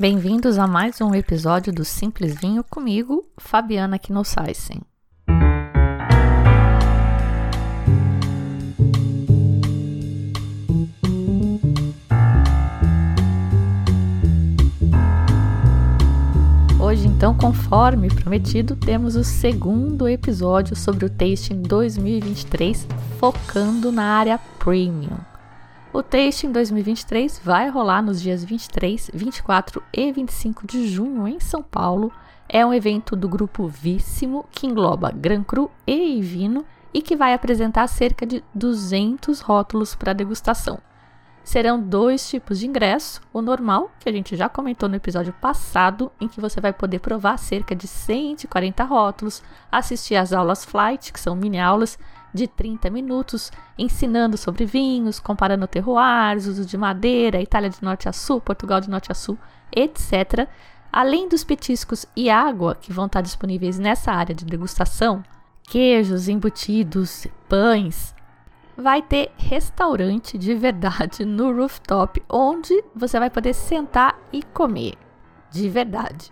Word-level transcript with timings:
Bem-vindos 0.00 0.58
a 0.58 0.66
mais 0.66 1.00
um 1.02 1.14
episódio 1.14 1.72
do 1.72 1.84
Simples 1.84 2.40
Vinho 2.40 2.64
comigo, 2.64 3.30
Fabiana 3.36 3.98
Knossaisen. 3.98 4.80
Conforme 17.70 18.08
prometido, 18.08 18.74
temos 18.74 19.14
o 19.14 19.22
segundo 19.22 20.08
episódio 20.08 20.74
sobre 20.74 21.04
o 21.04 21.08
Tasting 21.08 21.62
2023, 21.62 22.84
focando 23.16 23.92
na 23.92 24.02
área 24.02 24.40
Premium. 24.58 25.16
O 25.92 26.02
Tasting 26.02 26.50
2023 26.50 27.40
vai 27.44 27.68
rolar 27.68 28.02
nos 28.02 28.20
dias 28.20 28.42
23, 28.42 29.12
24 29.14 29.80
e 29.92 30.10
25 30.10 30.66
de 30.66 30.88
junho 30.88 31.28
em 31.28 31.38
São 31.38 31.62
Paulo. 31.62 32.12
É 32.48 32.66
um 32.66 32.74
evento 32.74 33.14
do 33.14 33.28
grupo 33.28 33.68
Víssimo 33.68 34.46
que 34.50 34.66
engloba 34.66 35.12
Gran 35.12 35.44
Cru 35.44 35.70
e 35.86 36.20
Vino 36.20 36.64
e 36.92 37.00
que 37.00 37.14
vai 37.14 37.32
apresentar 37.32 37.86
cerca 37.86 38.26
de 38.26 38.42
200 38.52 39.38
rótulos 39.38 39.94
para 39.94 40.12
degustação. 40.12 40.80
Serão 41.42 41.80
dois 41.80 42.28
tipos 42.28 42.58
de 42.58 42.66
ingresso: 42.66 43.20
o 43.32 43.40
normal, 43.40 43.90
que 43.98 44.08
a 44.08 44.12
gente 44.12 44.36
já 44.36 44.48
comentou 44.48 44.88
no 44.88 44.96
episódio 44.96 45.32
passado, 45.32 46.12
em 46.20 46.28
que 46.28 46.40
você 46.40 46.60
vai 46.60 46.72
poder 46.72 47.00
provar 47.00 47.38
cerca 47.38 47.74
de 47.74 47.86
140 47.86 48.84
rótulos, 48.84 49.42
assistir 49.70 50.16
às 50.16 50.32
aulas 50.32 50.64
flight, 50.64 51.12
que 51.12 51.20
são 51.20 51.34
mini 51.34 51.58
aulas 51.58 51.98
de 52.32 52.46
30 52.46 52.90
minutos, 52.90 53.50
ensinando 53.76 54.36
sobre 54.36 54.64
vinhos, 54.64 55.18
comparando 55.18 55.66
terroirs, 55.66 56.46
uso 56.46 56.64
de 56.64 56.76
madeira, 56.76 57.40
Itália 57.40 57.70
de 57.70 57.82
norte 57.82 58.08
a 58.08 58.12
sul, 58.12 58.40
Portugal 58.40 58.80
de 58.80 58.88
norte 58.88 59.10
a 59.10 59.14
sul, 59.14 59.36
etc. 59.74 60.48
Além 60.92 61.28
dos 61.28 61.44
petiscos 61.44 62.06
e 62.16 62.30
água 62.30 62.74
que 62.74 62.92
vão 62.92 63.06
estar 63.06 63.20
disponíveis 63.20 63.78
nessa 63.78 64.12
área 64.12 64.34
de 64.34 64.44
degustação, 64.44 65.22
queijos, 65.64 66.28
embutidos, 66.28 67.26
pães, 67.48 68.14
vai 68.80 69.02
ter 69.02 69.30
restaurante 69.36 70.38
de 70.38 70.54
verdade 70.54 71.24
no 71.24 71.52
rooftop, 71.54 72.22
onde 72.28 72.84
você 72.94 73.18
vai 73.18 73.30
poder 73.30 73.54
sentar 73.54 74.16
e 74.32 74.42
comer 74.42 74.94
de 75.50 75.68
verdade. 75.68 76.30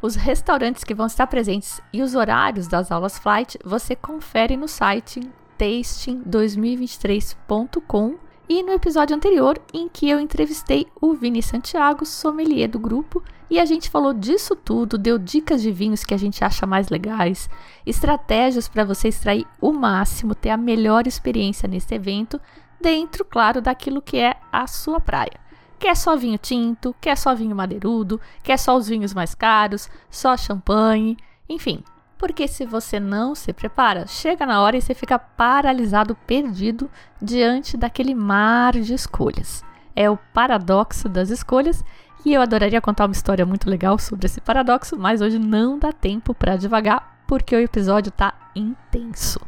Os 0.00 0.14
restaurantes 0.14 0.84
que 0.84 0.94
vão 0.94 1.06
estar 1.06 1.26
presentes 1.26 1.82
e 1.92 2.00
os 2.02 2.14
horários 2.14 2.68
das 2.68 2.92
aulas 2.92 3.18
flight 3.18 3.58
você 3.64 3.96
confere 3.96 4.56
no 4.56 4.68
site 4.68 5.20
tasting2023.com 5.58 8.14
e 8.48 8.62
no 8.62 8.70
episódio 8.72 9.16
anterior 9.16 9.60
em 9.74 9.88
que 9.88 10.08
eu 10.08 10.20
entrevistei 10.20 10.86
o 11.00 11.14
Vini 11.14 11.42
Santiago, 11.42 12.06
sommelier 12.06 12.68
do 12.68 12.78
grupo, 12.78 13.20
e 13.50 13.58
a 13.58 13.64
gente 13.64 13.88
falou 13.88 14.12
disso 14.12 14.54
tudo, 14.54 14.98
deu 14.98 15.18
dicas 15.18 15.62
de 15.62 15.70
vinhos 15.70 16.04
que 16.04 16.12
a 16.12 16.18
gente 16.18 16.44
acha 16.44 16.66
mais 16.66 16.88
legais, 16.88 17.48
estratégias 17.86 18.68
para 18.68 18.84
você 18.84 19.08
extrair 19.08 19.46
o 19.60 19.72
máximo, 19.72 20.34
ter 20.34 20.50
a 20.50 20.56
melhor 20.56 21.06
experiência 21.06 21.66
nesse 21.66 21.94
evento, 21.94 22.40
dentro, 22.80 23.24
claro, 23.24 23.60
daquilo 23.60 24.02
que 24.02 24.18
é 24.18 24.36
a 24.52 24.66
sua 24.66 25.00
praia. 25.00 25.40
Quer 25.78 25.96
só 25.96 26.16
vinho 26.16 26.36
tinto, 26.38 26.94
quer 27.00 27.16
só 27.16 27.34
vinho 27.34 27.54
madeirudo, 27.54 28.20
quer 28.42 28.58
só 28.58 28.76
os 28.76 28.88
vinhos 28.88 29.14
mais 29.14 29.34
caros, 29.34 29.88
só 30.10 30.36
champanhe, 30.36 31.16
enfim. 31.48 31.82
Porque 32.18 32.48
se 32.48 32.66
você 32.66 32.98
não 32.98 33.34
se 33.34 33.52
prepara, 33.52 34.06
chega 34.08 34.44
na 34.44 34.60
hora 34.60 34.76
e 34.76 34.82
você 34.82 34.92
fica 34.92 35.18
paralisado, 35.18 36.16
perdido 36.26 36.90
diante 37.22 37.76
daquele 37.76 38.12
mar 38.12 38.72
de 38.72 38.92
escolhas. 38.92 39.64
É 39.94 40.10
o 40.10 40.16
paradoxo 40.34 41.08
das 41.08 41.30
escolhas 41.30 41.84
e 42.24 42.34
eu 42.34 42.42
adoraria 42.42 42.80
contar 42.80 43.06
uma 43.06 43.12
história 43.12 43.46
muito 43.46 43.70
legal 43.70 43.98
sobre 43.98 44.26
esse 44.26 44.40
paradoxo, 44.40 44.96
mas 44.98 45.20
hoje 45.20 45.38
não 45.38 45.78
dá 45.78 45.92
tempo 45.92 46.34
para 46.34 46.56
devagar 46.56 47.18
porque 47.26 47.54
o 47.54 47.60
episódio 47.60 48.10
tá 48.10 48.34
intenso. 48.54 49.40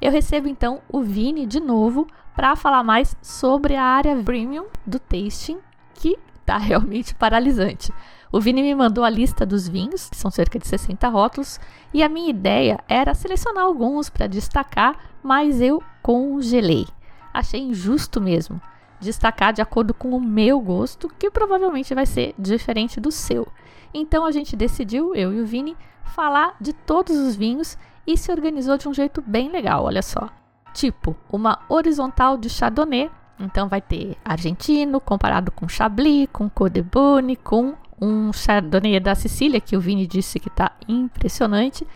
Eu 0.00 0.12
recebo 0.12 0.48
então 0.48 0.80
o 0.88 1.00
Vini 1.02 1.46
de 1.46 1.60
novo 1.60 2.06
para 2.34 2.56
falar 2.56 2.82
mais 2.82 3.16
sobre 3.22 3.76
a 3.76 3.82
área 3.82 4.14
premium 4.22 4.66
do 4.84 4.98
tasting, 4.98 5.58
que 5.94 6.18
tá 6.44 6.58
realmente 6.58 7.14
paralisante. 7.14 7.92
O 8.30 8.40
Vini 8.40 8.62
me 8.62 8.74
mandou 8.74 9.04
a 9.04 9.10
lista 9.10 9.46
dos 9.46 9.68
vinhos, 9.68 10.10
que 10.10 10.16
são 10.16 10.30
cerca 10.30 10.58
de 10.58 10.66
60 10.66 11.08
rótulos, 11.08 11.60
e 11.92 12.02
a 12.02 12.08
minha 12.08 12.28
ideia 12.28 12.80
era 12.88 13.14
selecionar 13.14 13.64
alguns 13.64 14.10
para 14.10 14.26
destacar, 14.26 14.96
mas 15.22 15.60
eu 15.60 15.80
congelei. 16.02 16.86
Achei 17.32 17.60
injusto 17.60 18.20
mesmo 18.20 18.60
destacar 19.00 19.52
de 19.52 19.62
acordo 19.62 19.92
com 19.92 20.10
o 20.10 20.20
meu 20.20 20.60
gosto, 20.60 21.08
que 21.18 21.30
provavelmente 21.30 21.94
vai 21.94 22.06
ser 22.06 22.34
diferente 22.38 23.00
do 23.00 23.10
seu. 23.10 23.46
Então 23.92 24.24
a 24.24 24.32
gente 24.32 24.56
decidiu, 24.56 25.14
eu 25.14 25.32
e 25.32 25.40
o 25.40 25.46
Vini, 25.46 25.76
falar 26.04 26.56
de 26.60 26.72
todos 26.72 27.16
os 27.16 27.34
vinhos 27.36 27.78
e 28.06 28.16
se 28.16 28.30
organizou 28.30 28.76
de 28.76 28.88
um 28.88 28.94
jeito 28.94 29.22
bem 29.22 29.50
legal, 29.50 29.84
olha 29.84 30.02
só. 30.02 30.28
Tipo, 30.72 31.16
uma 31.30 31.60
horizontal 31.68 32.36
de 32.36 32.50
Chardonnay, 32.50 33.10
então 33.38 33.68
vai 33.68 33.80
ter 33.80 34.16
argentino 34.24 35.00
comparado 35.00 35.50
com 35.52 35.68
Chablis, 35.68 36.28
com 36.32 36.48
Côte 36.48 36.74
de 36.74 36.82
Beaune, 36.82 37.36
com 37.36 37.74
um 38.00 38.32
Chardonnay 38.32 38.98
da 39.00 39.14
Sicília, 39.14 39.60
que 39.60 39.76
o 39.76 39.80
Vini 39.80 40.06
disse 40.06 40.40
que 40.40 40.48
está 40.48 40.72
impressionante. 40.88 41.86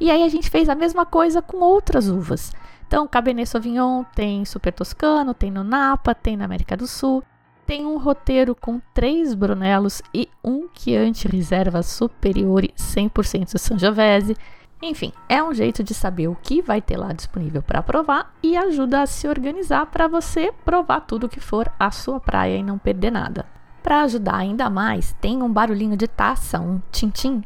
E 0.00 0.10
aí 0.10 0.22
a 0.22 0.28
gente 0.28 0.50
fez 0.50 0.68
a 0.68 0.74
mesma 0.74 1.06
coisa 1.06 1.40
com 1.40 1.58
outras 1.58 2.08
uvas. 2.08 2.52
Então, 2.94 3.08
Cabernet 3.08 3.48
Sauvignon 3.48 4.04
tem 4.14 4.44
Super 4.44 4.72
Toscano, 4.72 5.34
tem 5.34 5.50
no 5.50 5.64
Napa, 5.64 6.14
tem 6.14 6.36
na 6.36 6.44
América 6.44 6.76
do 6.76 6.86
Sul. 6.86 7.24
Tem 7.66 7.84
um 7.84 7.98
roteiro 7.98 8.54
com 8.54 8.80
três 8.94 9.34
Brunelos 9.34 10.00
e 10.14 10.28
um 10.44 10.68
Chianti 10.72 11.26
Reserva 11.26 11.82
Superiore 11.82 12.72
100% 12.78 13.58
Sangiovese. 13.58 14.36
Enfim, 14.80 15.12
é 15.28 15.42
um 15.42 15.52
jeito 15.52 15.82
de 15.82 15.92
saber 15.92 16.28
o 16.28 16.36
que 16.40 16.62
vai 16.62 16.80
ter 16.80 16.96
lá 16.96 17.12
disponível 17.12 17.64
para 17.64 17.82
provar 17.82 18.32
e 18.40 18.56
ajuda 18.56 19.02
a 19.02 19.06
se 19.06 19.26
organizar 19.26 19.86
para 19.86 20.06
você 20.06 20.52
provar 20.64 21.00
tudo 21.00 21.28
que 21.28 21.40
for 21.40 21.68
a 21.76 21.90
sua 21.90 22.20
praia 22.20 22.58
e 22.58 22.62
não 22.62 22.78
perder 22.78 23.10
nada. 23.10 23.44
Para 23.82 24.02
ajudar 24.02 24.36
ainda 24.36 24.70
mais, 24.70 25.16
tem 25.20 25.42
um 25.42 25.52
barulhinho 25.52 25.96
de 25.96 26.06
taça, 26.06 26.60
um 26.60 26.80
tintim, 26.92 27.42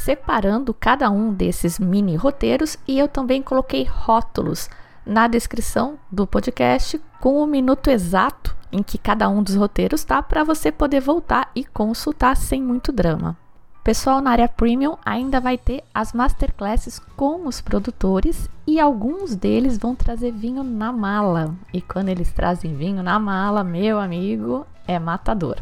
separando 0.00 0.72
cada 0.72 1.10
um 1.10 1.32
desses 1.32 1.78
mini 1.78 2.16
roteiros 2.16 2.78
e 2.88 2.98
eu 2.98 3.06
também 3.06 3.42
coloquei 3.42 3.84
rótulos 3.84 4.68
na 5.04 5.28
descrição 5.28 5.98
do 6.10 6.26
podcast 6.26 7.00
com 7.20 7.42
o 7.42 7.46
minuto 7.46 7.90
exato 7.90 8.56
em 8.72 8.82
que 8.82 8.96
cada 8.96 9.28
um 9.28 9.42
dos 9.42 9.54
roteiros 9.54 10.00
está 10.00 10.22
para 10.22 10.44
você 10.44 10.72
poder 10.72 11.00
voltar 11.00 11.50
e 11.54 11.64
consultar 11.64 12.36
sem 12.36 12.62
muito 12.62 12.92
drama. 12.92 13.36
Pessoal, 13.82 14.20
na 14.20 14.30
área 14.30 14.48
premium 14.48 14.96
ainda 15.04 15.40
vai 15.40 15.58
ter 15.58 15.82
as 15.92 16.12
masterclasses 16.12 16.98
com 17.16 17.46
os 17.46 17.60
produtores 17.60 18.48
e 18.66 18.78
alguns 18.78 19.34
deles 19.34 19.78
vão 19.78 19.94
trazer 19.94 20.32
vinho 20.32 20.62
na 20.62 20.92
mala. 20.92 21.54
E 21.72 21.80
quando 21.80 22.08
eles 22.08 22.32
trazem 22.32 22.74
vinho 22.74 23.02
na 23.02 23.18
mala, 23.18 23.64
meu 23.64 23.98
amigo, 23.98 24.66
é 24.86 24.98
matador. 24.98 25.56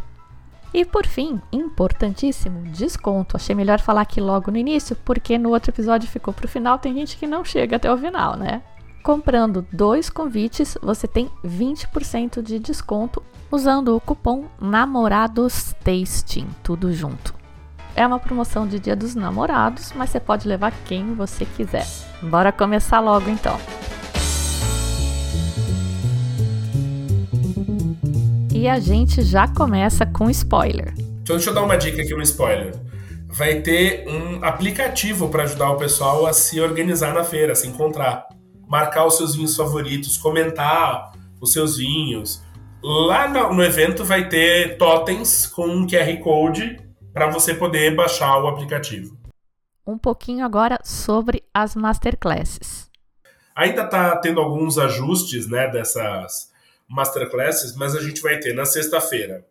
E 0.72 0.84
por 0.84 1.06
fim, 1.06 1.40
importantíssimo, 1.50 2.62
desconto. 2.70 3.36
Achei 3.36 3.54
melhor 3.54 3.80
falar 3.80 4.02
aqui 4.02 4.20
logo 4.20 4.50
no 4.50 4.58
início, 4.58 4.96
porque 5.04 5.38
no 5.38 5.50
outro 5.50 5.70
episódio 5.70 6.08
ficou 6.08 6.34
para 6.34 6.46
o 6.46 6.48
final, 6.48 6.78
tem 6.78 6.94
gente 6.94 7.16
que 7.16 7.26
não 7.26 7.44
chega 7.44 7.76
até 7.76 7.92
o 7.92 7.96
final, 7.96 8.36
né? 8.36 8.62
Comprando 9.02 9.66
dois 9.72 10.10
convites, 10.10 10.76
você 10.82 11.06
tem 11.06 11.30
20% 11.44 12.42
de 12.42 12.58
desconto 12.58 13.22
usando 13.50 13.96
o 13.96 14.00
cupom 14.00 14.44
Namorados 14.60 15.74
Tasting, 15.82 16.46
tudo 16.62 16.92
junto. 16.92 17.34
É 17.96 18.06
uma 18.06 18.18
promoção 18.20 18.66
de 18.66 18.78
Dia 18.78 18.94
dos 18.94 19.14
Namorados, 19.14 19.92
mas 19.96 20.10
você 20.10 20.20
pode 20.20 20.46
levar 20.46 20.72
quem 20.84 21.14
você 21.14 21.44
quiser. 21.44 21.86
Bora 22.22 22.52
começar 22.52 23.00
logo 23.00 23.28
então. 23.30 23.58
E 28.58 28.66
a 28.66 28.80
gente 28.80 29.22
já 29.22 29.46
começa 29.46 30.04
com 30.04 30.28
spoiler. 30.28 30.92
Então 31.22 31.36
deixa 31.36 31.50
eu 31.50 31.54
dar 31.54 31.62
uma 31.62 31.76
dica 31.76 32.02
aqui, 32.02 32.12
um 32.12 32.20
spoiler. 32.20 32.74
Vai 33.28 33.60
ter 33.60 34.04
um 34.08 34.44
aplicativo 34.44 35.28
para 35.28 35.44
ajudar 35.44 35.70
o 35.70 35.76
pessoal 35.76 36.26
a 36.26 36.32
se 36.32 36.60
organizar 36.60 37.14
na 37.14 37.22
feira, 37.22 37.52
a 37.52 37.54
se 37.54 37.68
encontrar. 37.68 38.26
Marcar 38.66 39.06
os 39.06 39.16
seus 39.16 39.36
vinhos 39.36 39.54
favoritos, 39.54 40.18
comentar 40.18 41.12
os 41.40 41.52
seus 41.52 41.76
vinhos. 41.76 42.42
Lá 42.82 43.28
no 43.28 43.62
evento 43.62 44.04
vai 44.04 44.28
ter 44.28 44.76
totens 44.76 45.46
com 45.46 45.68
um 45.68 45.86
QR 45.86 46.18
Code 46.20 46.80
para 47.14 47.30
você 47.30 47.54
poder 47.54 47.94
baixar 47.94 48.42
o 48.42 48.48
aplicativo. 48.48 49.16
Um 49.86 49.96
pouquinho 49.96 50.44
agora 50.44 50.80
sobre 50.82 51.44
as 51.54 51.76
masterclasses. 51.76 52.90
Ainda 53.54 53.84
está 53.84 54.16
tendo 54.16 54.40
alguns 54.40 54.78
ajustes 54.78 55.48
né, 55.48 55.68
dessas 55.68 56.47
masterclasses, 56.88 57.76
mas 57.76 57.94
a 57.94 58.00
gente 58.00 58.20
vai 58.22 58.38
ter 58.38 58.54
na 58.54 58.64
sexta-feira 58.64 59.44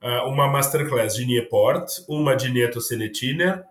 ah, 0.00 0.26
uma 0.26 0.46
masterclass 0.46 1.14
de 1.14 1.24
Nieport, 1.24 2.04
uma 2.08 2.36
de 2.36 2.50
Nieto 2.50 2.80
Senetiner, 2.80 3.64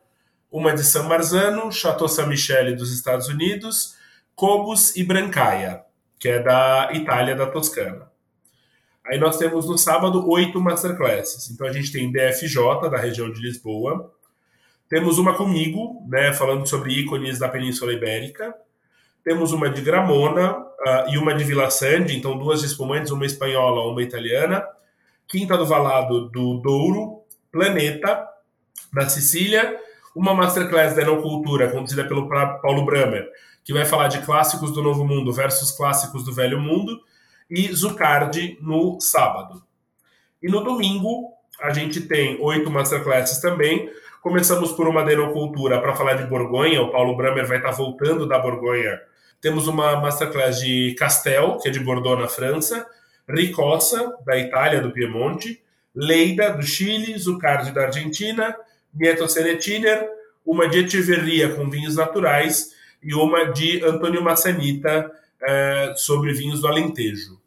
uma 0.51 0.73
de 0.73 0.83
San 0.83 1.03
Marzano, 1.03 1.71
Chateau 1.71 2.07
Saint-Michel 2.07 2.75
dos 2.75 2.91
Estados 2.91 3.27
Unidos, 3.27 3.95
Cobos 4.35 4.95
e 4.95 5.03
Brancaia. 5.03 5.83
que 6.19 6.27
é 6.29 6.39
da 6.41 6.89
Itália, 6.93 7.35
da 7.35 7.45
Toscana. 7.45 8.11
Aí 9.05 9.19
nós 9.19 9.37
temos 9.37 9.67
no 9.69 9.77
sábado 9.77 10.27
oito 10.29 10.59
masterclasses. 10.59 11.49
Então 11.51 11.67
a 11.67 11.71
gente 11.71 11.91
tem 11.91 12.11
DFJ, 12.11 12.89
da 12.89 12.97
região 12.97 13.31
de 13.31 13.39
Lisboa. 13.39 14.11
Temos 14.89 15.17
uma 15.17 15.35
comigo, 15.35 16.03
né, 16.07 16.33
falando 16.33 16.67
sobre 16.67 16.91
ícones 16.93 17.37
da 17.37 17.47
Península 17.47 17.93
Ibérica. 17.93 18.53
Temos 19.23 19.51
uma 19.51 19.69
de 19.69 19.81
Gramona 19.81 20.66
uh, 20.87 21.09
e 21.09 21.17
uma 21.17 21.33
de 21.33 21.43
Vila 21.43 21.69
Sande, 21.69 22.15
então 22.15 22.37
duas 22.37 22.63
espumantes, 22.63 23.11
uma 23.11 23.25
espanhola, 23.25 23.91
uma 23.91 24.01
italiana. 24.01 24.65
Quinta 25.27 25.57
do 25.57 25.65
Valado 25.65 26.29
do 26.29 26.59
Douro, 26.61 27.21
Planeta, 27.51 28.27
da 28.93 29.09
Sicília. 29.09 29.77
Uma 30.15 30.33
masterclass 30.33 30.95
da 30.95 31.03
Enocultura, 31.03 31.69
conduzida 31.69 32.03
pelo 32.03 32.27
Paulo 32.27 32.85
Bramer, 32.85 33.29
que 33.63 33.71
vai 33.71 33.85
falar 33.85 34.07
de 34.07 34.25
clássicos 34.25 34.71
do 34.71 34.81
Novo 34.81 35.05
Mundo 35.05 35.31
versus 35.31 35.71
clássicos 35.71 36.23
do 36.23 36.33
Velho 36.33 36.59
Mundo 36.59 36.99
e 37.49 37.71
Zucardi 37.71 38.57
no 38.59 38.99
sábado. 38.99 39.61
E 40.41 40.49
no 40.49 40.63
domingo, 40.63 41.33
a 41.61 41.71
gente 41.71 42.01
tem 42.01 42.39
oito 42.41 42.71
masterclasses 42.71 43.39
também. 43.39 43.91
Começamos 44.21 44.71
por 44.71 44.87
uma 44.87 45.03
denocultura 45.03 45.79
para 45.79 45.95
falar 45.95 46.15
de 46.15 46.25
Borgonha. 46.25 46.81
O 46.81 46.91
Paulo 46.91 47.15
Bramer 47.15 47.45
vai 47.45 47.57
estar 47.57 47.69
tá 47.69 47.75
voltando 47.75 48.27
da 48.27 48.39
Borgonha. 48.39 48.99
Temos 49.41 49.67
uma 49.67 49.97
masterclass 49.97 50.59
de 50.59 50.95
Castel, 50.97 51.57
que 51.57 51.69
é 51.69 51.71
de 51.71 51.79
Bordeaux, 51.79 52.19
na 52.19 52.27
França. 52.27 52.87
Ricossa, 53.29 54.15
da 54.25 54.37
Itália, 54.37 54.81
do 54.81 54.91
Piemonte. 54.91 55.61
Leida, 55.95 56.51
do 56.51 56.63
Chile. 56.63 57.17
Zucardi, 57.17 57.71
da 57.71 57.83
Argentina. 57.85 58.55
Nieto 58.93 59.27
Senetiner. 59.27 60.07
Uma 60.45 60.67
de 60.67 60.79
Echeverria, 60.79 61.53
com 61.53 61.69
vinhos 61.69 61.95
naturais. 61.95 62.71
E 63.03 63.13
uma 63.13 63.45
de 63.45 63.83
Antônio 63.85 64.23
Massanita, 64.23 65.11
é, 65.41 65.93
sobre 65.95 66.33
vinhos 66.33 66.61
do 66.61 66.67
Alentejo. 66.67 67.39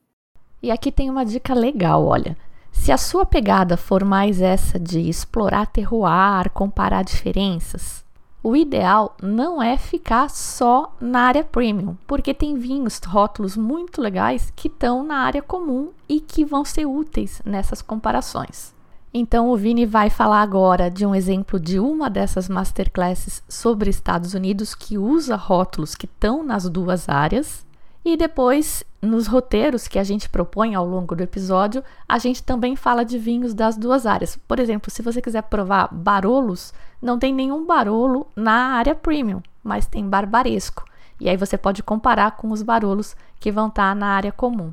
E 0.63 0.71
aqui 0.71 0.93
tem 0.93 1.11
uma 1.11 1.25
dica 1.25 1.55
legal, 1.55 2.07
olha. 2.07 2.37
Se 2.71 2.93
a 2.93 2.97
sua 2.97 3.27
pegada 3.27 3.77
for 3.77 4.05
mais 4.05 4.41
essa 4.41 4.79
de 4.79 5.01
explorar 5.01 5.67
terroir, 5.67 6.51
comparar 6.51 7.03
diferenças, 7.03 8.05
o 8.43 8.57
ideal 8.57 9.17
não 9.23 9.63
é 9.63 9.77
ficar 9.77 10.31
só 10.31 10.95
na 11.01 11.21
área 11.21 11.45
premium, 11.45 11.97
porque 12.07 12.33
tem 12.33 12.59
vinhos, 12.59 12.99
rótulos 13.05 13.57
muito 13.57 14.01
legais 14.01 14.53
que 14.57 14.69
estão 14.69 15.03
na 15.03 15.19
área 15.19 15.43
comum 15.43 15.91
e 16.09 16.21
que 16.21 16.45
vão 16.45 16.65
ser 16.65 16.87
úteis 16.87 17.43
nessas 17.45 17.83
comparações. 17.83 18.75
Então, 19.13 19.51
o 19.51 19.57
Vini 19.57 19.85
vai 19.85 20.09
falar 20.09 20.41
agora 20.41 20.89
de 20.89 21.05
um 21.05 21.15
exemplo 21.15 21.59
de 21.59 21.81
uma 21.81 22.09
dessas 22.09 22.49
masterclasses 22.49 23.43
sobre 23.49 23.91
Estados 23.91 24.35
Unidos 24.35 24.75
que 24.75 24.97
usa 24.97 25.35
rótulos 25.35 25.95
que 25.95 26.07
estão 26.07 26.45
nas 26.45 26.69
duas 26.69 27.09
áreas 27.09 27.67
e 28.05 28.17
depois, 28.17 28.85
nos 29.03 29.27
roteiros 29.27 29.89
que 29.89 29.99
a 29.99 30.05
gente 30.05 30.29
propõe 30.29 30.75
ao 30.75 30.87
longo 30.87 31.15
do 31.15 31.23
episódio, 31.23 31.83
a 32.09 32.19
gente 32.19 32.43
também 32.43 32.77
fala 32.77 33.05
de 33.05 33.19
vinhos 33.19 33.55
das 33.55 33.77
duas 33.77 34.05
áreas. 34.05 34.37
Por 34.37 34.59
exemplo, 34.59 34.91
se 34.91 35.03
você 35.03 35.23
quiser 35.23 35.43
provar 35.45 35.89
barolos, 35.93 36.75
não 37.01 37.19
tem 37.19 37.33
nenhum 37.33 37.65
barolo 37.65 38.27
na 38.37 38.75
área 38.75 38.95
premium, 38.95 39.43
mas 39.65 39.87
tem 39.87 40.07
barbaresco. 40.07 40.85
E 41.19 41.29
aí 41.29 41.37
você 41.37 41.57
pode 41.57 41.83
comparar 41.83 42.37
com 42.37 42.51
os 42.51 42.63
barolos 42.63 43.17
que 43.39 43.51
vão 43.51 43.69
estar 43.69 43.95
na 43.95 44.09
área 44.09 44.33
comum. 44.33 44.73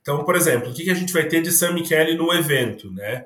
Então, 0.00 0.24
por 0.24 0.36
exemplo, 0.36 0.70
o 0.70 0.74
que 0.74 0.88
a 0.90 0.94
gente 0.94 1.12
vai 1.12 1.24
ter 1.24 1.42
de 1.42 1.50
San 1.50 1.72
Michele 1.72 2.16
no 2.16 2.32
evento, 2.32 2.90
né? 2.92 3.24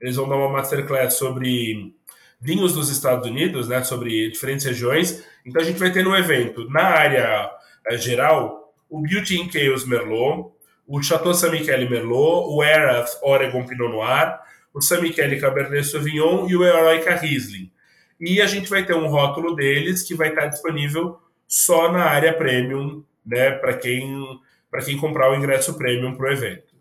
Eles 0.00 0.16
vão 0.16 0.26
dar 0.26 0.36
uma 0.36 0.48
masterclass 0.48 1.14
sobre 1.14 1.94
vinhos 2.40 2.72
dos 2.72 2.88
Estados 2.88 3.28
Unidos, 3.28 3.68
né? 3.68 3.84
Sobre 3.84 4.30
diferentes 4.30 4.64
regiões. 4.64 5.22
Então 5.44 5.60
a 5.60 5.64
gente 5.64 5.78
vai 5.78 5.92
ter 5.92 6.02
no 6.02 6.16
evento, 6.16 6.68
na 6.70 6.84
área 6.84 7.50
é, 7.86 7.98
geral, 7.98 8.59
o 8.90 9.00
Beauty 9.00 9.40
in 9.40 9.48
Chaos 9.48 9.86
Merlot, 9.86 10.52
o 10.86 11.00
Chateau 11.00 11.32
Saint-Michel 11.32 11.88
Merlot, 11.88 12.48
o 12.48 12.62
Erath 12.62 13.16
Oregon 13.22 13.64
Pinot 13.64 13.90
Noir, 13.90 14.40
o 14.74 14.82
Saint-Michel 14.82 15.40
Cabernet 15.40 15.86
Sauvignon 15.86 16.48
e 16.48 16.56
o 16.56 16.64
Heroica 16.64 17.14
Riesling. 17.14 17.70
E 18.20 18.40
a 18.40 18.46
gente 18.46 18.68
vai 18.68 18.84
ter 18.84 18.94
um 18.94 19.08
rótulo 19.08 19.54
deles 19.54 20.02
que 20.02 20.14
vai 20.14 20.28
estar 20.28 20.46
disponível 20.46 21.18
só 21.46 21.90
na 21.90 22.04
área 22.04 22.34
premium, 22.34 23.04
né, 23.24 23.52
para 23.52 23.76
quem 23.76 24.40
para 24.70 24.84
quem 24.84 24.96
comprar 24.96 25.32
o 25.32 25.34
ingresso 25.34 25.76
premium 25.76 26.14
para 26.14 26.28
o 26.28 26.32
evento. 26.32 26.76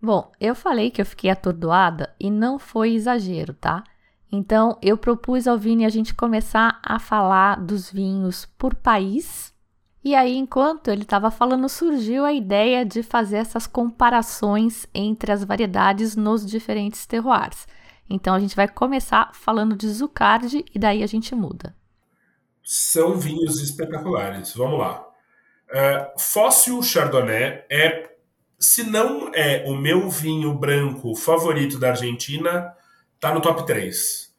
Bom, 0.00 0.32
eu 0.40 0.54
falei 0.54 0.90
que 0.90 1.00
eu 1.00 1.04
fiquei 1.04 1.30
atordoada 1.30 2.14
e 2.18 2.30
não 2.30 2.58
foi 2.58 2.94
exagero, 2.94 3.52
tá? 3.52 3.84
Então 4.30 4.78
eu 4.80 4.96
propus 4.96 5.46
ao 5.46 5.58
Vini 5.58 5.84
a 5.84 5.90
gente 5.90 6.14
começar 6.14 6.80
a 6.82 6.98
falar 6.98 7.60
dos 7.60 7.92
vinhos 7.92 8.46
por 8.56 8.74
país 8.74 9.51
e 10.04 10.16
aí, 10.16 10.36
enquanto 10.36 10.88
ele 10.88 11.02
estava 11.02 11.30
falando, 11.30 11.68
surgiu 11.68 12.24
a 12.24 12.32
ideia 12.32 12.84
de 12.84 13.04
fazer 13.04 13.36
essas 13.36 13.68
comparações 13.68 14.84
entre 14.92 15.30
as 15.30 15.44
variedades 15.44 16.16
nos 16.16 16.44
diferentes 16.44 17.06
terroirs. 17.06 17.68
Então 18.10 18.34
a 18.34 18.40
gente 18.40 18.56
vai 18.56 18.66
começar 18.66 19.30
falando 19.32 19.76
de 19.76 19.88
Zucardi 19.88 20.64
e 20.74 20.78
daí 20.78 21.04
a 21.04 21.06
gente 21.06 21.36
muda. 21.36 21.74
São 22.64 23.16
vinhos 23.16 23.60
espetaculares. 23.60 24.52
Vamos 24.56 24.80
lá. 24.80 25.06
Uh, 25.70 26.20
Fóssil 26.20 26.82
Chardonnay 26.82 27.64
é, 27.70 28.10
se 28.58 28.82
não 28.82 29.30
é 29.32 29.64
o 29.68 29.76
meu 29.76 30.10
vinho 30.10 30.52
branco 30.52 31.14
favorito 31.14 31.78
da 31.78 31.90
Argentina, 31.90 32.74
tá 33.20 33.32
no 33.32 33.40
top 33.40 33.64
3. 33.64 34.34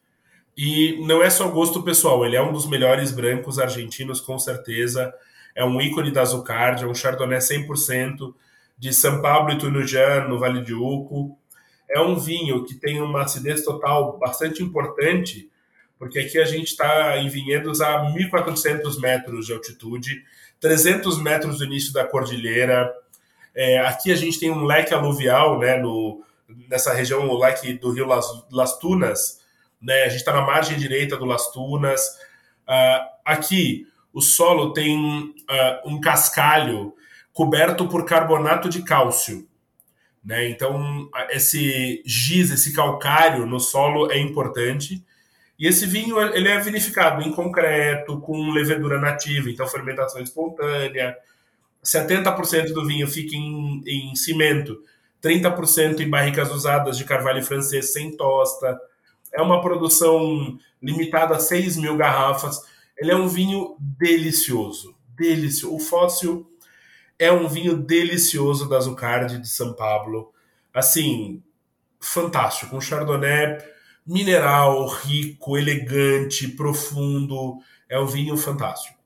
E 0.57 1.03
não 1.07 1.23
é 1.23 1.29
só 1.29 1.47
gosto 1.47 1.81
pessoal, 1.81 2.25
ele 2.25 2.35
é 2.35 2.41
um 2.41 2.51
dos 2.51 2.67
melhores 2.67 3.11
brancos 3.11 3.57
argentinos, 3.57 4.19
com 4.19 4.37
certeza 4.37 5.11
é 5.55 5.63
um 5.63 5.79
ícone 5.79 6.11
da 6.11 6.25
Zucard, 6.25 6.83
é 6.83 6.87
um 6.87 6.95
Chardonnay 6.95 7.39
100% 7.39 8.33
de 8.77 8.93
São 8.93 9.21
Paulo 9.21 9.51
e 9.51 9.57
Tunuján, 9.57 10.27
no 10.27 10.39
Vale 10.39 10.61
de 10.61 10.73
Uco. 10.73 11.37
É 11.89 11.99
um 12.01 12.17
vinho 12.17 12.63
que 12.65 12.75
tem 12.75 13.01
uma 13.01 13.23
acidez 13.23 13.63
total 13.63 14.17
bastante 14.17 14.63
importante, 14.63 15.49
porque 15.99 16.19
aqui 16.19 16.39
a 16.39 16.45
gente 16.45 16.67
está 16.67 17.17
em 17.17 17.29
vinhedos 17.29 17.81
a 17.81 18.11
1.400 18.11 18.99
metros 18.99 19.45
de 19.45 19.53
altitude, 19.53 20.23
300 20.59 21.21
metros 21.21 21.59
do 21.59 21.65
início 21.65 21.93
da 21.93 22.05
cordilheira. 22.05 22.91
É, 23.55 23.79
aqui 23.79 24.11
a 24.11 24.15
gente 24.15 24.39
tem 24.39 24.49
um 24.49 24.65
leque 24.65 24.93
aluvial, 24.93 25.59
né, 25.59 25.77
no, 25.77 26.23
nessa 26.67 26.93
região, 26.93 27.29
o 27.29 27.37
leque 27.37 27.73
do 27.73 27.91
rio 27.91 28.07
Las, 28.07 28.25
Las 28.51 28.77
Tunas. 28.79 29.41
Né, 29.79 30.03
a 30.03 30.09
gente 30.09 30.19
está 30.19 30.33
na 30.33 30.41
margem 30.41 30.77
direita 30.77 31.15
do 31.15 31.25
Las 31.25 31.51
Tunas. 31.51 32.01
Uh, 32.67 33.05
aqui 33.23 33.85
o 34.13 34.21
solo 34.21 34.73
tem 34.73 34.95
uh, 34.95 35.89
um 35.89 35.99
cascalho 35.99 36.93
coberto 37.33 37.87
por 37.87 38.05
carbonato 38.05 38.69
de 38.69 38.83
cálcio. 38.83 39.47
Né? 40.23 40.49
Então, 40.49 41.09
esse 41.31 42.01
giz, 42.05 42.51
esse 42.51 42.73
calcário 42.73 43.45
no 43.45 43.59
solo 43.59 44.11
é 44.11 44.19
importante. 44.19 45.03
E 45.57 45.67
esse 45.67 45.85
vinho 45.85 46.19
ele 46.19 46.47
é 46.47 46.59
vinificado 46.59 47.21
em 47.21 47.31
concreto, 47.31 48.19
com 48.21 48.51
levedura 48.51 48.99
nativa, 48.99 49.49
então 49.49 49.67
fermentação 49.67 50.21
espontânea. 50.21 51.17
70% 51.83 52.71
do 52.71 52.85
vinho 52.85 53.07
fica 53.07 53.35
em, 53.35 53.81
em 53.85 54.15
cimento, 54.15 54.81
30% 55.21 55.99
em 55.99 56.09
barricas 56.09 56.51
usadas 56.51 56.97
de 56.97 57.03
carvalho 57.03 57.43
francês 57.43 57.91
sem 57.91 58.15
tosta. 58.15 58.79
É 59.33 59.41
uma 59.41 59.61
produção 59.61 60.57
limitada 60.81 61.35
a 61.35 61.39
6 61.39 61.77
mil 61.77 61.97
garrafas. 61.97 62.61
Ele 62.97 63.11
é 63.11 63.15
um 63.15 63.27
vinho 63.27 63.75
delicioso, 63.79 64.95
delicioso. 65.15 65.75
O 65.75 65.79
Fóssil 65.79 66.49
é 67.17 67.31
um 67.31 67.47
vinho 67.47 67.77
delicioso 67.77 68.67
da 68.67 68.79
Zucardi 68.79 69.39
de 69.39 69.47
São 69.47 69.73
Paulo. 69.73 70.31
Assim, 70.73 71.41
fantástico. 71.99 72.75
Um 72.75 72.81
Chardonnay 72.81 73.57
mineral, 74.05 74.87
rico, 74.87 75.57
elegante, 75.57 76.47
profundo. 76.47 77.57
É 77.89 77.99
um 77.99 78.05
vinho 78.05 78.35
fantástico. 78.37 78.97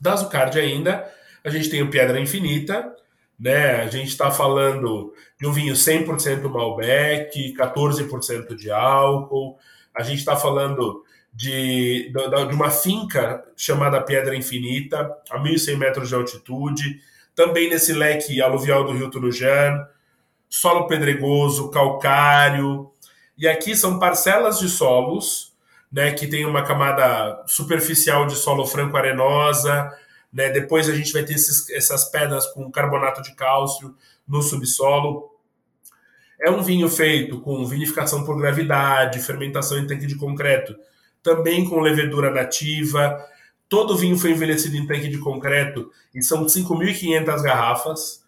Da 0.00 0.16
Zucardi 0.16 0.58
ainda, 0.58 1.10
a 1.42 1.50
gente 1.50 1.70
tem 1.70 1.82
o 1.82 1.90
Pedra 1.90 2.20
Infinita, 2.20 2.94
né? 3.38 3.82
A 3.82 3.86
gente 3.88 4.08
está 4.08 4.30
falando 4.30 5.14
de 5.38 5.46
um 5.46 5.52
vinho 5.52 5.74
100% 5.74 6.48
Malbec, 6.48 7.54
14% 7.54 8.54
de 8.54 8.70
álcool. 8.70 9.58
A 9.94 10.02
gente 10.02 10.18
está 10.18 10.36
falando 10.36 11.04
de, 11.34 12.12
de, 12.12 12.54
uma 12.54 12.70
finca 12.70 13.44
chamada 13.56 14.00
Pedra 14.00 14.36
Infinita, 14.36 15.10
a 15.28 15.38
1.100 15.38 15.76
metros 15.76 16.08
de 16.08 16.14
altitude, 16.14 17.00
também 17.34 17.68
nesse 17.68 17.92
leque 17.92 18.40
aluvial 18.40 18.84
do 18.84 18.92
Rio 18.92 19.10
Tunuján, 19.10 19.84
solo 20.48 20.86
pedregoso, 20.86 21.70
calcário. 21.70 22.90
E 23.36 23.48
aqui 23.48 23.74
são 23.74 23.98
parcelas 23.98 24.60
de 24.60 24.68
solos, 24.68 25.52
né, 25.90 26.12
que 26.12 26.28
tem 26.28 26.46
uma 26.46 26.62
camada 26.62 27.42
superficial 27.46 28.26
de 28.26 28.36
solo 28.36 28.64
franco-arenosa, 28.64 29.90
né, 30.32 30.50
depois 30.50 30.88
a 30.88 30.94
gente 30.94 31.12
vai 31.12 31.24
ter 31.24 31.34
esses, 31.34 31.68
essas 31.70 32.04
pedras 32.04 32.46
com 32.52 32.70
carbonato 32.70 33.20
de 33.22 33.34
cálcio 33.34 33.94
no 34.26 34.40
subsolo. 34.40 35.30
É 36.40 36.50
um 36.50 36.62
vinho 36.62 36.88
feito 36.88 37.40
com 37.40 37.64
vinificação 37.66 38.24
por 38.24 38.36
gravidade, 38.36 39.20
fermentação 39.20 39.78
em 39.78 39.86
tanque 39.86 40.06
de 40.06 40.16
concreto, 40.16 40.76
também 41.24 41.68
com 41.68 41.80
levedura 41.80 42.30
nativa, 42.30 43.26
Todo 43.74 43.96
vinho 43.96 44.16
foi 44.16 44.30
envelhecido 44.30 44.76
em 44.76 44.86
tanque 44.86 45.08
de 45.08 45.18
concreto 45.18 45.90
e 46.14 46.22
são 46.22 46.44
5.500 46.46 47.42
garrafas. 47.42 48.24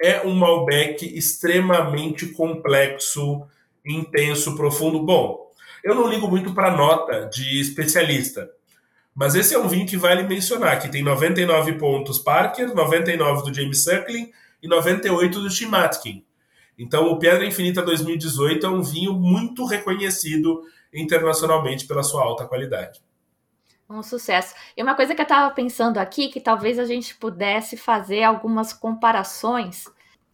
É 0.00 0.24
um 0.24 0.34
Malbec 0.34 1.04
extremamente 1.18 2.26
complexo, 2.26 3.42
intenso, 3.84 4.54
profundo. 4.56 5.02
Bom, 5.02 5.50
eu 5.82 5.96
não 5.96 6.08
ligo 6.08 6.28
muito 6.28 6.54
para 6.54 6.76
nota 6.76 7.28
de 7.32 7.60
especialista, 7.60 8.48
mas 9.12 9.34
esse 9.34 9.52
é 9.52 9.58
um 9.58 9.66
vinho 9.66 9.84
que 9.84 9.96
vale 9.96 10.22
mencionar, 10.22 10.80
que 10.80 10.88
tem 10.88 11.02
99 11.02 11.72
pontos 11.72 12.18
Parker, 12.18 12.72
99 12.72 13.50
do 13.50 13.52
James 13.52 13.82
Suckling 13.82 14.30
e 14.62 14.68
98 14.68 15.40
do 15.40 15.48
Tim 15.48 15.74
Atkin. 15.74 16.24
Então, 16.78 17.10
o 17.10 17.18
Pedra 17.18 17.44
Infinita 17.44 17.82
2018 17.82 18.64
é 18.64 18.68
um 18.68 18.82
vinho 18.82 19.12
muito 19.12 19.64
reconhecido 19.64 20.62
internacionalmente 20.92 21.86
pela 21.86 22.02
sua 22.02 22.22
alta 22.22 22.46
qualidade. 22.46 23.00
Um 23.88 24.02
sucesso. 24.02 24.54
E 24.76 24.82
uma 24.82 24.94
coisa 24.94 25.14
que 25.14 25.20
eu 25.20 25.24
estava 25.24 25.52
pensando 25.54 25.98
aqui, 25.98 26.28
que 26.28 26.40
talvez 26.40 26.78
a 26.78 26.84
gente 26.84 27.14
pudesse 27.14 27.76
fazer 27.76 28.22
algumas 28.22 28.72
comparações 28.72 29.84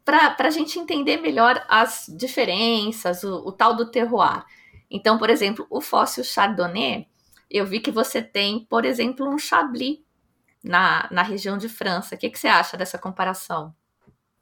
para 0.04 0.37
a 0.38 0.50
gente 0.50 0.78
entender 0.78 1.18
melhor 1.18 1.64
as 1.68 2.06
diferenças, 2.08 3.23
o, 3.23 3.46
o, 3.46 3.52
tal 3.52 3.75
do 3.75 3.90
terroir. 3.90 4.44
Então, 4.90 5.18
por 5.18 5.30
exemplo, 5.30 5.66
o 5.70 5.80
fóssil 5.80 6.25
Chardonnay, 6.25 7.06
eu 7.50 7.64
vi 7.64 7.80
que 7.80 7.90
você 7.90 8.20
tem, 8.20 8.66
por 8.68 8.84
exemplo, 8.84 9.26
um 9.26 9.38
Chablis 9.38 9.99
na, 10.62 11.08
na 11.11 11.23
região 11.23 11.56
de 11.56 11.68
França. 11.68 12.14
O 12.14 12.18
que, 12.18 12.28
que 12.28 12.38
você 12.38 12.49
acha 12.49 12.76
dessa 12.76 12.99
comparação? 12.99 13.75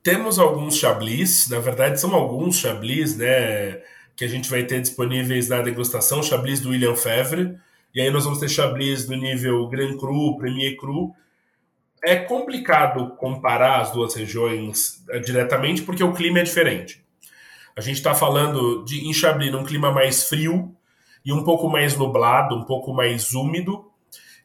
Temos 0.03 0.39
alguns 0.39 0.77
Chablis, 0.77 1.49
na 1.49 1.61
verdade 1.61 2.01
são 2.01 2.13
alguns 2.13 2.57
Chablis, 2.57 3.17
né, 3.17 3.81
que 4.23 4.27
a 4.27 4.29
gente 4.29 4.49
vai 4.49 4.63
ter 4.63 4.81
disponíveis 4.81 5.49
na 5.49 5.61
degustação, 5.63 6.23
Chablis 6.23 6.61
do 6.61 6.69
William 6.69 6.95
Fevre, 6.95 7.59
e 7.93 8.01
aí 8.01 8.09
nós 8.09 8.23
vamos 8.23 8.39
ter 8.39 8.49
Chablis 8.49 9.05
do 9.05 9.17
nível 9.17 9.67
Grand 9.67 9.97
Cru, 9.97 10.39
Premier 10.39 10.77
Cru. 10.77 11.13
É 12.05 12.15
complicado 12.15 13.17
comparar 13.17 13.81
as 13.81 13.91
duas 13.91 14.15
regiões 14.15 15.05
eh, 15.11 15.19
diretamente 15.19 15.83
porque 15.83 16.05
o 16.05 16.13
clima 16.13 16.39
é 16.39 16.45
diferente. 16.45 17.05
A 17.77 17.81
gente 17.81 17.97
está 17.97 18.15
falando 18.15 18.85
de 18.85 19.09
em 19.09 19.13
Chablis 19.13 19.51
num 19.51 19.65
clima 19.65 19.91
mais 19.91 20.29
frio 20.29 20.73
e 21.25 21.33
um 21.33 21.43
pouco 21.43 21.69
mais 21.69 21.97
nublado, 21.97 22.55
um 22.55 22.63
pouco 22.63 22.95
mais 22.95 23.33
úmido. 23.35 23.91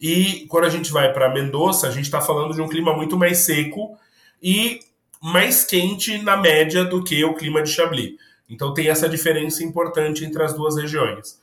E 0.01 0.47
quando 0.49 0.65
a 0.65 0.69
gente 0.71 0.91
vai 0.91 1.13
para 1.13 1.31
Mendoza, 1.31 1.87
a 1.87 1.91
gente 1.91 2.05
está 2.05 2.19
falando 2.19 2.55
de 2.55 2.61
um 2.63 2.67
clima 2.67 2.95
muito 2.95 3.15
mais 3.15 3.37
seco 3.37 3.95
e 4.41 4.79
mais 5.21 5.63
quente 5.63 6.17
na 6.17 6.35
média 6.35 6.83
do 6.83 7.03
que 7.03 7.23
o 7.23 7.35
clima 7.35 7.61
de 7.61 7.69
Chablis. 7.69 8.15
Então 8.49 8.73
tem 8.73 8.89
essa 8.89 9.09
diferença 9.09 9.63
importante 9.63 10.23
entre 10.23 10.41
as 10.41 10.53
duas 10.53 10.77
regiões. 10.77 11.41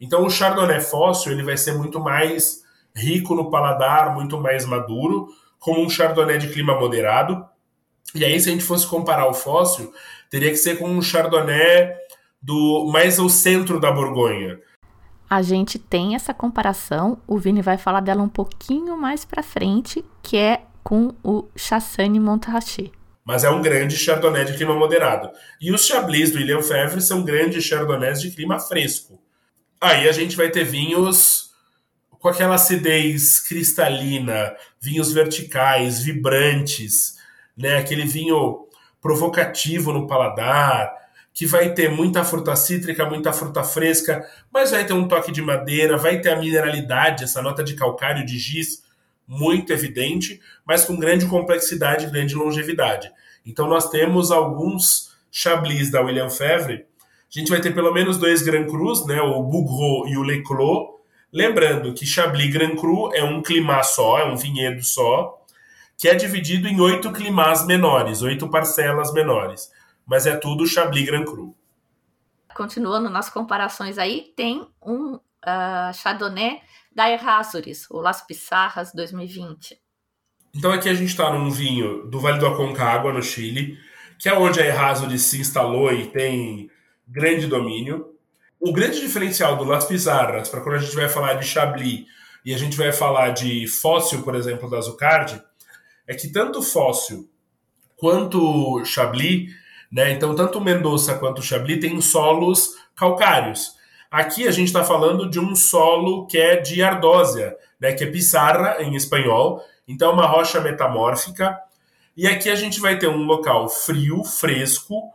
Então 0.00 0.24
o 0.24 0.30
Chardonnay 0.30 0.80
fóssil 0.80 1.32
ele 1.32 1.42
vai 1.42 1.56
ser 1.56 1.72
muito 1.72 1.98
mais 1.98 2.62
rico 2.94 3.34
no 3.34 3.50
paladar, 3.50 4.14
muito 4.14 4.38
mais 4.38 4.66
maduro, 4.66 5.28
como 5.58 5.80
um 5.80 5.88
Chardonnay 5.88 6.38
de 6.38 6.48
clima 6.48 6.78
moderado. 6.78 7.44
E 8.14 8.24
aí 8.24 8.38
se 8.38 8.48
a 8.48 8.52
gente 8.52 8.64
fosse 8.64 8.86
comparar 8.86 9.28
o 9.28 9.34
fóssil, 9.34 9.92
teria 10.28 10.50
que 10.50 10.56
ser 10.56 10.78
com 10.78 10.90
um 10.90 11.00
Chardonnay 11.00 11.94
do 12.40 12.90
mais 12.92 13.18
ao 13.18 13.28
centro 13.28 13.80
da 13.80 13.90
Borgonha. 13.90 14.60
A 15.30 15.40
gente 15.40 15.78
tem 15.78 16.14
essa 16.14 16.34
comparação, 16.34 17.16
o 17.26 17.38
Vini 17.38 17.62
vai 17.62 17.78
falar 17.78 18.00
dela 18.00 18.22
um 18.22 18.28
pouquinho 18.28 18.98
mais 18.98 19.24
para 19.24 19.42
frente, 19.42 20.04
que 20.22 20.36
é 20.36 20.62
com 20.84 21.14
o 21.24 21.46
Chassagne 21.56 22.20
Montrachet 22.20 22.92
mas 23.24 23.44
é 23.44 23.50
um 23.50 23.62
grande 23.62 23.96
Chardonnay 23.96 24.44
de 24.44 24.56
clima 24.56 24.74
moderado. 24.74 25.30
E 25.60 25.72
os 25.72 25.86
Chablis 25.86 26.30
do 26.32 26.38
William 26.38 26.62
Fevre 26.62 27.00
são 27.00 27.22
grandes 27.22 27.64
Chardonnays 27.64 28.20
de 28.20 28.30
clima 28.30 28.58
fresco. 28.58 29.20
Aí 29.80 30.08
a 30.08 30.12
gente 30.12 30.36
vai 30.36 30.50
ter 30.50 30.64
vinhos 30.64 31.50
com 32.10 32.28
aquela 32.28 32.54
acidez 32.54 33.40
cristalina, 33.40 34.54
vinhos 34.80 35.12
verticais, 35.12 36.02
vibrantes, 36.02 37.16
né? 37.56 37.78
Aquele 37.78 38.04
vinho 38.04 38.66
provocativo 39.00 39.92
no 39.92 40.06
paladar, 40.06 40.92
que 41.34 41.46
vai 41.46 41.72
ter 41.72 41.90
muita 41.90 42.22
fruta 42.22 42.54
cítrica, 42.54 43.06
muita 43.06 43.32
fruta 43.32 43.64
fresca, 43.64 44.24
mas 44.52 44.70
vai 44.70 44.84
ter 44.84 44.92
um 44.92 45.08
toque 45.08 45.32
de 45.32 45.42
madeira, 45.42 45.96
vai 45.96 46.20
ter 46.20 46.30
a 46.30 46.36
mineralidade, 46.36 47.24
essa 47.24 47.42
nota 47.42 47.64
de 47.64 47.74
calcário 47.74 48.24
de 48.24 48.38
giz 48.38 48.81
muito 49.32 49.72
evidente, 49.72 50.40
mas 50.64 50.84
com 50.84 50.96
grande 50.96 51.26
complexidade, 51.26 52.10
grande 52.10 52.34
longevidade. 52.34 53.10
Então 53.46 53.66
nós 53.66 53.88
temos 53.88 54.30
alguns 54.30 55.16
Chablis 55.30 55.90
da 55.90 56.02
William 56.02 56.28
Fevre. 56.28 56.84
A 57.34 57.38
gente 57.38 57.50
vai 57.50 57.60
ter 57.60 57.74
pelo 57.74 57.92
menos 57.92 58.18
dois 58.18 58.42
Grand 58.42 58.66
Crus, 58.66 59.06
né, 59.06 59.20
o 59.22 59.42
Bougreau 59.42 60.06
e 60.06 60.18
o 60.18 60.22
Leclos. 60.22 60.92
Lembrando 61.32 61.94
que 61.94 62.04
Chablis 62.04 62.52
Grand 62.52 62.76
Cru 62.76 63.10
é 63.14 63.24
um 63.24 63.40
clima 63.40 63.82
só, 63.82 64.18
é 64.18 64.24
um 64.26 64.36
vinhedo 64.36 64.84
só, 64.84 65.42
que 65.96 66.06
é 66.06 66.14
dividido 66.14 66.68
em 66.68 66.78
oito 66.78 67.10
climas 67.10 67.66
menores, 67.66 68.20
oito 68.20 68.50
parcelas 68.50 69.14
menores. 69.14 69.70
Mas 70.04 70.26
é 70.26 70.36
tudo 70.36 70.66
Chablis 70.66 71.06
Grand 71.06 71.24
Cru. 71.24 71.56
Continuando 72.54 73.08
nas 73.08 73.30
comparações 73.30 73.96
aí, 73.96 74.30
tem 74.36 74.68
um 74.84 75.14
uh, 75.14 75.94
Chardonnay 75.94 76.60
da 76.94 77.10
Errázuriz, 77.10 77.86
o 77.90 78.00
Las 78.00 78.26
Pissarras 78.26 78.92
2020. 78.92 79.78
Então 80.54 80.70
aqui 80.70 80.88
a 80.88 80.94
gente 80.94 81.08
está 81.08 81.32
num 81.32 81.50
vinho 81.50 82.06
do 82.06 82.20
Vale 82.20 82.38
do 82.38 82.46
Aconcagua, 82.46 83.12
no 83.12 83.22
Chile, 83.22 83.78
que 84.18 84.28
é 84.28 84.34
onde 84.34 84.60
a 84.60 84.66
Errázuriz 84.66 85.22
se 85.22 85.40
instalou 85.40 85.92
e 85.92 86.06
tem 86.06 86.70
grande 87.08 87.46
domínio. 87.46 88.14
O 88.60 88.72
grande 88.72 89.00
diferencial 89.00 89.56
do 89.56 89.64
Las 89.64 89.86
Pizarras, 89.86 90.48
para 90.48 90.60
quando 90.60 90.76
a 90.76 90.78
gente 90.78 90.94
vai 90.94 91.08
falar 91.08 91.34
de 91.34 91.46
Chablis 91.46 92.06
e 92.44 92.54
a 92.54 92.58
gente 92.58 92.76
vai 92.76 92.92
falar 92.92 93.30
de 93.30 93.66
fóssil, 93.66 94.22
por 94.22 94.34
exemplo, 94.34 94.68
da 94.68 94.80
Zucardi, 94.80 95.42
é 96.06 96.14
que 96.14 96.28
tanto 96.28 96.62
fóssil 96.62 97.28
quanto 97.96 98.84
Chablis, 98.84 99.50
né, 99.90 100.12
então 100.12 100.34
tanto 100.34 100.60
Mendoza 100.60 101.18
quanto 101.18 101.42
Chablis 101.42 101.80
tem 101.80 102.00
solos 102.00 102.74
calcários. 102.94 103.74
Aqui 104.12 104.46
a 104.46 104.50
gente 104.50 104.66
está 104.66 104.84
falando 104.84 105.26
de 105.26 105.40
um 105.40 105.56
solo 105.56 106.26
que 106.26 106.36
é 106.36 106.56
de 106.56 106.82
ardósia, 106.82 107.56
né, 107.80 107.94
que 107.94 108.04
é 108.04 108.06
pissarra 108.06 108.82
em 108.82 108.94
espanhol, 108.94 109.64
então 109.88 110.12
uma 110.12 110.26
rocha 110.26 110.60
metamórfica. 110.60 111.58
E 112.14 112.28
aqui 112.28 112.50
a 112.50 112.54
gente 112.54 112.78
vai 112.78 112.98
ter 112.98 113.08
um 113.08 113.24
local 113.24 113.70
frio, 113.70 114.22
fresco, 114.22 115.10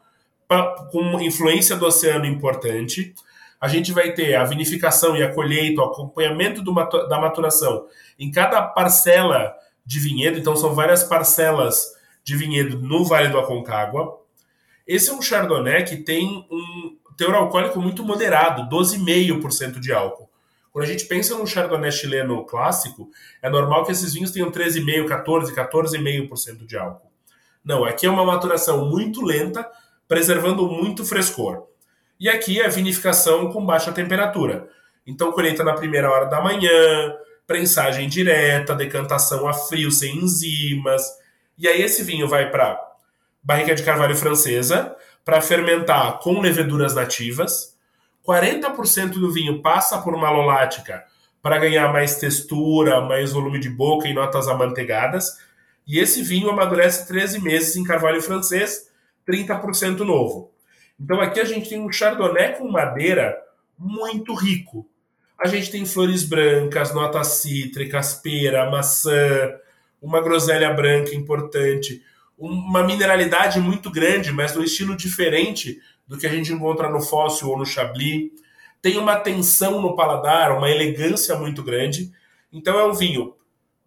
com 0.91 1.21
influência 1.21 1.75
do 1.75 1.85
oceano 1.85 2.25
importante. 2.25 3.13
A 3.61 3.67
gente 3.67 3.91
vai 3.91 4.13
ter 4.13 4.33
a 4.33 4.43
vinificação 4.43 5.15
e 5.15 5.21
a 5.21 5.31
colheita, 5.31 5.81
o 5.81 5.85
acompanhamento 5.85 6.63
do, 6.63 6.73
da 6.73 7.19
maturação 7.19 7.85
em 8.17 8.31
cada 8.31 8.63
parcela 8.63 9.55
de 9.85 9.99
vinhedo. 9.99 10.39
Então 10.39 10.55
são 10.55 10.73
várias 10.73 11.03
parcelas 11.03 11.93
de 12.23 12.35
vinhedo 12.35 12.79
no 12.79 13.05
Vale 13.05 13.27
do 13.27 13.37
Aconcagua. 13.37 14.19
Esse 14.87 15.11
é 15.11 15.13
um 15.13 15.21
Chardonnay 15.21 15.83
que 15.83 15.97
tem 15.97 16.47
um 16.49 16.97
teor 17.17 17.35
alcoólico 17.35 17.81
muito 17.81 18.05
moderado, 18.05 18.69
12,5% 18.73 19.79
de 19.79 19.91
álcool. 19.91 20.29
Quando 20.71 20.85
a 20.85 20.87
gente 20.87 21.05
pensa 21.05 21.35
num 21.35 21.45
Chardonnay 21.45 21.91
chileno 21.91 22.45
clássico, 22.45 23.09
é 23.41 23.49
normal 23.49 23.83
que 23.83 23.91
esses 23.91 24.13
vinhos 24.13 24.31
tenham 24.31 24.51
13,5%, 24.51 25.07
14%, 25.07 25.55
14,5% 25.55 26.65
de 26.65 26.77
álcool. 26.77 27.11
Não, 27.65 27.83
aqui 27.83 28.05
é 28.05 28.09
uma 28.09 28.23
maturação 28.23 28.85
muito 28.85 29.21
lenta, 29.21 29.67
preservando 30.07 30.67
muito 30.67 31.03
frescor. 31.03 31.65
E 32.19 32.29
aqui 32.29 32.61
é 32.61 32.69
vinificação 32.69 33.51
com 33.51 33.65
baixa 33.65 33.91
temperatura. 33.91 34.69
Então, 35.05 35.31
colheita 35.31 35.63
na 35.63 35.73
primeira 35.73 36.11
hora 36.11 36.25
da 36.25 36.41
manhã, 36.41 36.69
prensagem 37.47 38.07
direta, 38.07 38.75
decantação 38.75 39.47
a 39.47 39.53
frio 39.53 39.89
sem 39.89 40.17
enzimas. 40.17 41.03
E 41.57 41.67
aí 41.67 41.81
esse 41.81 42.03
vinho 42.03 42.27
vai 42.27 42.51
para 42.51 42.79
barrica 43.41 43.73
de 43.73 43.83
carvalho 43.83 44.15
francesa, 44.15 44.95
para 45.27 45.41
fermentar 45.41 46.19
com 46.19 46.39
leveduras 46.39 46.95
nativas. 46.95 47.77
40% 48.25 49.09
do 49.19 49.29
vinho 49.29 49.61
passa 49.61 49.97
por 49.97 50.15
malolática 50.15 51.03
para 51.41 51.57
ganhar 51.57 51.91
mais 51.91 52.15
textura, 52.15 53.01
mais 53.01 53.33
volume 53.33 53.59
de 53.59 53.69
boca 53.69 54.07
e 54.07 54.13
notas 54.13 54.47
amanteigadas. 54.47 55.37
E 55.85 55.99
esse 55.99 56.23
vinho 56.23 56.49
amadurece 56.49 57.05
13 57.09 57.41
meses 57.41 57.75
em 57.75 57.83
carvalho 57.83 58.21
francês, 58.21 58.89
30% 59.27 59.99
novo. 59.99 60.49
Então 60.97 61.19
aqui 61.19 61.41
a 61.41 61.45
gente 61.45 61.67
tem 61.67 61.81
um 61.81 61.91
chardonnay 61.91 62.53
com 62.53 62.71
madeira 62.71 63.37
muito 63.77 64.33
rico. 64.33 64.87
A 65.37 65.45
gente 65.45 65.69
tem 65.69 65.85
flores 65.85 66.23
brancas, 66.23 66.93
notas 66.93 67.27
cítricas, 67.27 68.13
pera, 68.13 68.71
maçã, 68.71 69.53
uma 70.01 70.21
groselha 70.21 70.73
branca 70.73 71.13
importante, 71.13 72.01
uma 72.37 72.83
mineralidade 72.83 73.59
muito 73.59 73.89
grande, 73.89 74.31
mas 74.31 74.55
num 74.55 74.63
estilo 74.63 74.95
diferente 74.95 75.79
do 76.07 76.17
que 76.17 76.27
a 76.27 76.29
gente 76.29 76.53
encontra 76.53 76.89
no 76.89 77.01
fóssil 77.01 77.49
ou 77.49 77.57
no 77.57 77.65
chablis. 77.65 78.31
Tem 78.81 78.97
uma 78.97 79.17
tensão 79.17 79.81
no 79.81 79.95
paladar, 79.95 80.55
uma 80.55 80.69
elegância 80.69 81.35
muito 81.35 81.63
grande. 81.63 82.11
Então 82.53 82.79
é 82.79 82.85
um 82.85 82.93
vinho 82.93 83.35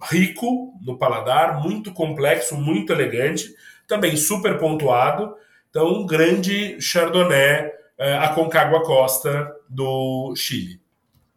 rico 0.03 0.75
no 0.83 0.99
paladar, 0.99 1.63
muito 1.63 1.93
complexo, 1.93 2.57
muito 2.57 2.93
elegante, 2.93 3.55
também 3.87 4.17
super 4.17 4.59
pontuado. 4.59 5.35
Então, 5.69 5.87
um 5.89 6.07
grande 6.07 6.81
Chardonnay, 6.81 7.71
eh, 7.99 8.19
a 8.19 8.35
Concagua 8.35 8.83
Costa 8.83 9.55
do 9.69 10.35
Chile. 10.37 10.81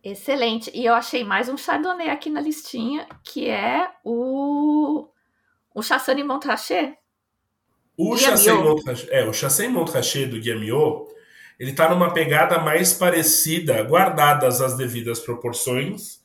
Excelente. 0.03 0.71
E 0.73 0.85
eu 0.85 0.93
achei 0.93 1.23
mais 1.23 1.47
um 1.47 1.57
Chardonnay 1.57 2.09
aqui 2.09 2.29
na 2.29 2.41
listinha, 2.41 3.07
que 3.23 3.49
é 3.49 3.89
o, 4.03 5.07
o 5.73 5.81
Chassagne 5.83 6.23
Montrachet. 6.23 6.97
O 7.97 8.17
Chassagne 8.17 8.63
Montrachet, 9.71 10.23
é, 10.23 10.27
o 10.27 10.29
do 10.29 10.39
Guillemot, 10.39 11.07
ele 11.59 11.71
está 11.71 11.89
numa 11.89 12.11
pegada 12.11 12.59
mais 12.59 12.93
parecida, 12.93 13.83
guardadas 13.83 14.61
as 14.61 14.75
devidas 14.75 15.19
proporções, 15.19 16.21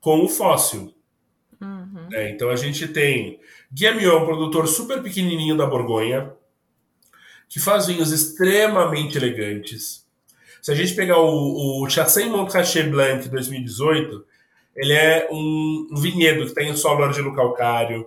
com 0.00 0.24
o 0.24 0.28
fóssil. 0.28 0.94
Uhum. 1.60 2.08
É, 2.12 2.30
então 2.30 2.50
a 2.50 2.56
gente 2.56 2.88
tem 2.88 3.38
Guillemot, 3.72 4.04
é 4.06 4.14
um 4.14 4.26
produtor 4.26 4.66
super 4.66 5.02
pequenininho 5.02 5.56
da 5.56 5.66
Borgonha, 5.66 6.32
que 7.48 7.60
faz 7.60 7.86
vinhos 7.86 8.10
extremamente 8.10 9.18
elegantes. 9.18 10.06
Se 10.62 10.72
a 10.72 10.74
gente 10.74 10.94
pegar 10.94 11.18
o, 11.18 11.82
o 11.82 11.90
Chassagne 11.90 12.30
Montrachet 12.30 12.88
Blanc 12.88 13.28
2018, 13.28 14.24
ele 14.74 14.92
é 14.92 15.28
um, 15.30 15.88
um 15.92 16.00
vinhedo 16.00 16.46
que 16.46 16.54
tem 16.54 16.74
solo 16.76 17.04
argilo-calcário, 17.04 18.06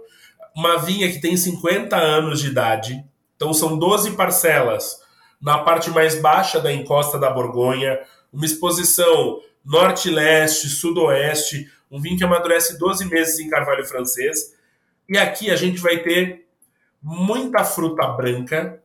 uma 0.56 0.78
vinha 0.78 1.12
que 1.12 1.20
tem 1.20 1.36
50 1.36 1.98
anos 1.98 2.40
de 2.40 2.48
idade, 2.48 3.04
então 3.36 3.54
são 3.54 3.78
12 3.78 4.12
parcelas. 4.12 5.02
Na 5.42 5.60
parte 5.60 5.90
mais 5.90 6.20
baixa 6.20 6.60
da 6.60 6.72
encosta 6.72 7.20
da 7.20 7.30
Borgonha, 7.30 8.00
uma 8.32 8.46
exposição 8.46 9.42
norte-leste, 9.64 10.70
sudoeste, 10.70 11.70
um 11.92 12.00
vinho 12.00 12.18
que 12.18 12.24
amadurece 12.24 12.80
12 12.80 13.06
meses 13.06 13.40
em 13.40 13.50
carvalho 13.50 13.86
francês. 13.86 14.56
E 15.10 15.18
aqui 15.18 15.52
a 15.52 15.56
gente 15.56 15.80
vai 15.80 15.98
ter 15.98 16.46
muita 17.02 17.64
fruta 17.64 18.08
branca. 18.08 18.82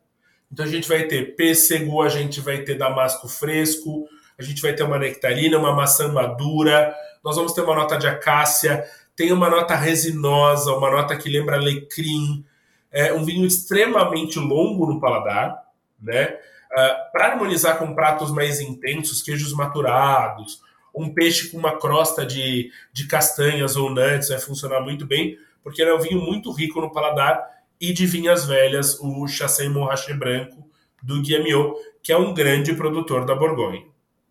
Então 0.52 0.64
a 0.64 0.68
gente 0.68 0.88
vai 0.88 1.04
ter 1.04 1.36
pêssego, 1.36 2.02
a 2.02 2.08
gente 2.08 2.40
vai 2.40 2.62
ter 2.62 2.76
damasco 2.76 3.28
fresco, 3.28 4.06
a 4.38 4.42
gente 4.42 4.60
vai 4.60 4.74
ter 4.74 4.82
uma 4.82 4.98
nectarina, 4.98 5.58
uma 5.58 5.72
maçã 5.72 6.08
madura, 6.08 6.94
nós 7.22 7.36
vamos 7.36 7.52
ter 7.52 7.60
uma 7.60 7.74
nota 7.74 7.96
de 7.96 8.08
acácia, 8.08 8.84
tem 9.20 9.34
uma 9.34 9.50
nota 9.50 9.74
resinosa, 9.74 10.72
uma 10.72 10.90
nota 10.90 11.14
que 11.14 11.28
lembra 11.28 11.56
alecrim, 11.56 12.42
é 12.90 13.12
um 13.12 13.22
vinho 13.22 13.46
extremamente 13.46 14.38
longo 14.38 14.86
no 14.86 14.98
paladar, 14.98 15.62
né? 16.00 16.38
Uh, 16.72 16.80
ah, 16.80 17.08
para 17.12 17.26
harmonizar 17.26 17.76
com 17.76 17.94
pratos 17.94 18.32
mais 18.32 18.62
intensos, 18.62 19.20
queijos 19.20 19.52
maturados, 19.52 20.62
um 20.94 21.12
peixe 21.12 21.50
com 21.50 21.58
uma 21.58 21.78
crosta 21.78 22.24
de, 22.24 22.72
de 22.94 23.06
castanhas 23.06 23.76
ou 23.76 23.90
nuts 23.90 24.30
vai 24.30 24.38
funcionar 24.38 24.80
muito 24.80 25.04
bem, 25.04 25.36
porque 25.62 25.82
ele 25.82 25.90
é 25.90 25.94
um 25.94 26.00
vinho 26.00 26.22
muito 26.22 26.50
rico 26.50 26.80
no 26.80 26.90
paladar 26.90 27.46
e 27.78 27.92
de 27.92 28.06
vinhas 28.06 28.46
velhas, 28.46 28.98
o 29.00 29.28
Chassagne 29.28 29.68
Montrachet 29.68 30.14
branco 30.14 30.66
do 31.02 31.20
Guillemot, 31.20 31.74
que 32.02 32.10
é 32.10 32.16
um 32.16 32.32
grande 32.32 32.72
produtor 32.72 33.26
da 33.26 33.34
Borgonha. 33.34 33.84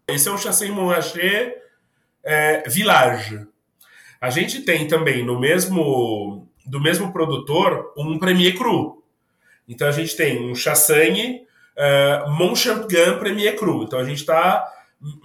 Esse 0.08 0.30
é 0.30 0.32
o 0.32 0.38
Chassagne 0.40 0.72
Montrachet 0.72 1.58
é, 2.24 2.68
Village. 2.68 3.48
A 4.22 4.30
gente 4.30 4.62
tem 4.62 4.88
também 4.88 5.24
no 5.24 5.40
mesmo 5.40 6.48
do 6.66 6.80
mesmo 6.80 7.12
produtor 7.12 7.94
um 7.98 8.20
Premier 8.20 8.56
Cru. 8.56 9.04
Então 9.68 9.88
a 9.88 9.92
gente 9.92 10.16
tem 10.16 10.50
um 10.50 10.54
Chassagne 10.54 11.42
uh, 11.78 12.30
Montchampignon 12.32 13.18
Premier 13.18 13.56
Cru. 13.56 13.84
Então 13.84 14.00
a 14.00 14.04
gente 14.04 14.20
está 14.20 14.68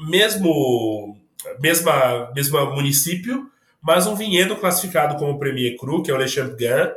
mesmo 0.08 1.16
mesma 1.60 2.30
mesma 2.34 2.66
município, 2.70 3.50
mas 3.82 4.06
um 4.06 4.14
vinhedo 4.14 4.56
classificado 4.56 5.16
como 5.16 5.38
Premier 5.38 5.76
Cru, 5.76 6.02
que 6.02 6.10
é 6.10 6.14
o 6.14 6.16
Le 6.16 6.28
Champignon, 6.28 6.90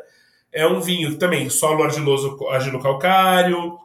é 0.51 0.66
um 0.66 0.80
vinho 0.80 1.18
também 1.18 1.50
solo 1.50 1.84
argiloso, 1.84 2.38
argilo 2.50 2.82
calcário, 2.82 3.77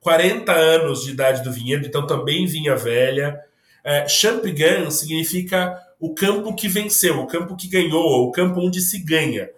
40 0.00 0.52
anos 0.52 1.04
de 1.04 1.12
idade 1.12 1.42
do 1.42 1.52
vinhedo, 1.52 1.86
então 1.86 2.06
também 2.06 2.46
vinha 2.46 2.76
velha. 2.76 3.40
É, 3.82 4.06
Champignon 4.06 4.90
significa 4.90 5.80
o 6.00 6.14
campo 6.14 6.54
que 6.54 6.66
venceu, 6.66 7.20
o 7.20 7.26
campo 7.26 7.54
que 7.54 7.68
ganhou, 7.68 8.26
o 8.26 8.32
campo 8.32 8.60
onde 8.60 8.80
se 8.80 8.98
ganha. 8.98 9.50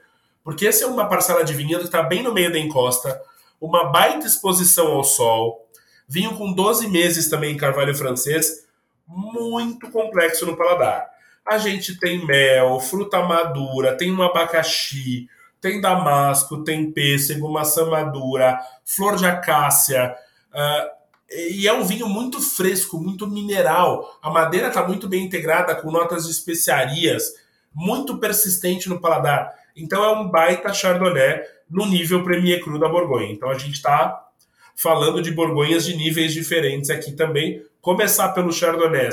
Porque 0.42 0.66
essa 0.66 0.84
é 0.84 0.86
uma 0.88 1.08
parcela 1.08 1.44
de 1.44 1.54
vinhedo 1.54 1.80
que 1.80 1.86
está 1.86 2.02
bem 2.02 2.22
no 2.22 2.34
meio 2.34 2.52
da 2.52 2.58
encosta, 2.58 3.22
uma 3.60 3.90
baita 3.90 4.26
exposição 4.26 4.88
ao 4.88 5.04
sol, 5.04 5.68
vinho 6.08 6.36
com 6.36 6.52
12 6.52 6.88
meses 6.88 7.30
também 7.30 7.54
em 7.54 7.56
carvalho 7.56 7.94
francês, 7.94 8.66
muito 9.06 9.88
complexo 9.90 10.44
no 10.44 10.56
paladar. 10.56 11.08
A 11.46 11.58
gente 11.58 11.98
tem 11.98 12.26
mel, 12.26 12.80
fruta 12.80 13.22
madura, 13.22 13.96
tem 13.96 14.12
um 14.12 14.22
abacaxi, 14.22 15.28
tem 15.60 15.80
damasco, 15.80 16.64
tem 16.64 16.90
pêssego, 16.90 17.52
maçã 17.52 17.86
madura, 17.86 18.58
flor 18.84 19.14
de 19.14 19.26
acácia. 19.26 20.12
Uh, 20.52 21.01
e 21.34 21.66
é 21.66 21.72
um 21.72 21.84
vinho 21.84 22.08
muito 22.08 22.40
fresco, 22.40 22.98
muito 22.98 23.26
mineral. 23.26 24.18
A 24.22 24.30
madeira 24.30 24.68
está 24.68 24.86
muito 24.86 25.08
bem 25.08 25.24
integrada 25.24 25.74
com 25.74 25.90
notas 25.90 26.24
de 26.24 26.30
especiarias, 26.30 27.34
muito 27.74 28.18
persistente 28.18 28.88
no 28.88 29.00
paladar. 29.00 29.52
Então 29.76 30.04
é 30.04 30.12
um 30.12 30.28
baita 30.28 30.72
chardonnay 30.72 31.42
no 31.68 31.86
nível 31.86 32.22
Premier 32.22 32.60
Cru 32.62 32.78
da 32.78 32.88
Borgonha. 32.88 33.32
Então 33.32 33.48
a 33.48 33.56
gente 33.56 33.74
está 33.74 34.28
falando 34.76 35.22
de 35.22 35.30
Borgonhas 35.30 35.84
de 35.84 35.96
níveis 35.96 36.32
diferentes 36.32 36.90
aqui 36.90 37.12
também. 37.12 37.64
Começar 37.80 38.28
pelo 38.30 38.52
chardonnay 38.52 39.08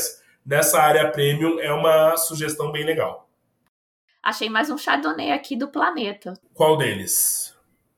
nessa 0.46 0.82
área 0.82 1.10
premium 1.10 1.60
é 1.60 1.72
uma 1.72 2.18
sugestão 2.18 2.72
bem 2.72 2.86
legal. 2.86 3.30
Achei 4.22 4.50
mais 4.50 4.70
um 4.70 4.78
chardonnay 4.78 5.32
aqui 5.32 5.56
do 5.56 5.70
planeta. 5.70 6.34
Qual 6.54 6.78
deles? 6.78 7.56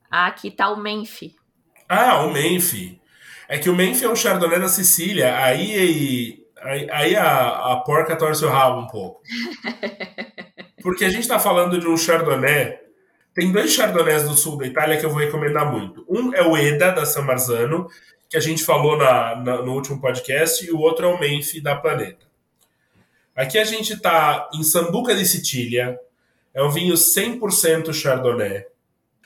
Ah, 0.10 0.28
aqui 0.28 0.52
tá 0.52 0.70
o 0.70 0.78
Menfi. 0.78 1.36
Ah, 1.90 2.22
o 2.24 2.32
Menfi. 2.32 3.01
É 3.52 3.58
que 3.58 3.70
o 3.70 3.76
Menfi 3.76 4.06
é 4.06 4.10
um 4.10 4.16
chardonnay 4.16 4.62
da 4.62 4.70
Sicília, 4.70 5.38
aí, 5.38 6.46
aí, 6.62 6.88
aí 6.90 7.16
a, 7.18 7.74
a 7.74 7.76
porca 7.82 8.16
torce 8.16 8.46
o 8.46 8.50
rabo 8.50 8.80
um 8.80 8.88
pouco. 8.88 9.22
Porque 10.82 11.04
a 11.04 11.10
gente 11.10 11.24
está 11.24 11.38
falando 11.38 11.78
de 11.78 11.86
um 11.86 11.98
chardonnay. 11.98 12.80
Tem 13.34 13.52
dois 13.52 13.74
chardonnays 13.74 14.24
do 14.24 14.38
sul 14.38 14.58
da 14.58 14.66
Itália 14.66 14.98
que 14.98 15.06
eu 15.06 15.10
vou 15.10 15.20
recomendar 15.20 15.70
muito. 15.70 16.06
Um 16.08 16.34
é 16.34 16.42
o 16.42 16.56
Eda, 16.56 16.92
da 16.92 17.06
San 17.06 17.24
Marzano, 17.24 17.90
que 18.30 18.38
a 18.38 18.40
gente 18.40 18.64
falou 18.64 18.96
na, 18.96 19.36
na, 19.36 19.62
no 19.62 19.74
último 19.74 20.00
podcast, 20.00 20.66
e 20.66 20.72
o 20.72 20.80
outro 20.80 21.06
é 21.06 21.10
o 21.10 21.20
Menfi, 21.20 21.60
da 21.60 21.76
Planeta. 21.76 22.26
Aqui 23.36 23.58
a 23.58 23.66
gente 23.66 23.92
está 23.92 24.50
em 24.54 24.64
Sambuca 24.64 25.14
de 25.14 25.26
Sicília. 25.26 26.00
É 26.54 26.64
um 26.64 26.72
vinho 26.72 26.94
100% 26.94 27.92
chardonnay. 27.92 28.66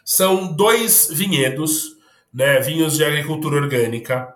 São 0.03 0.51
dois 0.51 1.09
vinhedos 1.11 1.94
né, 2.35 2.59
vinhos 2.59 2.97
de 2.97 3.05
agricultura 3.05 3.55
orgânica, 3.55 4.35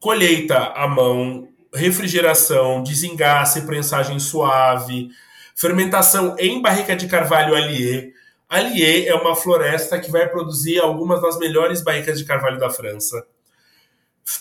colheita 0.00 0.58
à 0.74 0.88
mão, 0.88 1.48
refrigeração, 1.72 2.82
desengasse, 2.82 3.62
prensagem 3.62 4.18
suave, 4.18 5.10
fermentação 5.54 6.34
em 6.40 6.60
barrica 6.60 6.96
de 6.96 7.06
carvalho 7.06 7.54
Allier. 7.54 8.12
Allier 8.48 9.06
é 9.06 9.14
uma 9.14 9.36
floresta 9.36 10.00
que 10.00 10.10
vai 10.10 10.28
produzir 10.28 10.80
algumas 10.80 11.22
das 11.22 11.38
melhores 11.38 11.82
barricas 11.82 12.18
de 12.18 12.24
carvalho 12.24 12.58
da 12.58 12.68
França. 12.68 13.24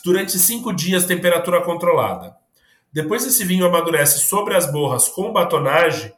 Durante 0.03 0.39
cinco 0.39 0.73
dias, 0.73 1.05
temperatura 1.05 1.61
controlada. 1.61 2.35
Depois 2.91 3.23
esse 3.23 3.45
vinho 3.45 3.67
amadurece 3.67 4.19
sobre 4.19 4.55
as 4.55 4.71
borras 4.71 5.07
com 5.07 5.31
batonagem 5.31 6.11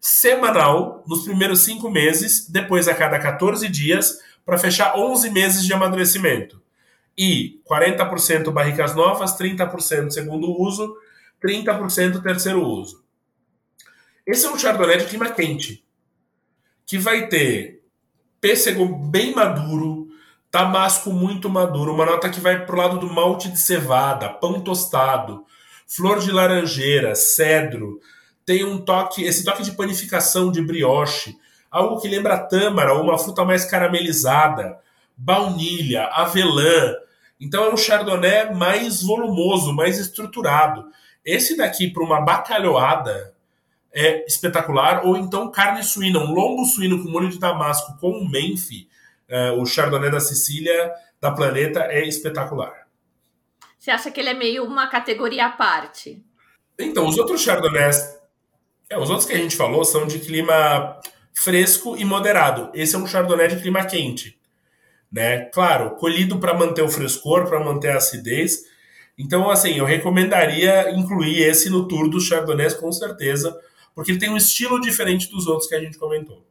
semanal 0.00 1.04
nos 1.06 1.22
primeiros 1.24 1.60
cinco 1.60 1.88
meses, 1.88 2.48
depois 2.48 2.88
a 2.88 2.94
cada 2.94 3.18
14 3.18 3.68
dias, 3.68 4.18
para 4.44 4.58
fechar 4.58 4.96
11 4.96 5.30
meses 5.30 5.64
de 5.64 5.72
amadurecimento. 5.72 6.62
E 7.16 7.60
40% 7.68 8.50
barricas 8.50 8.94
novas, 8.94 9.38
30% 9.38 10.10
segundo 10.10 10.50
uso, 10.60 10.96
30% 11.42 12.22
terceiro 12.22 12.62
uso. 12.62 13.04
Esse 14.26 14.46
é 14.46 14.50
um 14.50 14.58
chardonnay 14.58 14.98
de 14.98 15.06
clima 15.06 15.30
quente, 15.30 15.84
que 16.86 16.98
vai 16.98 17.28
ter 17.28 17.82
pêssego 18.40 18.86
bem 18.86 19.34
maduro, 19.34 20.08
damasco 20.50 21.12
muito 21.12 21.48
maduro, 21.50 21.92
uma 21.92 22.06
nota 22.06 22.28
que 22.28 22.40
vai 22.40 22.64
pro 22.64 22.76
lado 22.76 22.98
do 22.98 23.12
malte 23.12 23.50
de 23.50 23.58
cevada, 23.58 24.28
pão 24.28 24.60
tostado, 24.60 25.44
flor 25.86 26.20
de 26.20 26.30
laranjeira, 26.30 27.14
cedro, 27.14 28.00
tem 28.46 28.64
um 28.64 28.78
toque, 28.78 29.24
esse 29.24 29.44
toque 29.44 29.62
de 29.62 29.72
panificação 29.72 30.50
de 30.50 30.62
brioche, 30.62 31.36
algo 31.74 32.00
que 32.00 32.06
lembra 32.06 32.38
tâmara 32.38 32.94
ou 32.94 33.02
uma 33.02 33.18
fruta 33.18 33.44
mais 33.44 33.64
caramelizada, 33.64 34.78
baunilha, 35.16 36.04
avelã. 36.04 36.94
Então 37.40 37.64
é 37.64 37.74
um 37.74 37.76
chardonnay 37.76 38.54
mais 38.54 39.02
volumoso, 39.02 39.72
mais 39.72 39.98
estruturado. 39.98 40.86
Esse 41.24 41.56
daqui 41.56 41.90
para 41.90 42.04
uma 42.04 42.20
bacalhoada 42.20 43.34
é 43.92 44.24
espetacular, 44.24 45.04
ou 45.04 45.16
então 45.16 45.50
carne 45.50 45.82
suína, 45.82 46.20
um 46.20 46.32
lombo 46.32 46.64
suíno 46.64 47.02
com 47.02 47.10
molho 47.10 47.28
de 47.28 47.40
damasco 47.40 47.98
com 47.98 48.10
um 48.12 48.28
menfe, 48.28 48.88
é, 49.28 49.50
o 49.50 49.66
chardonnay 49.66 50.12
da 50.12 50.20
Sicília, 50.20 50.92
da 51.20 51.32
Planeta, 51.32 51.80
é 51.90 52.06
espetacular. 52.06 52.86
Você 53.76 53.90
acha 53.90 54.12
que 54.12 54.20
ele 54.20 54.30
é 54.30 54.34
meio 54.34 54.64
uma 54.64 54.86
categoria 54.86 55.46
à 55.46 55.50
parte? 55.50 56.24
Então, 56.78 57.06
os 57.06 57.18
outros 57.18 57.42
chardonnays, 57.42 58.16
é, 58.88 58.96
os 58.96 59.10
outros 59.10 59.26
que 59.26 59.32
a 59.32 59.38
gente 59.38 59.56
falou 59.56 59.84
são 59.84 60.06
de 60.06 60.20
clima 60.20 61.00
fresco 61.34 61.96
e 61.96 62.04
moderado. 62.04 62.70
Esse 62.72 62.94
é 62.94 62.98
um 62.98 63.06
chardonnay 63.06 63.48
de 63.48 63.60
clima 63.60 63.84
quente, 63.84 64.38
né? 65.10 65.46
Claro, 65.46 65.96
colhido 65.96 66.38
para 66.38 66.54
manter 66.54 66.82
o 66.82 66.88
frescor, 66.88 67.48
para 67.48 67.62
manter 67.62 67.90
a 67.90 67.96
acidez. 67.96 68.62
Então, 69.18 69.50
assim, 69.50 69.74
eu 69.74 69.84
recomendaria 69.84 70.90
incluir 70.92 71.42
esse 71.42 71.68
no 71.68 71.86
tour 71.86 72.08
do 72.08 72.20
Chardonnay 72.20 72.74
com 72.74 72.90
certeza, 72.90 73.56
porque 73.94 74.12
ele 74.12 74.18
tem 74.18 74.30
um 74.30 74.36
estilo 74.36 74.80
diferente 74.80 75.30
dos 75.30 75.46
outros 75.46 75.68
que 75.68 75.74
a 75.74 75.80
gente 75.80 75.98
comentou. 75.98 76.44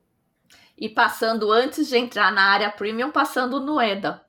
E 0.78 0.90
passando, 0.90 1.52
antes 1.52 1.90
de 1.90 1.98
entrar 1.98 2.32
na 2.32 2.44
área 2.52 2.70
premium, 2.70 3.12
passando 3.12 3.60
no 3.60 3.82
EDA. 3.82 4.22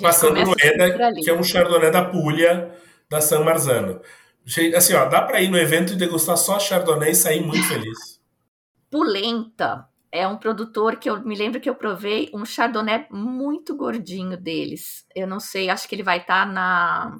Passando 0.00 0.44
no 0.44 0.54
EDA, 0.58 1.12
que 1.14 1.30
é 1.30 1.34
um 1.34 1.42
Chardonnay 1.42 1.90
da 1.90 2.04
Puglia, 2.04 2.70
da 3.08 3.20
San 3.20 3.40
Marzano. 3.40 4.00
Assim, 4.76 4.94
ó, 4.94 5.06
dá 5.06 5.22
para 5.22 5.40
ir 5.40 5.48
no 5.48 5.58
evento 5.58 5.92
e 5.92 5.96
degustar 5.96 6.36
só 6.36 6.58
Chardonnay 6.58 7.10
e 7.10 7.14
sair 7.14 7.40
muito 7.40 7.66
feliz. 7.66 8.20
Pulenta 8.90 9.89
é 10.12 10.26
um 10.26 10.36
produtor 10.36 10.96
que 10.96 11.08
eu 11.08 11.20
me 11.24 11.36
lembro 11.36 11.60
que 11.60 11.70
eu 11.70 11.74
provei 11.74 12.30
um 12.34 12.44
Chardonnay 12.44 13.06
muito 13.10 13.76
gordinho 13.76 14.36
deles. 14.36 15.06
Eu 15.14 15.26
não 15.26 15.38
sei, 15.38 15.70
acho 15.70 15.88
que 15.88 15.94
ele 15.94 16.02
vai 16.02 16.18
estar 16.18 16.46
tá 16.46 16.52
na, 16.52 17.16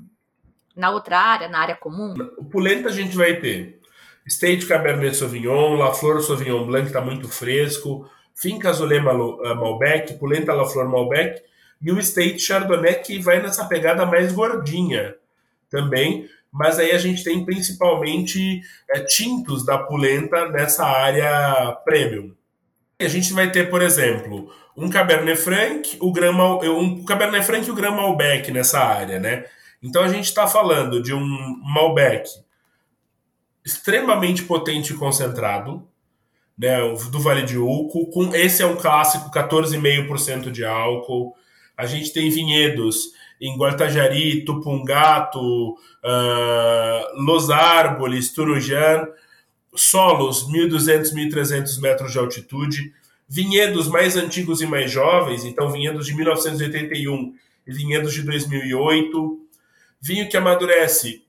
na 0.74 0.90
outra 0.90 1.18
área, 1.18 1.48
na 1.48 1.61
área 1.61 1.76
comum. 1.76 2.14
O 2.37 2.44
Pulenta 2.44 2.88
a 2.88 2.92
gente 2.92 3.16
vai 3.16 3.37
ter 3.37 3.79
State 4.26 4.66
Cabernet 4.66 5.16
Sauvignon, 5.16 5.76
La 5.76 5.92
Flor 5.94 6.20
Sauvignon 6.20 6.66
Blanc 6.66 6.87
está 6.87 7.00
muito 7.00 7.29
fresco, 7.29 8.09
Finca 8.35 8.70
Azulé 8.70 8.96
eh, 8.96 9.00
Malbec, 9.00 10.14
Pulenta 10.14 10.53
La 10.53 10.64
Flor 10.64 10.88
Malbec 10.88 11.42
e 11.81 11.92
o 11.92 11.98
State 11.98 12.40
Chardonnay 12.40 12.94
que 12.96 13.18
vai 13.18 13.40
nessa 13.40 13.66
pegada 13.66 14.05
mais 14.05 14.33
gordinha 14.33 15.14
também, 15.70 16.29
mas 16.53 16.79
aí 16.79 16.90
a 16.90 16.98
gente 16.98 17.22
tem 17.22 17.44
principalmente 17.44 18.61
é, 18.90 19.00
tintos 19.05 19.64
da 19.64 19.79
Pulenta 19.79 20.48
nessa 20.48 20.85
área 20.85 21.72
premium. 21.85 22.35
A 23.05 23.09
gente 23.09 23.33
vai 23.33 23.51
ter, 23.51 23.71
por 23.71 23.83
exemplo, 23.83 24.53
um 24.77 24.89
Cabernet 24.89 25.41
Franc, 25.41 25.97
o 26.01 26.13
Grama, 26.13 26.57
um 26.65 27.05
Cabernet 27.05 27.45
Franc 27.45 27.67
e 27.67 27.71
o 27.71 27.75
Gran 27.75 27.93
Malbec 27.93 28.51
nessa 28.51 28.81
área, 28.81 29.19
né? 29.19 29.45
Então 29.83 30.03
a 30.03 30.09
gente 30.09 30.27
está 30.27 30.47
falando 30.47 31.03
de 31.03 31.15
um 31.15 31.27
Malbec 31.63 32.29
extremamente 33.65 34.43
potente 34.43 34.93
e 34.93 34.97
concentrado, 34.97 35.87
né, 36.57 36.77
do 37.11 37.21
Vale 37.21 37.43
de 37.43 37.57
Uco. 37.57 38.11
Com, 38.11 38.35
esse 38.35 38.63
é 38.63 38.67
um 38.67 38.77
clássico, 38.77 39.31
14,5% 39.31 40.51
de 40.51 40.65
álcool. 40.65 41.35
A 41.77 41.87
gente 41.87 42.13
tem 42.13 42.31
vinhedos 42.31 43.13
em 43.41 43.57
Guartajari, 43.57 44.45
Tupungato, 44.45 45.71
uh, 45.73 47.23
Los 47.25 47.49
Árboles, 47.51 48.33
Turujan, 48.35 49.07
solos 49.81 50.47
1.200, 50.49 51.12
1.300 51.14 51.81
metros 51.81 52.12
de 52.12 52.19
altitude, 52.19 52.93
vinhedos 53.29 53.88
mais 53.88 54.16
antigos 54.16 54.61
e 54.61 54.66
mais 54.66 54.90
jovens, 54.90 55.45
então 55.45 55.71
vinhedos 55.71 56.07
de 56.07 56.14
1981 56.14 57.35
e 57.66 57.73
vinhedos 57.73 58.12
de 58.12 58.23
2008, 58.23 59.40
vinho 60.01 60.29
que 60.29 60.37
amadurece 60.37 61.25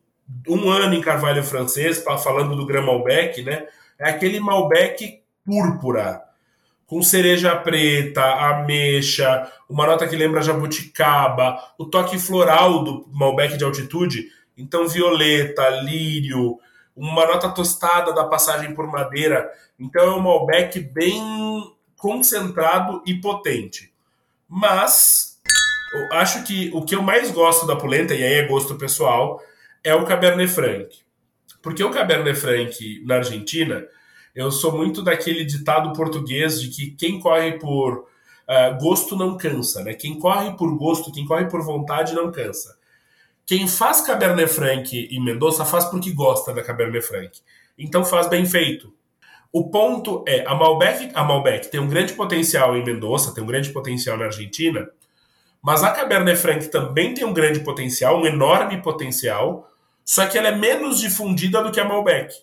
um 0.47 0.69
ano 0.69 0.93
em 0.93 1.01
carvalho 1.01 1.43
francês, 1.43 2.03
falando 2.23 2.55
do 2.55 2.65
Grand 2.65 2.85
Malbec, 2.85 3.43
né? 3.43 3.67
É 3.99 4.09
aquele 4.09 4.39
Malbec 4.39 5.21
púrpura, 5.45 6.21
com 6.87 7.01
cereja 7.01 7.55
preta, 7.55 8.23
ameixa, 8.23 9.49
uma 9.69 9.85
nota 9.85 10.07
que 10.07 10.15
lembra 10.15 10.41
jabuticaba, 10.41 11.57
o 11.77 11.85
toque 11.85 12.17
floral 12.17 12.83
do 12.83 13.07
Malbec 13.11 13.57
de 13.57 13.63
altitude, 13.63 14.27
então 14.57 14.87
violeta, 14.87 15.69
lírio, 15.69 16.59
uma 16.95 17.25
nota 17.25 17.49
tostada 17.49 18.13
da 18.13 18.25
passagem 18.25 18.73
por 18.73 18.87
madeira. 18.87 19.51
Então 19.79 20.03
é 20.03 20.15
um 20.15 20.19
Malbec 20.19 20.79
bem 20.79 21.73
concentrado 21.97 23.01
e 23.05 23.15
potente. 23.15 23.93
Mas 24.47 25.39
eu 25.93 26.17
acho 26.17 26.43
que 26.43 26.71
o 26.73 26.83
que 26.83 26.95
eu 26.95 27.01
mais 27.01 27.31
gosto 27.31 27.65
da 27.65 27.75
polenta, 27.75 28.13
e 28.13 28.23
aí 28.23 28.33
é 28.33 28.47
gosto 28.47 28.75
pessoal, 28.75 29.41
é 29.83 29.93
o 29.93 30.05
Cabernet 30.05 30.51
Franc. 30.51 30.89
Porque 31.61 31.83
o 31.83 31.91
Cabernet 31.91 32.37
Franc 32.39 33.03
na 33.05 33.15
Argentina, 33.15 33.85
eu 34.33 34.51
sou 34.51 34.75
muito 34.75 35.01
daquele 35.01 35.43
ditado 35.45 35.93
português 35.93 36.61
de 36.61 36.69
que 36.69 36.91
quem 36.91 37.19
corre 37.19 37.59
por 37.59 37.99
uh, 37.99 38.77
gosto 38.79 39.15
não 39.15 39.37
cansa, 39.37 39.83
né? 39.83 39.93
Quem 39.93 40.17
corre 40.17 40.55
por 40.55 40.75
gosto, 40.77 41.11
quem 41.11 41.25
corre 41.25 41.45
por 41.45 41.61
vontade 41.63 42.13
não 42.13 42.31
cansa. 42.31 42.77
Quem 43.51 43.67
faz 43.67 43.99
Cabernet 43.99 44.47
Franc 44.47 44.95
em 44.95 45.21
Mendoza 45.21 45.65
faz 45.65 45.83
porque 45.83 46.09
gosta 46.13 46.53
da 46.53 46.63
Cabernet 46.63 47.05
Franc. 47.05 47.37
Então 47.77 48.05
faz 48.05 48.29
bem 48.29 48.45
feito. 48.45 48.93
O 49.51 49.69
ponto 49.69 50.23
é, 50.25 50.45
a 50.47 50.55
Malbec, 50.55 51.11
a 51.13 51.21
Malbec 51.21 51.69
tem 51.69 51.81
um 51.81 51.89
grande 51.89 52.13
potencial 52.13 52.77
em 52.77 52.85
Mendoza, 52.85 53.35
tem 53.35 53.43
um 53.43 53.47
grande 53.47 53.69
potencial 53.71 54.15
na 54.15 54.23
Argentina, 54.23 54.89
mas 55.61 55.83
a 55.83 55.91
Cabernet 55.91 56.39
Franc 56.39 56.65
também 56.69 57.13
tem 57.13 57.25
um 57.25 57.33
grande 57.33 57.59
potencial, 57.59 58.21
um 58.21 58.25
enorme 58.25 58.81
potencial, 58.81 59.69
só 60.05 60.25
que 60.27 60.37
ela 60.37 60.47
é 60.47 60.55
menos 60.55 61.01
difundida 61.01 61.61
do 61.61 61.73
que 61.73 61.79
a 61.81 61.83
Malbec. 61.83 62.33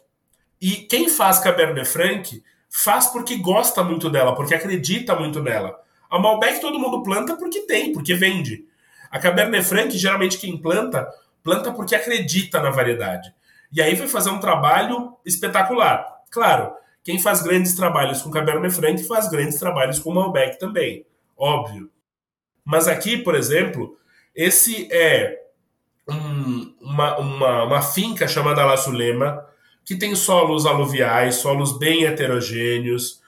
E 0.60 0.72
quem 0.72 1.08
faz 1.08 1.38
Cabernet 1.38 1.88
Franc 1.88 2.42
faz 2.68 3.06
porque 3.06 3.36
gosta 3.36 3.82
muito 3.82 4.10
dela, 4.10 4.34
porque 4.34 4.54
acredita 4.54 5.16
muito 5.18 5.42
nela. 5.42 5.74
A 6.10 6.18
Malbec 6.18 6.60
todo 6.60 6.78
mundo 6.78 7.02
planta 7.02 7.34
porque 7.34 7.60
tem, 7.60 7.94
porque 7.94 8.12
vende. 8.12 8.67
A 9.10 9.18
Cabernet 9.18 9.64
Franc, 9.64 9.96
geralmente 9.96 10.38
quem 10.38 10.56
planta, 10.56 11.08
planta 11.42 11.72
porque 11.72 11.94
acredita 11.94 12.60
na 12.60 12.70
variedade. 12.70 13.32
E 13.72 13.82
aí 13.82 13.94
vai 13.94 14.08
fazer 14.08 14.30
um 14.30 14.40
trabalho 14.40 15.16
espetacular. 15.24 16.06
Claro, 16.30 16.72
quem 17.04 17.18
faz 17.18 17.42
grandes 17.42 17.74
trabalhos 17.74 18.22
com 18.22 18.30
Cabernet 18.30 18.74
Franc 18.74 19.02
faz 19.04 19.28
grandes 19.28 19.58
trabalhos 19.58 19.98
com 19.98 20.12
Malbec 20.12 20.58
também, 20.58 21.06
óbvio. 21.36 21.90
Mas 22.64 22.86
aqui, 22.86 23.16
por 23.16 23.34
exemplo, 23.34 23.96
esse 24.34 24.88
é 24.92 25.38
um, 26.08 26.74
uma, 26.80 27.18
uma, 27.18 27.62
uma 27.64 27.82
finca 27.82 28.28
chamada 28.28 28.64
La 28.64 28.76
Sulema, 28.76 29.44
que 29.84 29.96
tem 29.96 30.14
solos 30.14 30.66
aluviais, 30.66 31.36
solos 31.36 31.78
bem 31.78 32.04
heterogêneos, 32.04 33.22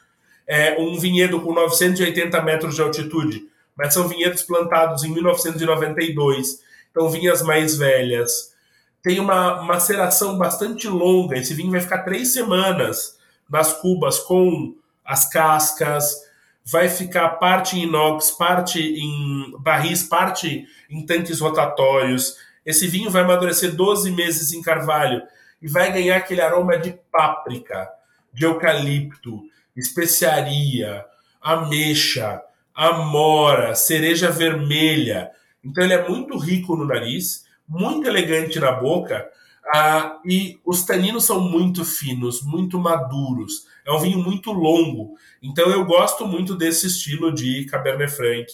é 0.47 0.79
um 0.79 0.99
vinhedo 0.99 1.41
com 1.41 1.55
980 1.55 2.43
metros 2.43 2.75
de 2.75 2.83
altitude, 2.83 3.49
mas 3.81 3.95
são 3.95 4.07
vinhedos 4.07 4.43
plantados 4.43 5.05
em 5.05 5.09
1992, 5.09 6.61
então 6.91 7.09
vinhas 7.09 7.41
mais 7.41 7.79
velhas. 7.79 8.55
Tem 9.03 9.19
uma 9.19 9.63
maceração 9.63 10.37
bastante 10.37 10.87
longa, 10.87 11.39
esse 11.39 11.55
vinho 11.55 11.71
vai 11.71 11.81
ficar 11.81 12.03
três 12.03 12.35
semanas 12.35 13.19
nas 13.49 13.73
cubas 13.73 14.19
com 14.19 14.75
as 15.03 15.31
cascas, 15.31 16.15
vai 16.63 16.91
ficar 16.91 17.31
parte 17.39 17.79
em 17.79 17.85
inox, 17.85 18.33
parte 18.33 18.79
em 18.79 19.55
barris, 19.61 20.03
parte 20.03 20.69
em 20.91 21.07
tanques 21.07 21.41
rotatórios. 21.41 22.37
Esse 22.67 22.87
vinho 22.87 23.11
vai 23.11 23.23
amadurecer 23.23 23.75
12 23.75 24.11
meses 24.11 24.53
em 24.53 24.61
carvalho 24.61 25.23
e 25.63 25.67
vai 25.67 25.91
ganhar 25.91 26.19
aquele 26.19 26.43
aroma 26.43 26.77
de 26.77 26.99
páprica, 27.11 27.89
de 28.31 28.45
eucalipto, 28.45 29.41
especiaria, 29.75 31.03
ameixa, 31.41 32.43
amora, 32.81 33.75
cereja 33.75 34.31
vermelha. 34.31 35.31
Então 35.63 35.85
ele 35.85 35.93
é 35.93 36.09
muito 36.09 36.39
rico 36.39 36.75
no 36.75 36.87
nariz, 36.87 37.45
muito 37.69 38.09
elegante 38.09 38.59
na 38.59 38.73
boca, 38.73 39.29
ah, 39.75 40.19
e 40.25 40.59
os 40.65 40.83
taninos 40.85 41.25
são 41.25 41.41
muito 41.41 41.85
finos, 41.85 42.43
muito 42.43 42.79
maduros. 42.79 43.67
É 43.87 43.93
um 43.93 43.99
vinho 43.99 44.19
muito 44.19 44.51
longo. 44.51 45.15
Então 45.43 45.69
eu 45.71 45.85
gosto 45.85 46.27
muito 46.27 46.57
desse 46.57 46.87
estilo 46.87 47.31
de 47.33 47.67
Cabernet 47.67 48.11
Franc 48.11 48.47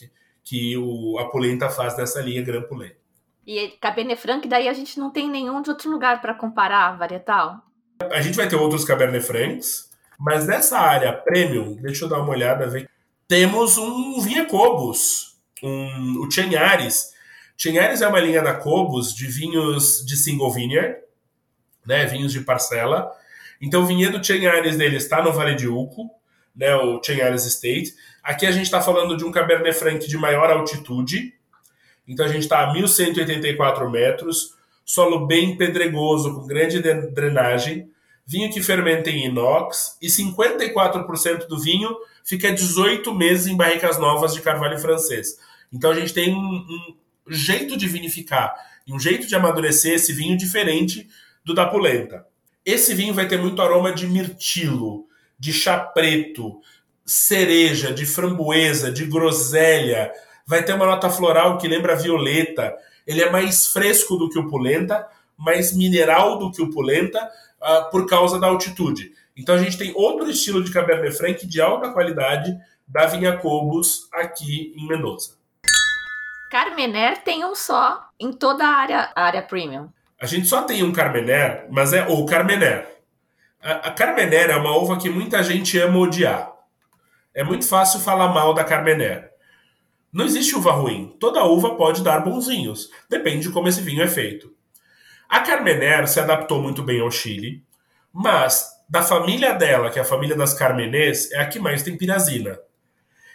que 0.43 0.77
o, 0.77 1.19
a 1.19 1.31
Polenta 1.31 1.69
faz 1.71 1.97
dessa 1.97 2.21
linha 2.21 2.43
Grand 2.43 2.63
Poulet. 2.63 2.97
E 3.47 3.69
Cabernet 3.81 4.21
Franc, 4.21 4.47
daí 4.49 4.69
a 4.69 4.73
gente 4.73 4.99
não 4.99 5.13
tem 5.13 5.31
nenhum 5.31 5.63
de 5.63 5.71
outro 5.71 5.89
lugar 5.89 6.21
para 6.21 6.35
comparar 6.35 6.99
varietal? 6.99 7.63
A 8.11 8.21
gente 8.21 8.37
vai 8.37 8.49
ter 8.49 8.57
outros 8.57 8.85
Cabernet 8.85 9.25
Francs, 9.25 9.89
mas 10.19 10.47
nessa 10.49 10.79
área 10.79 11.13
premium, 11.13 11.77
deixa 11.77 12.05
eu 12.05 12.09
dar 12.09 12.21
uma 12.21 12.31
olhada, 12.31 12.67
ver 12.67 12.89
temos 13.29 13.77
um 13.77 14.21
Vinha 14.21 14.47
Cobos, 14.47 15.37
um, 15.63 16.21
o 16.21 16.31
Chenhares. 16.31 17.13
Chenhares 17.57 18.03
é 18.03 18.09
uma 18.09 18.21
linha 18.21 18.43
da 18.43 18.55
Cobos 18.55 19.15
de 19.15 19.27
vinhos 19.27 20.05
de 20.07 20.17
single 20.17 20.53
vineyard, 20.53 20.99
né, 21.87 22.07
vinhos 22.07 22.33
de 22.33 22.41
parcela. 22.41 23.11
Então 23.61 23.83
o 23.83 23.87
vinhedo 23.87 24.23
Chenhares 24.25 24.77
dele 24.77 24.97
está 24.97 25.23
no 25.23 25.33
Vale 25.33 25.55
de 25.55 25.67
Uco, 25.67 26.11
né, 26.55 26.75
o 26.77 27.03
Chenhares 27.03 27.45
Estate. 27.45 27.95
Aqui 28.23 28.47
a 28.47 28.53
gente 28.53 28.65
está 28.65 28.81
falando 28.81 29.17
de 29.17 29.25
um 29.25 29.33
Cabernet 29.33 29.77
Franc 29.77 30.07
de 30.07 30.17
maior 30.17 30.51
altitude. 30.51 31.35
Então 32.07 32.25
a 32.25 32.29
gente 32.29 32.43
está 32.43 32.61
a 32.61 32.75
1.184 32.75 33.91
metros, 33.91 34.55
solo 34.85 35.27
bem 35.27 35.57
pedregoso, 35.57 36.35
com 36.35 36.47
grande 36.47 36.81
drenagem, 36.81 37.91
vinho 38.27 38.53
que 38.53 38.61
fermenta 38.61 39.11
em 39.11 39.27
inox 39.27 39.97
e 40.03 40.09
54% 40.09 41.47
do 41.47 41.59
vinho 41.59 41.97
fica 42.25 42.53
18 42.53 43.15
meses 43.15 43.47
em 43.47 43.57
barricas 43.57 43.99
novas 43.99 44.35
de 44.35 44.41
carvalho 44.41 44.79
francês. 44.79 45.39
Então 45.73 45.91
a 45.91 45.95
gente 45.95 46.13
tem 46.13 46.35
um, 46.35 46.39
um 46.39 46.97
jeito 47.29 47.77
de 47.77 47.87
vinificar 47.87 48.55
e 48.87 48.93
um 48.93 48.99
jeito 48.99 49.27
de 49.27 49.35
amadurecer 49.35 49.95
esse 49.95 50.13
vinho 50.13 50.37
diferente 50.37 51.09
do 51.45 51.55
da 51.55 51.67
polenta. 51.67 52.27
Esse 52.65 52.95
vinho 52.95 53.15
vai 53.15 53.29
ter 53.29 53.39
muito 53.39 53.63
aroma 53.63 53.93
de 53.93 54.09
mirtilo, 54.09 55.07
de 55.39 55.53
chá 55.53 55.79
preto, 55.79 56.61
cereja, 57.05 57.93
de 57.93 58.05
framboesa, 58.05 58.91
de 58.91 59.05
groselha, 59.05 60.13
vai 60.47 60.65
ter 60.65 60.75
uma 60.75 60.87
nota 60.87 61.09
floral 61.09 61.59
que 61.59 61.69
lembra 61.69 61.95
violeta. 61.95 62.75
Ele 63.07 63.23
é 63.23 63.31
mais 63.31 63.67
fresco 63.67 64.17
do 64.17 64.29
que 64.29 64.39
o 64.39 64.49
polenta, 64.49 65.07
mais 65.37 65.73
mineral 65.73 66.39
do 66.39 66.51
que 66.51 66.63
o 66.63 66.71
polenta, 66.71 67.31
uh, 67.61 67.91
por 67.91 68.07
causa 68.07 68.39
da 68.39 68.47
altitude. 68.47 69.13
Então 69.37 69.55
a 69.55 69.59
gente 69.59 69.77
tem 69.77 69.93
outro 69.95 70.29
estilo 70.31 70.65
de 70.65 70.73
Cabernet 70.73 71.17
Franc 71.17 71.47
de 71.47 71.61
alta 71.61 71.91
qualidade 71.91 72.57
da 72.87 73.07
Vinha 73.07 73.37
Cobos 73.37 74.09
aqui 74.13 74.73
em 74.77 74.87
Mendoza. 74.87 75.37
Carmener 76.51 77.23
tem 77.23 77.45
um 77.45 77.55
só 77.55 78.09
em 78.19 78.33
toda 78.33 78.65
a 78.65 78.71
área, 78.71 79.13
área 79.15 79.43
premium. 79.43 79.89
A 80.19 80.27
gente 80.27 80.47
só 80.47 80.63
tem 80.63 80.83
um 80.83 80.93
Carmener, 80.93 81.67
mas 81.71 81.93
é 81.93 82.07
o 82.07 82.25
Carmener. 82.25 82.97
A, 83.61 83.89
a 83.89 83.91
Carmener 83.91 84.51
é 84.51 84.57
uma 84.57 84.77
uva 84.77 84.97
que 84.97 85.11
muita 85.11 85.43
gente 85.43 85.79
ama 85.79 85.99
odiar. 85.99 86.53
É 87.35 87.45
muito 87.45 87.69
fácil 87.69 88.01
falar 88.01 88.29
mal 88.29 88.55
da 88.55 88.65
Carmener. 88.65 89.31
Não 90.11 90.25
existe 90.25 90.57
uva 90.57 90.73
ruim. 90.73 91.15
Toda 91.21 91.45
uva 91.45 91.75
pode 91.75 92.03
dar 92.03 92.21
bonzinhos. 92.21 92.91
Depende 93.11 93.49
de 93.49 93.53
como 93.53 93.69
esse 93.69 93.83
vinho 93.83 94.03
é 94.03 94.09
feito. 94.09 94.56
A 95.29 95.41
Carmener 95.41 96.07
se 96.09 96.21
adaptou 96.21 96.63
muito 96.63 96.83
bem 96.83 97.01
ao 97.01 97.11
Chile, 97.11 97.63
mas 98.13 98.77
da 98.89 99.03
família 99.03 99.53
dela, 99.53 99.91
que 99.91 99.99
é 99.99 100.03
a 100.03 100.05
família 100.05 100.37
das 100.37 100.55
Carmenês, 100.55 101.31
é 101.33 101.41
a 101.41 101.47
que 101.47 101.59
mais 101.59 101.83
tem 101.83 101.97
pirazina. 101.97 102.59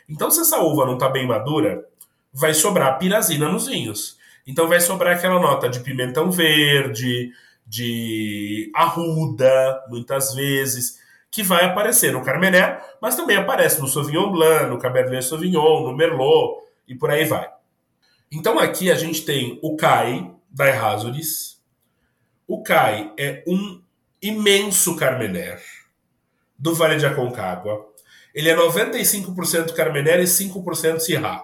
Então, 0.08 0.32
se 0.32 0.42
essa 0.42 0.60
uva 0.60 0.86
não 0.86 0.94
está 0.94 1.10
bem 1.10 1.28
madura, 1.28 1.86
vai 2.34 2.54
sobrar 2.54 2.98
pirazina 2.98 3.50
nos 3.50 3.68
vinhos. 3.68 4.18
Então, 4.48 4.68
vai 4.68 4.80
sobrar 4.80 5.16
aquela 5.16 5.40
nota 5.40 5.70
de 5.70 5.82
pimentão 5.82 6.32
verde, 6.32 7.32
de 7.66 8.72
arruda, 8.76 9.84
muitas 9.90 10.34
vezes, 10.34 11.00
que 11.30 11.44
vai 11.44 11.66
aparecer 11.66 12.12
no 12.12 12.24
Carmener, 12.24 12.82
mas 13.02 13.16
também 13.16 13.38
aparece 13.38 13.80
no 13.80 13.88
Sauvignon 13.88 14.32
Blanc, 14.32 14.66
no 14.66 14.80
Cabernet 14.80 15.24
Sauvignon, 15.24 15.84
no 15.84 15.96
Merlot 15.96 16.62
e 16.88 16.96
por 16.96 17.10
aí 17.10 17.24
vai. 17.24 17.50
Então, 18.32 18.60
aqui 18.60 18.92
a 18.92 18.96
gente 18.96 19.24
tem 19.24 19.60
o 19.62 19.76
Cai 19.78 20.30
da 20.50 20.68
Errázuriz. 20.68 21.61
O 22.48 22.62
Cai 22.64 23.12
é 23.18 23.44
um 23.48 23.82
imenso 24.22 24.96
Carmener 24.96 25.62
do 26.58 26.76
Vale 26.76 26.98
de 26.98 27.06
Aconcagua. 27.06 27.88
Ele 28.34 28.50
é 28.50 28.56
95% 28.56 29.74
Carmener 29.74 30.20
e 30.20 30.24
5% 30.24 31.00
Syrah. 31.00 31.44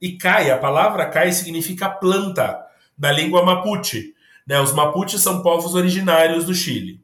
E 0.00 0.16
Cai, 0.16 0.50
a 0.50 0.58
palavra 0.58 1.06
Cai 1.06 1.32
significa 1.32 1.88
planta, 1.88 2.66
da 2.96 3.10
língua 3.10 3.42
Mapuche. 3.42 4.14
Né? 4.46 4.60
Os 4.60 4.72
Mapuches 4.72 5.22
são 5.22 5.42
povos 5.42 5.74
originários 5.74 6.44
do 6.44 6.54
Chile. 6.54 7.00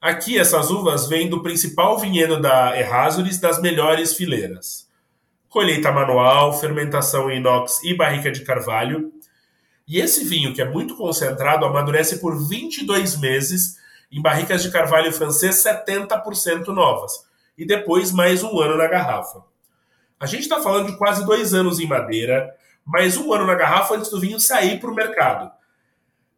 Aqui, 0.00 0.38
essas 0.38 0.70
uvas 0.70 1.08
vêm 1.08 1.28
do 1.28 1.42
principal 1.42 1.98
vinhedo 1.98 2.40
da 2.40 2.78
Errázuriz 2.78 3.38
das 3.38 3.60
melhores 3.60 4.14
fileiras. 4.14 4.88
Colheita 5.48 5.90
manual, 5.90 6.58
fermentação 6.58 7.30
em 7.30 7.38
inox 7.38 7.82
e 7.82 7.92
barrica 7.92 8.30
de 8.30 8.42
carvalho. 8.42 9.12
E 9.90 9.98
esse 9.98 10.24
vinho, 10.24 10.54
que 10.54 10.62
é 10.62 10.64
muito 10.64 10.94
concentrado, 10.94 11.66
amadurece 11.66 12.20
por 12.20 12.38
22 12.48 13.18
meses 13.18 13.76
em 14.12 14.22
barricas 14.22 14.62
de 14.62 14.70
carvalho 14.70 15.12
francês 15.12 15.64
70% 15.64 16.68
novas, 16.68 17.26
e 17.58 17.66
depois 17.66 18.12
mais 18.12 18.44
um 18.44 18.60
ano 18.60 18.76
na 18.76 18.86
garrafa. 18.86 19.42
A 20.20 20.26
gente 20.26 20.42
está 20.42 20.62
falando 20.62 20.92
de 20.92 20.96
quase 20.96 21.26
dois 21.26 21.54
anos 21.54 21.80
em 21.80 21.88
madeira, 21.88 22.54
mais 22.84 23.16
um 23.16 23.32
ano 23.32 23.44
na 23.44 23.56
garrafa 23.56 23.96
antes 23.96 24.08
do 24.08 24.20
vinho 24.20 24.38
sair 24.38 24.78
para 24.78 24.92
o 24.92 24.94
mercado. 24.94 25.50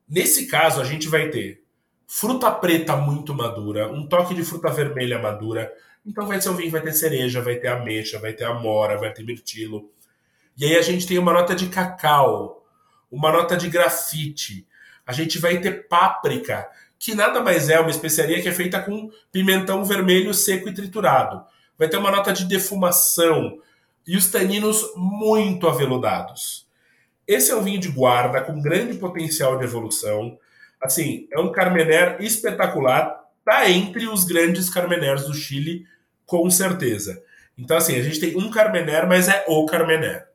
Nesse 0.09 0.47
caso, 0.47 0.81
a 0.81 0.85
gente 0.85 1.07
vai 1.11 1.29
ter 1.29 1.63
fruta 2.07 2.51
preta 2.51 2.97
muito 2.97 3.35
madura, 3.35 3.93
um 3.93 4.09
toque 4.09 4.35
de 4.35 4.45
fruta 4.45 4.71
vermelha 4.71 5.19
madura. 5.19 5.71
Então 6.07 6.27
vai 6.27 6.41
ser 6.41 6.49
um 6.49 6.57
vinho, 6.57 6.71
vai 6.71 6.81
ter 6.81 6.93
cereja, 6.93 7.43
vai 7.43 7.57
ter 7.57 7.69
ameixa, 7.69 8.19
vai 8.19 8.33
ter 8.33 8.45
amora, 8.45 8.97
vai 8.97 9.13
ter 9.13 9.23
mirtilo. 9.23 9.91
E 10.57 10.65
aí 10.65 10.75
a 10.75 10.83
gente 10.83 11.07
tem 11.07 11.19
uma 11.19 11.35
nota 11.35 11.55
de 11.55 11.67
cacau, 11.67 12.62
uma 13.13 13.31
nota 13.31 13.57
de 13.57 13.69
grafite. 13.69 14.67
A 15.07 15.13
gente 15.13 15.39
vai 15.39 15.59
ter 15.59 15.87
páprica, 15.87 16.67
que 16.99 17.15
nada 17.15 17.43
mais 17.43 17.69
é 17.69 17.79
uma 17.79 17.91
especiaria 17.91 18.41
que 18.41 18.49
é 18.49 18.53
feita 18.53 18.81
com 18.81 19.11
pimentão 19.31 19.85
vermelho 19.85 20.33
seco 20.33 20.69
e 20.69 20.75
triturado. 20.75 21.45
Vai 21.79 21.89
ter 21.89 21.99
uma 21.99 22.11
nota 22.11 22.33
de 22.33 22.47
defumação 22.47 23.59
e 24.07 24.17
os 24.17 24.31
taninos 24.31 24.83
muito 24.97 25.69
aveludados. 25.69 26.67
Esse 27.27 27.51
é 27.51 27.57
um 27.57 27.63
vinho 27.63 27.79
de 27.79 27.89
guarda 27.89 28.41
com 28.41 28.61
grande 28.61 28.95
potencial 28.95 29.59
de 29.59 29.65
evolução. 29.65 30.39
Assim, 30.81 31.29
é 31.31 31.39
um 31.39 31.53
Carmener 31.53 32.17
espetacular, 32.21 33.25
tá 33.45 33.69
entre 33.71 34.09
os 34.09 34.25
grandes 34.25 34.71
Carmeners 34.71 35.25
do 35.25 35.35
Chile, 35.35 35.87
com 36.25 36.49
certeza. 36.51 37.23
Então, 37.57 37.77
assim, 37.77 37.97
a 37.97 38.03
gente 38.03 38.19
tem 38.19 38.37
um 38.37 38.51
Carmener, 38.51 39.07
mas 39.07 39.29
é 39.29 39.45
o 39.47 39.67
Carmener. 39.67 40.32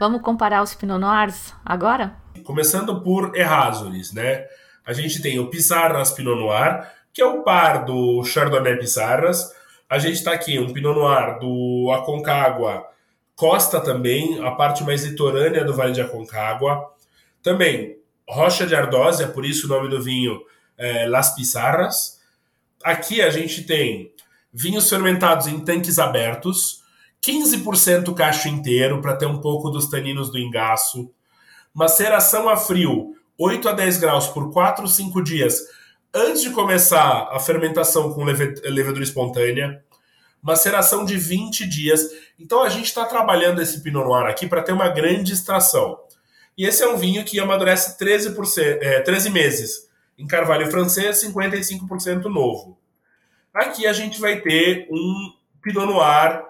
Vamos 0.00 0.22
comparar 0.22 0.62
os 0.62 0.74
Pinot 0.74 0.98
Noirs 0.98 1.52
agora? 1.62 2.16
Começando 2.42 3.02
por 3.02 3.36
Errázuriz, 3.36 4.14
né? 4.14 4.46
A 4.82 4.94
gente 4.94 5.20
tem 5.20 5.38
o 5.38 5.50
Pissarras 5.50 6.10
Pinot 6.10 6.40
Noir, 6.40 6.90
que 7.12 7.20
é 7.20 7.26
o 7.26 7.42
par 7.42 7.84
do 7.84 8.24
Chardonnay 8.24 8.78
Pissarras. 8.78 9.54
A 9.90 9.98
gente 9.98 10.14
está 10.14 10.32
aqui, 10.32 10.58
um 10.58 10.72
Pinot 10.72 10.98
Noir 10.98 11.38
do 11.38 11.92
Aconcagua 11.92 12.86
Costa 13.36 13.78
também, 13.78 14.42
a 14.42 14.52
parte 14.52 14.82
mais 14.84 15.04
litorânea 15.04 15.66
do 15.66 15.74
Vale 15.74 15.92
de 15.92 16.00
Aconcagua. 16.00 16.94
Também 17.42 17.98
Rocha 18.26 18.66
de 18.66 18.74
Ardósia, 18.74 19.28
por 19.28 19.44
isso 19.44 19.66
o 19.66 19.68
nome 19.68 19.90
do 19.90 20.02
vinho 20.02 20.40
é 20.78 21.06
Las 21.06 21.34
Pissarras. 21.34 22.18
Aqui 22.82 23.20
a 23.20 23.28
gente 23.28 23.64
tem 23.64 24.14
vinhos 24.50 24.88
fermentados 24.88 25.46
em 25.46 25.60
tanques 25.60 25.98
abertos, 25.98 26.79
15% 27.24 28.14
cacho 28.14 28.48
inteiro 28.48 29.00
para 29.00 29.16
ter 29.16 29.26
um 29.26 29.40
pouco 29.40 29.70
dos 29.70 29.88
taninos 29.88 30.30
do 30.30 30.38
engaço, 30.38 31.10
maceração 31.74 32.48
a 32.48 32.56
frio 32.56 33.14
8 33.38 33.68
a 33.68 33.72
10 33.72 33.96
graus 33.96 34.28
por 34.28 34.52
4 34.52 34.82
ou 34.82 34.88
5 34.88 35.22
dias 35.22 35.60
antes 36.14 36.42
de 36.42 36.50
começar 36.50 37.28
a 37.30 37.38
fermentação 37.38 38.12
com 38.12 38.24
levedura 38.24 39.02
espontânea, 39.02 39.82
maceração 40.42 41.04
de 41.04 41.16
20 41.16 41.66
dias. 41.66 42.02
Então 42.38 42.62
a 42.62 42.68
gente 42.68 42.86
está 42.86 43.04
trabalhando 43.04 43.62
esse 43.62 43.82
Pinot 43.82 44.04
Noir 44.04 44.26
aqui 44.26 44.46
para 44.46 44.62
ter 44.62 44.72
uma 44.72 44.88
grande 44.88 45.32
extração. 45.32 45.98
E 46.56 46.66
esse 46.66 46.82
é 46.82 46.88
um 46.88 46.96
vinho 46.96 47.24
que 47.24 47.40
amadurece 47.40 47.96
13%, 47.96 48.78
é, 48.82 49.00
13 49.00 49.30
meses. 49.30 49.88
Em 50.18 50.26
carvalho 50.26 50.70
francês, 50.70 51.24
55% 51.24 52.24
novo. 52.24 52.78
Aqui 53.54 53.86
a 53.86 53.92
gente 53.92 54.20
vai 54.20 54.40
ter 54.40 54.86
um 54.90 55.32
Pinot 55.62 55.86
Noir 55.86 56.44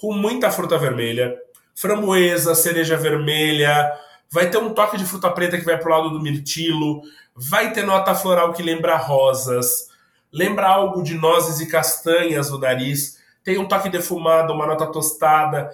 com 0.00 0.14
muita 0.14 0.50
fruta 0.50 0.78
vermelha, 0.78 1.36
framboesa, 1.74 2.54
cereja 2.54 2.96
vermelha, 2.96 3.92
vai 4.30 4.48
ter 4.48 4.56
um 4.56 4.72
toque 4.72 4.96
de 4.96 5.04
fruta 5.04 5.30
preta 5.30 5.58
que 5.58 5.64
vai 5.64 5.76
pro 5.76 5.90
lado 5.90 6.10
do 6.10 6.22
mirtilo, 6.22 7.02
vai 7.36 7.72
ter 7.72 7.84
nota 7.84 8.14
floral 8.14 8.52
que 8.54 8.62
lembra 8.62 8.96
rosas, 8.96 9.88
lembra 10.32 10.68
algo 10.68 11.02
de 11.02 11.14
nozes 11.14 11.60
e 11.60 11.70
castanhas 11.70 12.50
no 12.50 12.58
nariz, 12.58 13.20
tem 13.44 13.58
um 13.58 13.68
toque 13.68 13.88
defumado, 13.88 14.52
uma 14.52 14.66
nota 14.66 14.86
tostada. 14.86 15.70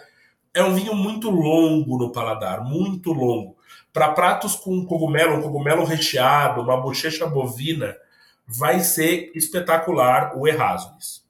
É 0.55 0.63
um 0.63 0.75
vinho 0.75 0.95
muito 0.95 1.29
longo 1.29 1.99
no 1.99 2.11
paladar, 2.11 2.65
muito 2.65 3.13
longo. 3.13 3.57
Para 3.93 4.13
pratos 4.13 4.55
com 4.55 4.87
cogumelo, 4.87 5.37
um 5.37 5.43
cogumelo 5.43 5.85
recheado, 5.85 6.63
uma 6.63 6.81
bochecha 6.81 7.27
bovina, 7.27 7.95
vai 8.47 8.81
ser 8.81 9.31
espetacular 9.35 10.33
o 10.37 10.47
Erasmus. 10.49 11.26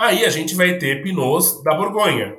Aí 0.00 0.24
a 0.24 0.30
gente 0.30 0.54
vai 0.54 0.78
ter 0.78 1.02
Pinots 1.02 1.62
da 1.62 1.74
Borgonha, 1.74 2.34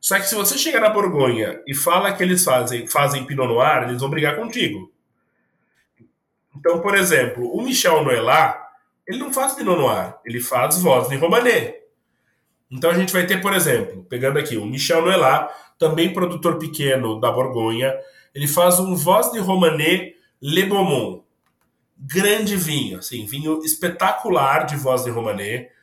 só 0.00 0.16
que 0.20 0.28
se 0.28 0.34
você 0.36 0.56
chegar 0.56 0.80
na 0.80 0.90
Borgonha 0.90 1.60
e 1.66 1.74
fala 1.74 2.12
que 2.12 2.22
eles 2.22 2.44
fazem, 2.44 2.86
fazem 2.86 3.24
Pinot 3.24 3.48
Noir, 3.48 3.82
eles 3.88 4.00
vão 4.00 4.08
brigar 4.08 4.36
contigo. 4.36 4.92
Então, 6.54 6.78
por 6.80 6.94
exemplo, 6.94 7.50
o 7.52 7.60
Michel 7.62 8.04
Noelat, 8.04 8.60
ele 9.08 9.18
não 9.18 9.32
faz 9.32 9.54
Pinot 9.54 9.76
Noir, 9.76 10.14
ele 10.24 10.40
faz 10.40 10.80
voz 10.80 11.08
de 11.08 11.16
Romanée. 11.16 11.80
Então 12.70 12.90
a 12.90 12.94
gente 12.94 13.12
vai 13.12 13.26
ter, 13.26 13.40
por 13.40 13.54
exemplo, 13.54 14.04
pegando 14.04 14.38
aqui, 14.38 14.56
o 14.56 14.64
Michel 14.64 15.02
Noelat, 15.02 15.50
também 15.76 16.12
produtor 16.12 16.58
pequeno 16.58 17.18
da 17.18 17.32
Borgonha, 17.32 17.92
ele 18.32 18.46
faz 18.46 18.78
um 18.78 18.94
voz 18.94 19.32
de 19.32 19.40
Romanée 19.40 20.14
Le 20.40 20.64
Beaumont. 20.66 21.24
Grande 21.98 22.56
vinho, 22.56 22.98
assim, 22.98 23.26
vinho 23.26 23.64
espetacular 23.64 24.64
de 24.66 24.76
voz 24.76 25.02
de 25.02 25.10
Romanée, 25.10 25.73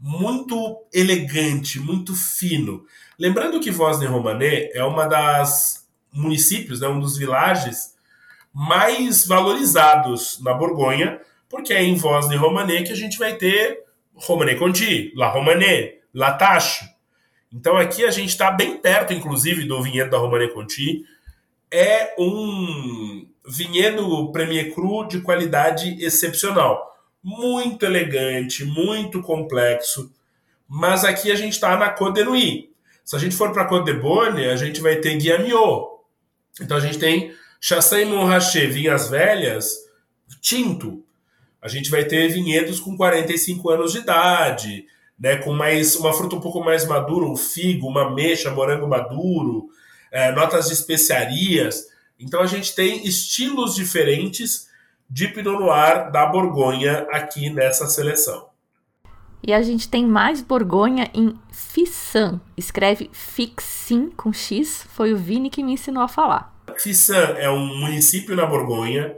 muito 0.00 0.86
elegante, 0.92 1.78
muito 1.78 2.14
fino. 2.14 2.84
Lembrando 3.18 3.60
que 3.60 3.70
Romané 3.70 4.70
é 4.72 4.82
uma 4.82 5.06
das 5.06 5.86
municípios, 6.12 6.80
né, 6.80 6.88
um 6.88 6.98
dos 6.98 7.18
vilages 7.18 7.94
mais 8.52 9.26
valorizados 9.26 10.40
na 10.42 10.54
Borgonha, 10.54 11.20
porque 11.48 11.72
é 11.72 11.84
em 11.84 11.96
Romané 11.96 12.82
que 12.82 12.92
a 12.92 12.96
gente 12.96 13.18
vai 13.18 13.34
ter 13.36 13.84
Romané 14.14 14.54
Conti, 14.54 15.12
La 15.14 15.28
Romané, 15.28 15.98
La 16.14 16.32
Tache. 16.32 16.88
Então 17.52 17.76
aqui 17.76 18.04
a 18.04 18.10
gente 18.10 18.30
está 18.30 18.50
bem 18.50 18.76
perto, 18.78 19.12
inclusive, 19.12 19.64
do 19.64 19.82
vinhedo 19.82 20.10
da 20.10 20.18
Romané 20.18 20.48
Conti. 20.48 21.04
É 21.70 22.14
um 22.18 23.26
vinhedo 23.46 24.30
Premier 24.32 24.72
Cru 24.72 25.06
de 25.06 25.20
qualidade 25.20 26.02
excepcional. 26.04 26.89
Muito 27.22 27.84
elegante, 27.84 28.64
muito 28.64 29.20
complexo. 29.22 30.12
Mas 30.68 31.04
aqui 31.04 31.30
a 31.30 31.34
gente 31.34 31.54
está 31.54 31.76
na 31.76 31.90
Côte 31.90 32.20
de 32.20 32.24
Nuit, 32.24 32.70
Se 33.04 33.16
a 33.16 33.18
gente 33.18 33.34
for 33.34 33.52
para 33.52 33.66
Côte 33.66 33.92
de 33.92 34.48
a 34.48 34.56
gente 34.56 34.80
vai 34.80 34.96
ter 34.96 35.16
Guiamiot. 35.16 36.00
Então 36.60 36.76
a 36.76 36.80
gente 36.80 36.98
tem 36.98 37.34
Chassagne 37.60 38.10
Montrachet, 38.10 38.68
vinhas 38.68 39.10
velhas, 39.10 39.76
tinto. 40.40 41.04
A 41.60 41.68
gente 41.68 41.90
vai 41.90 42.04
ter 42.04 42.28
vinhedos 42.28 42.80
com 42.80 42.96
45 42.96 43.68
anos 43.68 43.92
de 43.92 43.98
idade, 43.98 44.86
né, 45.18 45.36
com 45.36 45.52
mais 45.52 45.96
uma 45.96 46.12
fruta 46.14 46.36
um 46.36 46.40
pouco 46.40 46.64
mais 46.64 46.86
madura, 46.86 47.26
um 47.26 47.36
figo, 47.36 47.86
uma 47.86 48.14
mexa, 48.14 48.50
morango 48.50 48.88
maduro, 48.88 49.68
é, 50.10 50.32
notas 50.32 50.68
de 50.68 50.72
especiarias. 50.72 51.88
Então 52.18 52.40
a 52.40 52.46
gente 52.46 52.74
tem 52.74 53.06
estilos 53.06 53.74
diferentes 53.74 54.69
de 55.10 55.28
Pinot 55.28 55.58
Noir 55.58 56.12
da 56.12 56.26
Borgonha 56.26 57.06
aqui 57.10 57.50
nessa 57.50 57.86
seleção. 57.86 58.48
E 59.42 59.52
a 59.52 59.62
gente 59.62 59.88
tem 59.88 60.06
mais 60.06 60.42
Borgonha 60.42 61.10
em 61.14 61.34
Fissan. 61.50 62.40
Escreve 62.56 63.10
Fixin 63.12 64.10
com 64.10 64.32
X. 64.32 64.86
Foi 64.90 65.12
o 65.12 65.16
Vini 65.16 65.50
que 65.50 65.62
me 65.62 65.72
ensinou 65.72 66.02
a 66.02 66.08
falar. 66.08 66.54
Fissan 66.78 67.34
é 67.38 67.50
um 67.50 67.78
município 67.78 68.36
na 68.36 68.46
Borgonha 68.46 69.16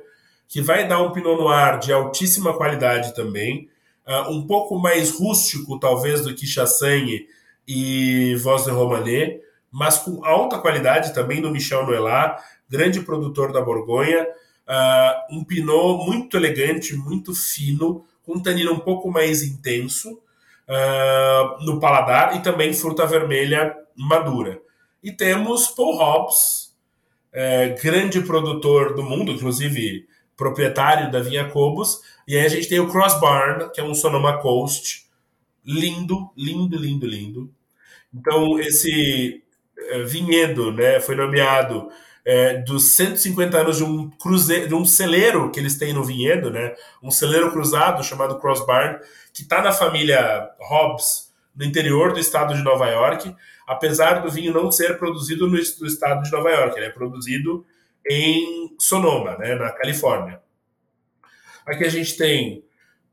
que 0.49 0.61
vai 0.61 0.87
dar 0.87 1.03
um 1.03 1.13
Pinot 1.13 1.37
Noir 1.37 1.79
de 1.79 1.93
altíssima 1.93 2.55
qualidade 2.55 3.15
também. 3.15 3.69
Uh, 4.07 4.33
um 4.33 4.47
pouco 4.47 4.79
mais 4.79 5.11
rústico, 5.11 5.79
talvez, 5.79 6.23
do 6.23 6.35
que 6.35 6.47
Chassagne 6.47 7.27
e 7.67 8.35
Voz 8.37 8.65
de 8.65 8.71
Romanée, 8.71 9.41
mas 9.71 9.97
com 9.99 10.23
alta 10.25 10.59
qualidade 10.59 11.15
também 11.15 11.41
do 11.41 11.51
Michel 11.51 11.87
Noelat, 11.87 12.39
grande 12.69 13.01
produtor 13.01 13.51
da 13.51 13.63
Borgonha. 13.63 14.27
Uh, 14.69 15.37
um 15.39 15.45
Pinot 15.45 16.07
muito 16.07 16.37
elegante, 16.37 16.95
muito 16.97 17.35
fino, 17.35 18.05
com 18.23 18.35
um 18.35 18.43
tanino 18.43 18.73
um 18.73 18.79
pouco 18.79 19.11
mais 19.11 19.43
intenso 19.43 20.13
uh, 20.13 21.65
no 21.65 21.81
paladar 21.81 22.37
e 22.37 22.43
também 22.43 22.73
fruta 22.73 23.07
vermelha 23.07 23.77
madura. 23.97 24.61
E 25.03 25.11
temos 25.11 25.67
Paul 25.69 25.97
Hobbs, 25.97 26.73
é, 27.33 27.71
grande 27.83 28.21
produtor 28.21 28.95
do 28.95 29.03
mundo, 29.03 29.33
inclusive 29.33 30.07
proprietário 30.37 31.11
da 31.11 31.21
Vinha 31.21 31.49
Cobos. 31.49 32.01
E 32.27 32.37
aí 32.37 32.45
a 32.45 32.49
gente 32.49 32.69
tem 32.69 32.79
o 32.79 32.89
Cross 32.89 33.21
Barn, 33.21 33.71
que 33.73 33.81
é 33.81 33.85
um 33.85 33.95
Sonoma 33.95 34.39
Coast, 34.39 35.07
lindo, 35.65 36.31
lindo, 36.37 36.77
lindo, 36.77 37.07
lindo. 37.07 37.51
Então 38.15 38.61
esse 38.61 39.43
é, 39.77 40.03
vinhedo 40.03 40.73
né, 40.73 41.01
foi 41.01 41.17
nomeado 41.17 41.89
é, 42.25 42.59
dos 42.59 42.93
150 42.93 43.59
anos 43.59 43.77
de 43.79 43.85
um 43.85 44.11
cruzeiro, 44.11 44.69
de 44.69 44.75
um 44.75 44.85
celeiro 44.85 45.51
que 45.51 45.59
eles 45.59 45.77
têm 45.77 45.93
no 45.93 46.05
vinhedo, 46.05 46.51
né? 46.51 46.75
Um 47.03 47.11
celeiro 47.11 47.51
cruzado 47.51 48.05
chamado 48.05 48.39
Cross 48.39 48.65
Barn, 48.67 48.99
que 49.33 49.43
está 49.43 49.61
na 49.61 49.73
família 49.73 50.51
Hobbs, 50.61 51.33
no 51.55 51.65
interior 51.65 52.13
do 52.13 52.19
estado 52.19 52.55
de 52.55 52.63
Nova 52.63 52.89
York, 52.89 53.35
apesar 53.67 54.23
do 54.23 54.31
vinho 54.31 54.53
não 54.53 54.73
ser 54.73 54.99
produzido 54.99 55.49
no 55.49 55.59
estado 55.59 56.23
de 56.23 56.33
Nova 56.33 56.51
York, 56.51 56.77
ele 56.77 56.87
é 56.87 56.91
produzido 56.91 57.65
em 58.09 58.75
Sonoma, 58.79 59.37
né, 59.37 59.55
na 59.55 59.71
Califórnia. 59.71 60.41
Aqui 61.67 61.85
a 61.85 61.91
gente 61.91 62.17
tem 62.17 62.65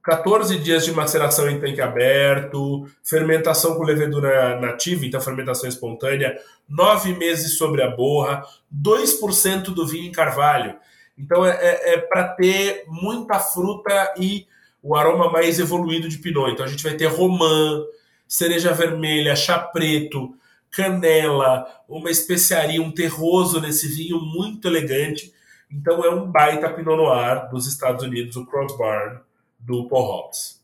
14 0.03 0.57
dias 0.59 0.85
de 0.85 0.91
maceração 0.91 1.49
em 1.49 1.59
tanque 1.59 1.81
aberto, 1.81 2.89
fermentação 3.03 3.75
com 3.75 3.83
levedura 3.83 4.59
nativa, 4.59 5.05
então 5.05 5.19
fermentação 5.19 5.67
espontânea, 5.67 6.37
9 6.67 7.13
meses 7.15 7.57
sobre 7.57 7.83
a 7.83 7.89
borra, 7.89 8.43
2% 8.73 9.65
do 9.73 9.85
vinho 9.85 10.05
em 10.05 10.11
carvalho. 10.11 10.75
Então 11.17 11.45
é, 11.45 11.51
é, 11.51 11.93
é 11.93 11.97
para 11.97 12.29
ter 12.29 12.85
muita 12.87 13.39
fruta 13.39 14.13
e 14.17 14.47
o 14.81 14.95
aroma 14.95 15.29
mais 15.29 15.59
evoluído 15.59 16.07
de 16.07 16.17
Pinot. 16.17 16.51
Então 16.51 16.65
a 16.65 16.69
gente 16.69 16.83
vai 16.83 16.93
ter 16.93 17.07
romã, 17.07 17.83
cereja 18.25 18.71
vermelha, 18.71 19.35
chá 19.35 19.59
preto, 19.59 20.33
canela, 20.71 21.67
uma 21.89 22.09
especiaria, 22.09 22.81
um 22.81 22.91
terroso 22.91 23.59
nesse 23.59 23.87
vinho 23.87 24.21
muito 24.21 24.65
elegante. 24.65 25.33
Então 25.69 26.05
é 26.05 26.09
um 26.09 26.25
baita 26.31 26.69
Pinot 26.69 26.95
Noir 26.95 27.49
dos 27.49 27.67
Estados 27.67 28.01
Unidos, 28.03 28.37
o 28.37 28.45
Cross 28.45 28.77
Barn 28.77 29.28
do 29.59 29.87
Paul 29.87 30.05
Hobbs. 30.05 30.63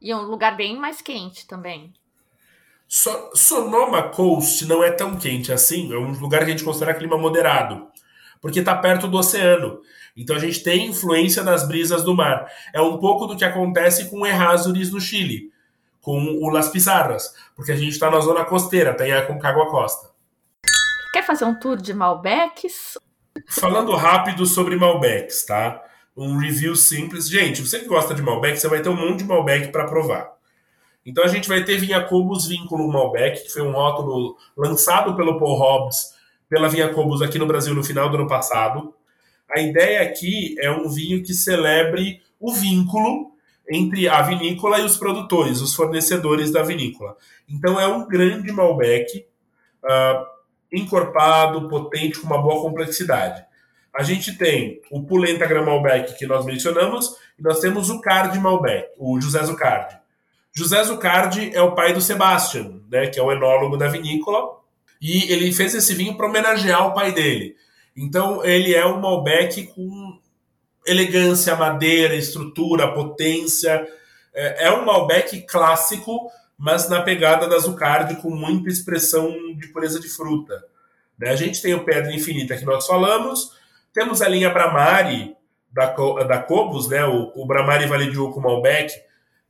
E 0.00 0.10
é 0.10 0.16
um 0.16 0.22
lugar 0.22 0.56
bem 0.56 0.76
mais 0.78 1.00
quente 1.00 1.46
também. 1.46 1.92
So, 2.88 3.30
Sonoma 3.34 4.04
Coast 4.10 4.64
não 4.66 4.82
é 4.82 4.90
tão 4.90 5.16
quente 5.16 5.52
assim, 5.52 5.92
é 5.92 5.98
um 5.98 6.12
lugar 6.12 6.40
que 6.40 6.46
a 6.46 6.50
gente 6.50 6.64
considera 6.64 6.94
clima 6.94 7.18
moderado, 7.18 7.88
porque 8.40 8.60
está 8.60 8.76
perto 8.76 9.08
do 9.08 9.18
oceano. 9.18 9.80
Então 10.16 10.36
a 10.36 10.38
gente 10.38 10.62
tem 10.62 10.86
influência 10.86 11.42
das 11.42 11.66
brisas 11.66 12.04
do 12.04 12.14
mar. 12.14 12.50
É 12.72 12.80
um 12.80 12.98
pouco 12.98 13.26
do 13.26 13.36
que 13.36 13.44
acontece 13.44 14.08
com 14.08 14.26
Errázuriz 14.26 14.90
no 14.92 15.00
Chile, 15.00 15.50
com 16.00 16.38
o 16.40 16.48
Las 16.48 16.68
Pizarras, 16.68 17.34
porque 17.56 17.72
a 17.72 17.76
gente 17.76 17.90
está 17.90 18.10
na 18.10 18.20
zona 18.20 18.44
costeira, 18.44 18.94
tem 18.94 19.12
a 19.12 19.26
Concagua 19.26 19.68
Costa. 19.68 20.10
Quer 21.12 21.26
fazer 21.26 21.44
um 21.44 21.58
tour 21.58 21.76
de 21.76 21.92
Malbecs? 21.92 22.96
Falando 23.48 23.94
rápido 23.96 24.46
sobre 24.46 24.76
Malbecs, 24.76 25.44
tá? 25.44 25.82
Um 26.16 26.38
review 26.38 26.74
simples. 26.74 27.28
Gente, 27.28 27.60
você 27.60 27.80
que 27.80 27.86
gosta 27.86 28.14
de 28.14 28.22
Malbec, 28.22 28.58
você 28.58 28.68
vai 28.68 28.80
ter 28.80 28.88
um 28.88 28.96
monte 28.96 29.18
de 29.18 29.24
Malbec 29.24 29.68
para 29.68 29.86
provar. 29.86 30.34
Então 31.04 31.22
a 31.22 31.28
gente 31.28 31.48
vai 31.48 31.62
ter 31.62 31.78
Vinha 31.78 32.02
Cobos 32.02 32.48
Vínculo 32.48 32.90
Malbec, 32.90 33.44
que 33.44 33.52
foi 33.52 33.62
um 33.62 33.72
rótulo 33.72 34.36
lançado 34.56 35.14
pelo 35.14 35.38
Paul 35.38 35.56
Hobbs 35.56 36.16
pela 36.48 36.68
Vinha 36.68 36.92
Cobos 36.92 37.22
aqui 37.22 37.38
no 37.38 37.46
Brasil 37.46 37.74
no 37.74 37.84
final 37.84 38.08
do 38.08 38.16
ano 38.16 38.26
passado. 38.26 38.94
A 39.48 39.60
ideia 39.60 40.02
aqui 40.02 40.56
é 40.58 40.70
um 40.70 40.88
vinho 40.88 41.22
que 41.22 41.34
celebre 41.34 42.20
o 42.40 42.52
vínculo 42.52 43.32
entre 43.70 44.08
a 44.08 44.22
vinícola 44.22 44.78
e 44.78 44.84
os 44.84 44.96
produtores, 44.96 45.60
os 45.60 45.74
fornecedores 45.74 46.50
da 46.50 46.62
vinícola. 46.62 47.16
Então 47.48 47.78
é 47.78 47.86
um 47.86 48.06
grande 48.06 48.50
Malbec, 48.52 49.26
uh, 49.84 50.26
encorpado, 50.72 51.68
potente, 51.68 52.18
com 52.18 52.26
uma 52.26 52.40
boa 52.40 52.60
complexidade 52.62 53.45
a 53.96 54.02
gente 54.02 54.36
tem 54.36 54.80
o 54.90 55.02
Pulenta 55.02 55.48
Malbec 55.62 56.16
que 56.18 56.26
nós 56.26 56.44
mencionamos, 56.44 57.16
e 57.38 57.42
nós 57.42 57.60
temos 57.60 57.90
o 57.90 58.00
Card 58.00 58.38
Malbec, 58.38 58.88
o 58.98 59.20
José 59.20 59.42
Zucardi. 59.42 59.96
José 60.54 60.82
Zucardi 60.84 61.50
é 61.54 61.60
o 61.60 61.74
pai 61.74 61.92
do 61.92 62.00
Sebastian, 62.00 62.80
né, 62.90 63.06
que 63.08 63.18
é 63.18 63.22
o 63.22 63.32
enólogo 63.32 63.76
da 63.76 63.88
vinícola, 63.88 64.56
e 65.00 65.30
ele 65.30 65.52
fez 65.52 65.74
esse 65.74 65.94
vinho 65.94 66.16
para 66.16 66.26
homenagear 66.26 66.86
o 66.86 66.94
pai 66.94 67.12
dele. 67.12 67.56
Então 67.96 68.44
ele 68.44 68.74
é 68.74 68.84
um 68.86 69.00
Malbec 69.00 69.66
com 69.74 70.18
elegância, 70.86 71.56
madeira, 71.56 72.14
estrutura, 72.14 72.92
potência. 72.92 73.86
É, 74.34 74.66
é 74.66 74.72
um 74.72 74.84
Malbec 74.84 75.42
clássico, 75.42 76.30
mas 76.56 76.88
na 76.88 77.02
pegada 77.02 77.48
da 77.48 77.58
Zucardi 77.58 78.16
com 78.16 78.30
muita 78.30 78.68
expressão 78.68 79.34
de 79.56 79.68
pureza 79.68 79.98
de 80.00 80.08
fruta. 80.08 80.64
Né? 81.18 81.30
A 81.30 81.36
gente 81.36 81.60
tem 81.60 81.74
o 81.74 81.84
Pedra 81.84 82.14
Infinita 82.14 82.56
que 82.56 82.64
nós 82.64 82.86
falamos, 82.86 83.52
temos 83.96 84.20
a 84.20 84.28
linha 84.28 84.50
Bramari 84.50 85.34
da, 85.72 85.86
da 85.86 86.38
Cobos, 86.42 86.86
né, 86.86 87.06
o, 87.06 87.32
o 87.34 87.46
Bramari 87.46 87.86
Vale 87.86 88.10
de 88.10 88.18
Uco 88.18 88.38
Malbec, 88.42 88.92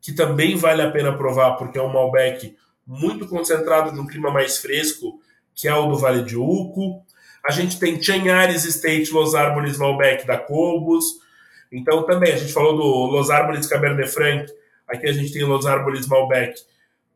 que 0.00 0.12
também 0.12 0.54
vale 0.54 0.82
a 0.82 0.90
pena 0.92 1.12
provar, 1.16 1.56
porque 1.56 1.76
é 1.76 1.82
um 1.82 1.92
Malbec 1.92 2.56
muito 2.86 3.26
concentrado 3.26 3.90
num 3.90 4.06
clima 4.06 4.30
mais 4.30 4.58
fresco, 4.58 5.20
que 5.52 5.66
é 5.66 5.74
o 5.74 5.88
do 5.88 5.98
Vale 5.98 6.22
de 6.22 6.36
Uco. 6.36 7.04
A 7.44 7.50
gente 7.50 7.76
tem 7.80 8.00
Chanhares 8.00 8.64
Estate 8.64 9.12
Los 9.12 9.34
Árboles 9.34 9.78
Malbec 9.78 10.24
da 10.24 10.38
Cobos. 10.38 11.04
Então 11.72 12.04
também, 12.04 12.32
a 12.32 12.36
gente 12.36 12.52
falou 12.52 12.76
do 12.76 13.16
Los 13.16 13.30
Árboles 13.30 13.66
Cabernet 13.66 14.08
Franc, 14.08 14.46
aqui 14.86 15.08
a 15.08 15.12
gente 15.12 15.32
tem 15.32 15.42
Los 15.42 15.66
Árboles 15.66 16.06
Malbec 16.06 16.54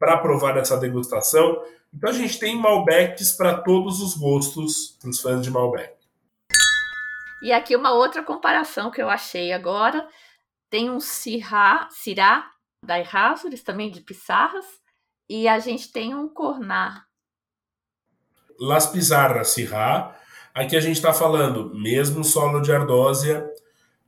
para 0.01 0.16
provar 0.16 0.57
nessa 0.57 0.77
degustação. 0.77 1.62
Então 1.95 2.11
a 2.11 2.12
gente 2.12 2.40
tem 2.40 2.57
Malbecs 2.57 3.31
para 3.33 3.55
todos 3.55 4.01
os 4.01 4.16
gostos 4.16 4.99
para 5.01 5.11
os 5.11 5.21
fãs 5.21 5.43
de 5.43 5.51
Malbec. 5.51 6.00
E 7.42 7.53
aqui 7.53 7.74
uma 7.74 7.92
outra 7.92 8.22
comparação 8.22 8.90
que 8.90 9.00
eu 9.00 9.09
achei 9.09 9.53
agora. 9.53 10.07
Tem 10.68 10.90
um 10.90 11.00
Syrah 11.00 11.88
da 12.85 12.98
Errázuriz, 12.98 13.62
também 13.62 13.90
de 13.90 14.00
Pissarras, 14.00 14.66
e 15.29 15.48
a 15.48 15.59
gente 15.59 15.92
tem 15.92 16.14
um 16.14 16.29
Cornar. 16.29 17.07
Las 18.59 18.87
Pizarras 18.87 19.48
Syrah. 19.48 20.16
Aqui 20.55 20.76
a 20.76 20.81
gente 20.81 20.96
está 20.96 21.12
falando 21.12 21.74
mesmo 21.74 22.24
solo 22.24 22.61
de 22.61 22.72
Ardósia, 22.72 23.48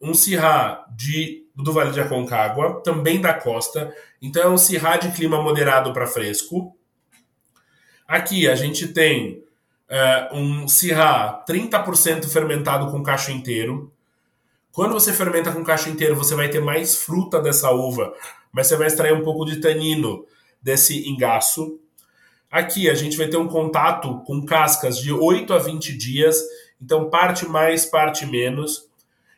um 0.00 0.12
Syrah 0.12 0.84
de, 0.94 1.48
do 1.54 1.72
Vale 1.72 1.92
de 1.92 2.00
Aconcagua, 2.00 2.82
também 2.82 3.20
da 3.20 3.32
costa. 3.32 3.94
Então 4.20 4.42
é 4.42 4.48
um 4.48 4.58
Syrah 4.58 4.96
de 4.96 5.12
clima 5.12 5.40
moderado 5.40 5.92
para 5.92 6.06
fresco. 6.06 6.76
Aqui 8.06 8.48
a 8.48 8.54
gente 8.54 8.88
tem 8.88 9.42
uh, 9.92 10.34
um 10.34 10.66
Syrah 10.66 11.44
30% 11.46 12.26
fermentado 12.28 12.90
com 12.90 13.02
cacho 13.02 13.30
inteiro. 13.30 13.92
Quando 14.72 14.94
você 14.94 15.12
fermenta 15.12 15.52
com 15.52 15.62
cacho 15.62 15.90
inteiro, 15.90 16.16
você 16.16 16.34
vai 16.34 16.48
ter 16.48 16.60
mais 16.60 16.96
fruta 16.96 17.40
dessa 17.40 17.70
uva, 17.70 18.14
mas 18.50 18.66
você 18.66 18.76
vai 18.76 18.86
extrair 18.86 19.12
um 19.12 19.22
pouco 19.22 19.44
de 19.44 19.60
tanino 19.60 20.24
desse 20.62 21.06
engaço. 21.06 21.78
Aqui 22.50 22.88
a 22.88 22.94
gente 22.94 23.16
vai 23.16 23.28
ter 23.28 23.36
um 23.36 23.48
contato 23.48 24.22
com 24.24 24.44
cascas 24.44 24.98
de 24.98 25.12
8 25.12 25.52
a 25.52 25.58
20 25.58 25.96
dias, 25.96 26.40
então 26.80 27.10
parte 27.10 27.46
mais, 27.46 27.84
parte 27.84 28.24
menos. 28.24 28.88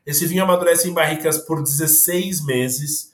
Esse 0.06 0.26
vinho 0.26 0.44
amadurece 0.44 0.88
em 0.88 0.92
barricas 0.92 1.38
por 1.38 1.62
16 1.62 2.44
meses, 2.44 3.12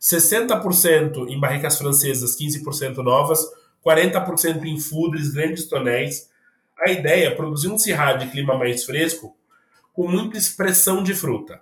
60% 0.00 1.28
em 1.28 1.38
barricas 1.38 1.76
francesas, 1.76 2.38
15% 2.38 2.98
novas, 2.98 3.44
40% 3.84 4.64
em 4.64 4.78
fudres, 4.78 5.32
grandes 5.32 5.66
tonéis. 5.66 6.27
A 6.80 6.90
ideia 6.90 7.28
é 7.28 7.34
produzir 7.34 7.68
um 7.68 7.78
Syrah 7.78 8.14
de 8.14 8.30
clima 8.30 8.56
mais 8.56 8.84
fresco 8.84 9.36
com 9.92 10.06
muita 10.06 10.38
expressão 10.38 11.02
de 11.02 11.12
fruta. 11.14 11.60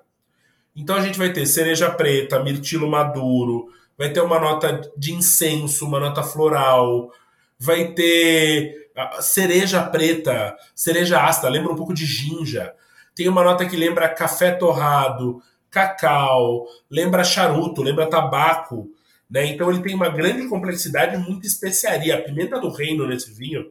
Então 0.74 0.94
a 0.94 1.00
gente 1.00 1.18
vai 1.18 1.32
ter 1.32 1.46
cereja 1.46 1.90
preta, 1.90 2.42
mirtilo 2.42 2.90
maduro, 2.90 3.68
vai 3.96 4.12
ter 4.12 4.20
uma 4.20 4.38
nota 4.38 4.80
de 4.96 5.12
incenso, 5.12 5.86
uma 5.86 5.98
nota 5.98 6.22
floral, 6.22 7.10
vai 7.58 7.92
ter 7.92 8.90
cereja 9.20 9.82
preta, 9.82 10.54
cereja 10.74 11.24
ácida, 11.24 11.48
lembra 11.48 11.72
um 11.72 11.76
pouco 11.76 11.94
de 11.94 12.04
ginja. 12.04 12.74
Tem 13.14 13.26
uma 13.28 13.42
nota 13.42 13.64
que 13.64 13.76
lembra 13.76 14.08
café 14.08 14.52
torrado, 14.52 15.42
cacau, 15.70 16.66
lembra 16.90 17.24
charuto, 17.24 17.82
lembra 17.82 18.10
tabaco. 18.10 18.90
Né? 19.30 19.46
Então 19.46 19.70
ele 19.70 19.82
tem 19.82 19.94
uma 19.94 20.10
grande 20.10 20.46
complexidade 20.46 21.14
e 21.14 21.18
muita 21.18 21.46
especiaria. 21.46 22.16
A 22.16 22.22
pimenta 22.22 22.60
do 22.60 22.68
reino 22.68 23.06
nesse 23.06 23.32
vinho 23.32 23.70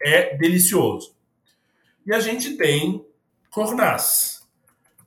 é 0.00 0.36
delicioso. 0.36 1.14
E 2.06 2.12
a 2.12 2.20
gente 2.20 2.56
tem 2.56 3.04
Cornaz. 3.50 4.42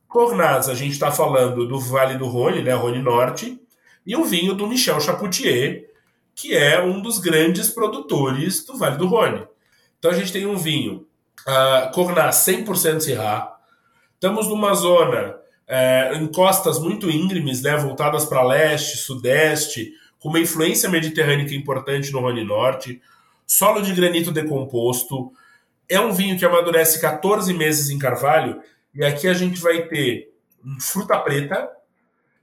Cornaz, 0.07 0.69
a 0.69 0.73
gente 0.73 0.93
está 0.93 1.11
falando 1.11 1.67
do 1.67 1.79
Vale 1.79 2.17
do 2.17 2.27
Rhône, 2.27 2.63
né, 2.63 2.73
Rhône 2.73 3.01
Norte, 3.01 3.59
e 4.05 4.15
o 4.15 4.23
vinho 4.23 4.53
do 4.53 4.67
Michel 4.67 5.01
Chapoutier, 5.01 5.89
que 6.33 6.55
é 6.55 6.81
um 6.81 7.01
dos 7.01 7.19
grandes 7.19 7.69
produtores 7.69 8.65
do 8.65 8.77
Vale 8.77 8.97
do 8.97 9.07
Rhône. 9.07 9.45
Então 9.99 10.11
a 10.11 10.13
gente 10.13 10.31
tem 10.31 10.45
um 10.45 10.57
vinho 10.57 11.05
uh, 11.47 11.91
Cornaz 11.93 12.37
100% 12.37 13.01
Syrah. 13.01 13.57
Estamos 14.13 14.47
numa 14.47 14.73
zona 14.73 15.35
uh, 15.67 16.15
em 16.15 16.27
costas 16.27 16.79
muito 16.79 17.09
íngremes, 17.09 17.61
né, 17.61 17.75
voltadas 17.75 18.25
para 18.25 18.43
leste, 18.43 18.97
sudeste, 18.97 19.91
com 20.19 20.29
uma 20.29 20.39
influência 20.39 20.89
mediterrânea 20.89 21.55
importante 21.55 22.11
no 22.11 22.19
Rhône 22.19 22.43
Norte, 22.43 23.01
solo 23.47 23.81
de 23.81 23.93
granito 23.93 24.31
decomposto, 24.31 25.31
é 25.89 25.99
um 25.99 26.11
vinho 26.11 26.37
que 26.37 26.45
amadurece 26.45 26.99
14 26.99 27.53
meses 27.53 27.89
em 27.89 27.97
carvalho, 27.97 28.61
e 28.93 29.05
aqui 29.05 29.27
a 29.27 29.33
gente 29.33 29.59
vai 29.61 29.83
ter 29.83 30.33
fruta 30.81 31.17
preta, 31.17 31.69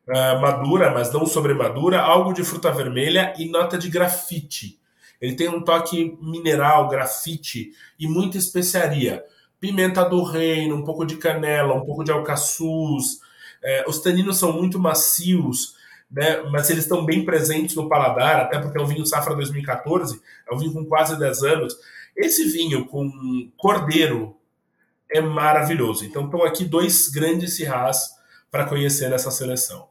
uh, 0.09 0.41
madura, 0.41 0.91
mas 0.93 1.13
não 1.13 1.27
sobremadura, 1.27 2.01
algo 2.01 2.33
de 2.33 2.43
fruta 2.43 2.73
vermelha 2.73 3.35
e 3.39 3.49
nota 3.51 3.77
de 3.77 3.91
grafite. 3.91 4.79
Ele 5.21 5.35
tem 5.35 5.49
um 5.49 5.63
toque 5.63 6.17
mineral, 6.21 6.89
grafite 6.89 7.73
e 7.99 8.09
muita 8.09 8.39
especiaria. 8.39 9.23
Pimenta 9.61 10.05
do 10.05 10.23
reino, 10.23 10.77
um 10.77 10.85
pouco 10.85 11.05
de 11.05 11.17
canela, 11.17 11.75
um 11.75 11.85
pouco 11.85 12.05
de 12.05 12.13
alcaçuz. 12.13 13.21
É, 13.63 13.85
os 13.89 14.01
taninos 14.01 14.39
são 14.39 14.53
muito 14.53 14.79
macios, 14.79 15.77
né, 16.11 16.43
mas 16.51 16.71
eles 16.71 16.85
estão 16.85 17.05
bem 17.05 17.25
presentes 17.25 17.75
no 17.75 17.89
paladar, 17.89 18.41
até 18.41 18.59
porque 18.59 18.79
é 18.79 18.81
um 18.81 18.87
vinho 18.87 19.07
safra 19.07 19.35
2014, 19.35 20.21
é 20.49 20.55
um 20.55 20.59
vinho 20.59 20.73
com 20.73 20.85
quase 20.85 21.19
10 21.19 21.43
anos. 21.43 21.77
Esse 22.17 22.45
vinho 22.45 22.87
com 22.87 23.51
cordeiro 23.57 24.37
é 25.11 25.21
maravilhoso. 25.21 26.05
Então 26.05 26.25
estão 26.25 26.45
aqui 26.45 26.65
dois 26.65 27.09
grandes 27.09 27.55
cirrás 27.55 28.15
para 28.51 28.67
conhecer 28.67 29.09
nessa 29.09 29.31
seleção. 29.31 29.89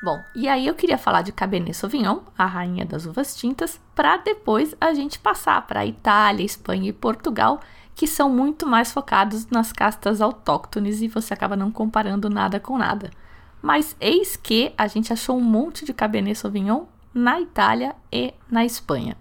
Bom, 0.00 0.16
e 0.34 0.48
aí 0.48 0.64
eu 0.64 0.74
queria 0.74 0.96
falar 0.96 1.22
de 1.22 1.32
Cabernet 1.32 1.76
Sauvignon, 1.76 2.20
a 2.36 2.46
rainha 2.46 2.86
das 2.86 3.04
uvas 3.04 3.34
tintas, 3.34 3.80
para 3.96 4.16
depois 4.18 4.72
a 4.80 4.94
gente 4.94 5.18
passar 5.18 5.66
para 5.66 5.84
Itália, 5.84 6.44
Espanha 6.44 6.90
e 6.90 6.92
Portugal, 6.92 7.60
que 7.96 8.06
são 8.06 8.30
muito 8.30 8.64
mais 8.64 8.92
focados 8.92 9.48
nas 9.48 9.72
castas 9.72 10.20
autóctones 10.20 11.02
e 11.02 11.08
você 11.08 11.34
acaba 11.34 11.56
não 11.56 11.72
comparando 11.72 12.30
nada 12.30 12.60
com 12.60 12.78
nada. 12.78 13.10
Mas 13.60 13.96
eis 14.00 14.36
que 14.36 14.72
a 14.76 14.86
gente 14.86 15.12
achou 15.12 15.36
um 15.36 15.42
monte 15.42 15.84
de 15.84 15.92
Cabernet 15.92 16.38
Sauvignon 16.38 16.84
na 17.12 17.40
Itália 17.40 17.94
e 18.12 18.32
na 18.50 18.64
Espanha. 18.64 19.16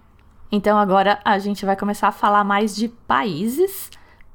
Então 0.51 0.77
agora 0.77 1.19
a 1.25 1.39
gente 1.39 1.65
vai 1.65 1.75
começar 1.75 2.07
a 2.07 2.11
falar 2.11 2.43
mais 2.43 2.75
de 2.75 2.87
países, 2.87 3.89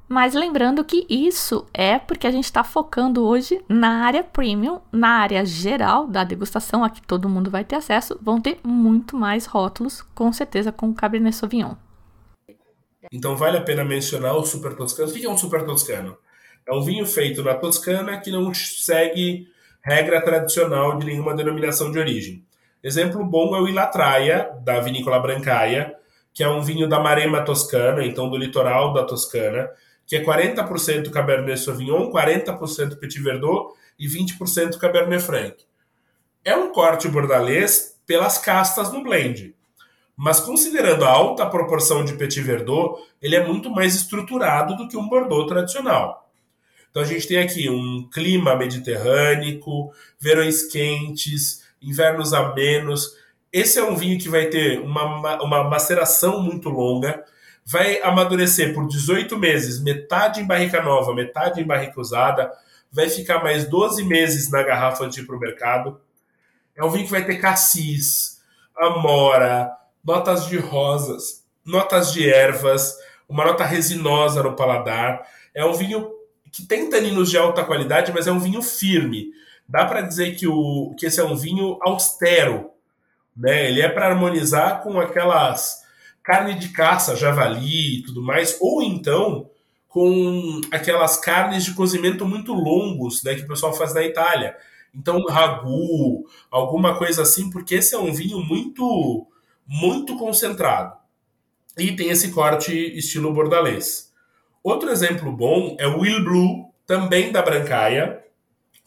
mas 0.09 0.35
lembrando 0.35 0.85
que 0.85 1.07
isso 1.09 1.67
é 1.73 1.99
porque 1.99 2.27
a 2.27 2.31
gente 2.31 2.45
está 2.45 2.63
focando 2.63 3.25
hoje 3.25 3.65
na 3.69 4.05
área 4.05 4.23
premium, 4.23 4.81
na 4.91 5.09
área 5.09 5.45
geral 5.45 6.07
da 6.07 6.23
degustação, 6.23 6.85
a 6.85 6.91
que 6.91 7.01
todo 7.01 7.29
mundo 7.29 7.51
vai 7.51 7.65
ter 7.65 7.77
acesso, 7.77 8.19
vão 8.21 8.41
ter 8.41 8.59
muito 8.63 9.17
mais 9.17 9.47
rótulos, 9.47 10.03
com 10.15 10.33
certeza 10.33 10.71
com 10.71 10.91
o 10.91 10.95
Cabernet 10.95 11.35
Sauvignon. 11.35 11.75
Então 13.11 13.37
vale 13.37 13.57
a 13.57 13.63
pena 13.63 13.85
mencionar 13.85 14.37
o 14.37 14.45
Super 14.45 14.77
Toscano. 14.77 15.11
O 15.11 15.13
que 15.13 15.25
é 15.25 15.31
um 15.31 15.39
Super 15.39 15.65
Toscano? 15.65 16.17
É 16.67 16.75
um 16.75 16.83
vinho 16.83 17.07
feito 17.07 17.43
na 17.43 17.55
Toscana 17.55 18.19
que 18.21 18.31
não 18.31 18.53
segue 18.55 19.49
regra 19.83 20.21
tradicional 20.21 20.97
de 20.97 21.07
nenhuma 21.07 21.35
denominação 21.35 21.91
de 21.91 21.99
origem. 21.99 22.45
Exemplo 22.83 23.25
bom 23.25 23.55
é 23.57 23.61
o 23.61 23.69
Ilatraia, 23.69 24.51
da 24.63 24.81
vinícola 24.81 25.19
Brancaia, 25.19 25.95
que 26.33 26.43
é 26.43 26.49
um 26.49 26.63
vinho 26.63 26.89
da 26.89 27.01
Marema 27.01 27.45
Toscana, 27.45 28.05
então 28.05 28.31
do 28.31 28.37
litoral 28.37 28.93
da 28.93 29.05
Toscana, 29.05 29.69
que 30.07 30.17
é 30.17 30.25
40% 30.25 31.11
Cabernet 31.11 31.61
Sauvignon, 31.61 32.11
40% 32.11 32.99
Petit 32.99 33.21
Verdot 33.21 33.75
e 33.99 34.07
20% 34.09 34.79
Cabernet 34.79 35.23
Franc. 35.23 35.57
É 36.45 36.57
um 36.57 36.73
corte 36.73 37.09
bordalês 37.09 38.01
pelas 38.07 38.39
castas 38.39 38.93
no 38.93 39.03
blend. 39.03 39.55
Mas 40.17 40.41
considerando 40.41 41.05
a 41.05 41.11
alta 41.11 41.47
proporção 41.47 42.05
de 42.05 42.15
Petit 42.15 42.41
Verdot, 42.41 43.01
ele 43.21 43.37
é 43.37 43.47
muito 43.47 43.71
mais 43.71 43.95
estruturado 43.95 44.77
do 44.77 44.89
que 44.89 44.97
um 44.97 45.09
Bordeaux 45.09 45.49
tradicional. 45.49 46.31
Então 46.93 47.03
a 47.03 47.07
gente 47.07 47.27
tem 47.27 47.39
aqui 47.39 47.69
um 47.69 48.09
clima 48.13 48.55
mediterrâneo, 48.55 49.91
verões 50.21 50.65
quentes, 50.65 51.65
invernos 51.83 52.33
amenos, 52.33 53.17
esse 53.53 53.79
é 53.79 53.85
um 53.85 53.95
vinho 53.95 54.19
que 54.19 54.31
vai 54.31 54.47
ter 54.47 54.81
uma, 54.81 55.43
uma 55.43 55.65
maceração 55.65 56.43
muito 56.43 56.71
longa, 56.71 57.23
vai 57.67 58.01
amadurecer 58.01 58.73
por 58.73 58.89
18 58.89 59.39
meses, 59.39 59.83
metade 59.83 60.41
em 60.41 60.47
barrica 60.47 60.81
nova, 60.81 61.15
metade 61.15 61.61
em 61.61 61.67
barrica 61.67 62.01
usada, 62.01 62.51
vai 62.91 63.11
ficar 63.11 63.43
mais 63.43 63.67
12 63.67 64.05
meses 64.05 64.51
na 64.51 64.63
garrafa 64.63 65.05
antes 65.05 65.17
de 65.17 65.23
ir 65.23 65.27
para 65.27 65.37
o 65.37 65.41
mercado. 65.41 66.01
É 66.75 66.83
um 66.83 66.89
vinho 66.89 67.05
que 67.05 67.11
vai 67.11 67.25
ter 67.27 67.37
cassis, 67.37 68.41
amora, 68.75 69.71
notas 70.03 70.47
de 70.47 70.57
rosas, 70.57 71.45
notas 71.63 72.11
de 72.11 72.29
ervas, 72.29 72.97
uma 73.29 73.45
nota 73.45 73.65
resinosa 73.65 74.43
no 74.43 74.57
paladar. 74.57 75.27
É 75.55 75.63
um 75.63 75.75
vinho 75.75 76.11
que 76.53 76.67
tem 76.67 76.91
taninos 76.91 77.31
de 77.31 77.39
alta 77.39 77.65
qualidade, 77.65 78.13
mas 78.13 78.27
é 78.27 78.33
um 78.33 78.39
vinho 78.39 78.63
firme. 78.63 79.33
Dá 79.67 79.87
para 79.87 80.03
dizer 80.03 80.37
que, 80.37 80.47
o, 80.47 80.95
que 80.99 81.07
esse 81.07 81.19
é 81.19 81.25
um 81.25 81.35
vinho 81.35 81.79
austero, 81.81 82.71
né? 83.35 83.71
Ele 83.71 83.81
é 83.81 83.89
para 83.89 84.09
harmonizar 84.09 84.83
com 84.83 85.01
aquelas 85.01 85.83
carne 86.23 86.55
de 86.55 86.69
caça, 86.69 87.17
javali 87.17 87.99
e 87.99 88.03
tudo 88.03 88.23
mais, 88.23 88.57
ou 88.61 88.83
então 88.83 89.51
com 89.89 90.61
aquelas 90.71 91.19
carnes 91.19 91.65
de 91.65 91.75
cozimento 91.75 92.25
muito 92.27 92.55
longos, 92.55 93.23
né, 93.23 93.35
que 93.35 93.43
o 93.43 93.49
pessoal 93.49 93.75
faz 93.75 93.93
na 93.93 94.03
Itália. 94.03 94.57
Então, 94.95 95.23
ragu, 95.27 96.27
alguma 96.51 96.97
coisa 96.97 97.23
assim, 97.23 97.51
porque 97.51 97.75
esse 97.75 97.95
é 97.95 97.99
um 97.99 98.13
vinho 98.13 98.39
muito 98.41 99.27
muito 99.67 100.17
concentrado. 100.17 100.97
E 101.79 101.93
tem 101.93 102.11
esse 102.11 102.31
corte 102.31 102.73
estilo 102.97 103.33
bordalês. 103.33 104.12
Outro 104.63 104.91
exemplo 104.91 105.33
bom 105.33 105.77
é 105.79 105.87
o 105.87 106.01
Will 106.01 106.23
Blue, 106.23 106.73
também 106.87 107.33
da 107.33 107.43
Brancaia, 107.43 108.23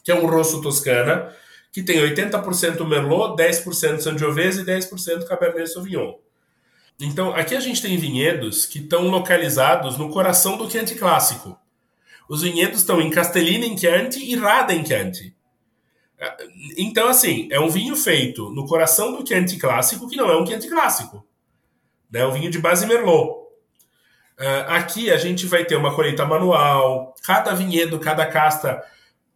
que 0.02 0.10
é 0.10 0.14
um 0.14 0.26
rosso 0.26 0.62
toscana, 0.62 1.34
que 1.72 1.82
tem 1.82 1.98
80% 1.98 2.86
Merlot, 2.86 3.36
10% 3.36 4.00
Sangiovese 4.00 4.62
e 4.62 4.64
10% 4.64 5.26
Cabernet 5.26 5.68
Sauvignon. 5.68 6.14
Então, 6.98 7.34
aqui 7.34 7.54
a 7.54 7.60
gente 7.60 7.82
tem 7.82 7.98
vinhedos 7.98 8.64
que 8.64 8.78
estão 8.78 9.08
localizados 9.08 9.98
no 9.98 10.08
coração 10.08 10.56
do 10.56 10.70
Chianti 10.70 10.94
clássico. 10.94 11.58
Os 12.28 12.40
vinhedos 12.40 12.78
estão 12.78 13.00
em 13.00 13.10
Castellina 13.10 13.66
em 13.66 13.76
Chianti 13.76 14.24
e 14.24 14.34
Rada 14.34 14.72
em 14.72 14.84
Chianti. 14.84 15.36
Então, 16.78 17.08
assim, 17.08 17.48
é 17.50 17.60
um 17.60 17.68
vinho 17.68 17.94
feito 17.94 18.50
no 18.50 18.66
coração 18.66 19.14
do 19.14 19.26
Chianti 19.26 19.58
clássico, 19.58 20.08
que 20.08 20.16
não 20.16 20.30
é 20.30 20.40
um 20.40 20.46
Chianti 20.46 20.68
clássico. 20.68 21.26
É 22.14 22.26
um 22.26 22.32
vinho 22.32 22.50
de 22.50 22.58
base 22.58 22.86
Merlot. 22.86 23.45
Uh, 24.38 24.68
aqui 24.68 25.10
a 25.10 25.16
gente 25.16 25.46
vai 25.46 25.64
ter 25.64 25.76
uma 25.76 25.94
colheita 25.94 26.24
manual, 26.26 27.14
cada 27.24 27.54
vinhedo, 27.54 27.98
cada 27.98 28.26
casta 28.26 28.82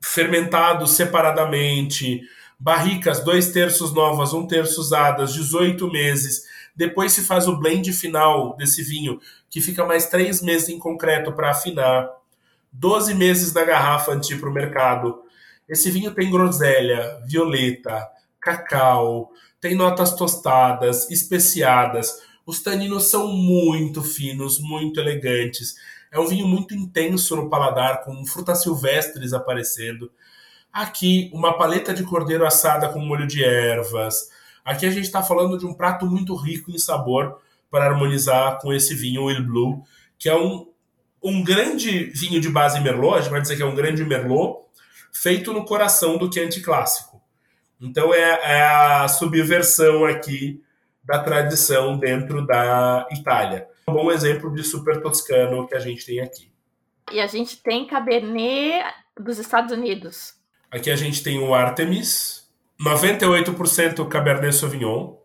fermentados 0.03 0.93
separadamente, 0.93 2.23
barricas, 2.59 3.21
dois 3.21 3.51
terços 3.51 3.93
novas, 3.93 4.35
um 4.35 4.47
terço 4.47 4.81
usadas, 4.81 5.33
18 5.33 5.91
meses. 5.91 6.45
Depois 6.75 7.13
se 7.13 7.23
faz 7.23 7.49
o 7.49 7.57
blend 7.57 7.93
final 7.93 8.57
desse 8.57 8.83
vinho, 8.83 9.21
que 9.49 9.61
fica 9.61 9.85
mais 9.85 10.07
três 10.07 10.43
meses 10.43 10.69
em 10.69 10.79
concreto 10.79 11.33
para 11.33 11.51
afinar. 11.51 12.09
12 12.73 13.15
meses 13.15 13.53
na 13.53 13.65
garrafa 13.65 14.13
antes 14.13 14.39
para 14.39 14.49
o 14.49 14.53
mercado. 14.53 15.23
Esse 15.69 15.91
vinho 15.91 16.13
tem 16.15 16.31
groselha, 16.31 17.21
violeta, 17.27 18.09
cacau, 18.41 19.31
tem 19.61 19.75
notas 19.75 20.15
tostadas, 20.15 21.11
especiadas. 21.11 22.23
Os 22.51 22.61
taninos 22.61 23.05
são 23.05 23.29
muito 23.29 24.03
finos, 24.03 24.59
muito 24.59 24.99
elegantes. 24.99 25.77
É 26.11 26.19
um 26.19 26.27
vinho 26.27 26.49
muito 26.49 26.75
intenso 26.75 27.37
no 27.37 27.49
paladar, 27.49 28.03
com 28.03 28.27
frutas 28.27 28.65
silvestres 28.65 29.33
aparecendo. 29.33 30.11
Aqui, 30.73 31.31
uma 31.33 31.57
paleta 31.57 31.95
de 31.95 32.03
cordeiro 32.03 32.45
assada 32.45 32.89
com 32.89 32.99
molho 32.99 33.25
de 33.25 33.45
ervas. 33.45 34.31
Aqui 34.65 34.85
a 34.85 34.91
gente 34.91 35.05
está 35.05 35.23
falando 35.23 35.57
de 35.57 35.65
um 35.65 35.73
prato 35.73 36.07
muito 36.07 36.35
rico 36.35 36.73
em 36.73 36.79
sabor 36.79 37.41
para 37.71 37.87
harmonizar 37.87 38.59
com 38.59 38.73
esse 38.73 38.97
vinho 38.97 39.27
Will 39.27 39.47
Blue, 39.47 39.85
que 40.19 40.29
é 40.29 40.35
um, 40.37 40.67
um 41.23 41.45
grande 41.45 42.07
vinho 42.07 42.41
de 42.41 42.49
base 42.49 42.81
Merlot, 42.81 43.15
a 43.15 43.21
gente 43.21 43.31
vai 43.31 43.41
dizer 43.41 43.55
que 43.55 43.63
é 43.63 43.67
um 43.67 43.77
grande 43.77 44.05
Merlot, 44.05 44.65
feito 45.13 45.53
no 45.53 45.65
coração 45.65 46.19
do 46.19 46.29
Chianti 46.33 46.61
clássico. 46.61 47.23
Então 47.81 48.13
é, 48.13 48.41
é 48.43 48.63
a 48.63 49.07
subversão 49.07 50.05
aqui 50.05 50.61
da 51.11 51.19
tradição 51.19 51.99
dentro 51.99 52.47
da 52.47 53.05
Itália. 53.11 53.67
Um 53.89 53.95
bom 53.95 54.13
exemplo 54.13 54.55
de 54.55 54.63
super 54.63 55.03
toscano 55.03 55.67
que 55.67 55.75
a 55.75 55.81
gente 55.81 56.07
tem 56.07 56.21
aqui. 56.21 56.53
E 57.11 57.19
a 57.19 57.27
gente 57.27 57.61
tem 57.61 57.85
Cabernet 57.85 58.85
dos 59.19 59.37
Estados 59.41 59.73
Unidos. 59.73 60.35
Aqui 60.71 60.89
a 60.89 60.95
gente 60.95 61.21
tem 61.25 61.41
o 61.41 61.53
Artemis, 61.53 62.49
98% 62.81 64.07
Cabernet 64.07 64.55
Sauvignon, 64.55 65.17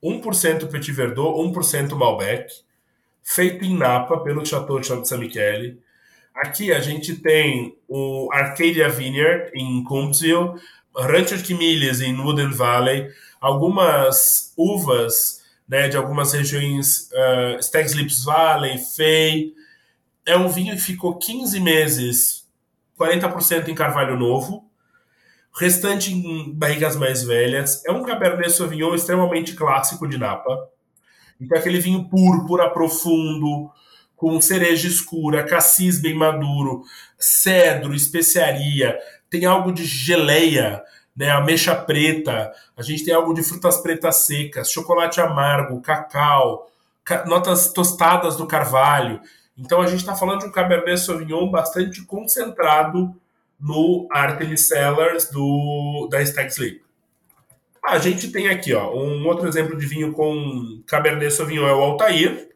1% 0.00 0.70
Petit 0.70 0.92
Verdot, 0.92 1.36
1% 1.40 1.96
Malbec, 1.96 2.46
feito 3.20 3.64
em 3.64 3.76
Napa 3.76 4.20
pelo 4.20 4.46
Chateau 4.46 4.78
de 4.78 4.86
Saint 4.86 5.18
Michele. 5.18 5.80
Aqui 6.36 6.72
a 6.72 6.78
gente 6.78 7.16
tem 7.16 7.76
o 7.88 8.28
Arcadia 8.32 8.88
Vineyard 8.88 9.50
em 9.56 9.82
Coombsville, 9.82 10.54
Rancho 10.96 11.36
de 11.36 11.42
Quimilhas 11.42 12.00
em 12.00 12.16
Wooden 12.16 12.52
Valley, 12.52 13.08
algumas 13.46 14.52
uvas 14.56 15.40
né, 15.68 15.88
de 15.88 15.96
algumas 15.96 16.32
regiões, 16.32 17.08
uh, 17.12 17.58
Stags 17.60 17.94
Lips 17.94 18.24
Valley, 18.24 18.78
Fay. 18.78 19.52
É 20.26 20.36
um 20.36 20.48
vinho 20.48 20.74
que 20.74 20.82
ficou 20.82 21.16
15 21.16 21.60
meses, 21.60 22.48
40% 22.98 23.68
em 23.68 23.74
carvalho 23.74 24.18
novo, 24.18 24.68
restante 25.58 26.12
em 26.12 26.52
barrigas 26.52 26.96
mais 26.96 27.22
velhas. 27.22 27.84
É 27.84 27.92
um 27.92 28.02
Cabernet 28.02 28.52
Sauvignon 28.52 28.94
extremamente 28.94 29.54
clássico 29.54 30.08
de 30.08 30.18
Napa. 30.18 30.68
Então, 31.40 31.56
aquele 31.56 31.78
vinho 31.78 32.08
púrpura 32.08 32.70
profundo, 32.70 33.70
com 34.16 34.40
cereja 34.40 34.88
escura, 34.88 35.44
cassis 35.44 36.00
bem 36.00 36.14
maduro, 36.14 36.82
cedro, 37.18 37.94
especiaria, 37.94 38.98
tem 39.28 39.44
algo 39.44 39.70
de 39.70 39.84
geleia, 39.84 40.82
né, 41.16 41.30
ameixa 41.30 41.74
preta, 41.74 42.52
a 42.76 42.82
gente 42.82 43.04
tem 43.04 43.14
algo 43.14 43.32
de 43.32 43.42
frutas 43.42 43.78
pretas 43.78 44.26
secas, 44.26 44.70
chocolate 44.70 45.20
amargo, 45.20 45.80
cacau, 45.80 46.70
ca 47.02 47.24
notas 47.24 47.72
tostadas 47.72 48.36
do 48.36 48.46
carvalho. 48.46 49.20
Então 49.56 49.80
a 49.80 49.86
gente 49.86 50.00
está 50.00 50.14
falando 50.14 50.40
de 50.40 50.46
um 50.46 50.52
Cabernet 50.52 51.00
Sauvignon 51.00 51.50
bastante 51.50 52.04
concentrado 52.04 53.14
no 53.58 54.06
Artemis 54.10 54.68
Cellars 54.68 55.30
do, 55.30 56.08
da 56.10 56.20
Stag 56.24 56.52
Sleep. 56.52 56.82
A 57.82 57.98
gente 57.98 58.30
tem 58.30 58.48
aqui 58.48 58.74
ó, 58.74 58.92
um 58.94 59.26
outro 59.26 59.48
exemplo 59.48 59.76
de 59.76 59.86
vinho 59.86 60.12
com 60.12 60.82
Cabernet 60.86 61.32
Sauvignon 61.32 61.66
é 61.66 61.72
o 61.72 61.80
Altair. 61.80 62.50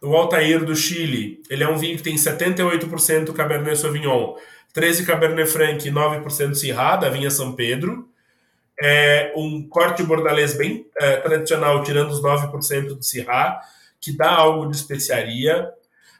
O 0.00 0.14
Altair 0.14 0.64
do 0.64 0.76
Chile, 0.76 1.42
ele 1.48 1.64
é 1.64 1.68
um 1.68 1.78
vinho 1.78 1.96
que 1.96 2.02
tem 2.02 2.14
78% 2.14 3.32
Cabernet 3.32 3.76
Sauvignon, 3.78 4.34
13 4.74 5.06
Cabernet 5.06 5.48
Franc 5.48 5.86
e 5.86 5.90
9% 5.90 6.54
Syrah, 6.54 6.96
da 6.96 7.08
vinha 7.08 7.30
São 7.30 7.52
Pedro. 7.52 8.08
É 8.82 9.32
um 9.36 9.66
corte 9.68 10.02
bordalês 10.02 10.54
bem 10.54 10.84
é, 10.98 11.16
tradicional, 11.18 11.82
tirando 11.84 12.10
os 12.10 12.20
9% 12.20 12.88
do 12.88 13.02
Syrah, 13.02 13.60
que 14.00 14.14
dá 14.14 14.30
algo 14.30 14.68
de 14.68 14.76
especiaria. 14.76 15.70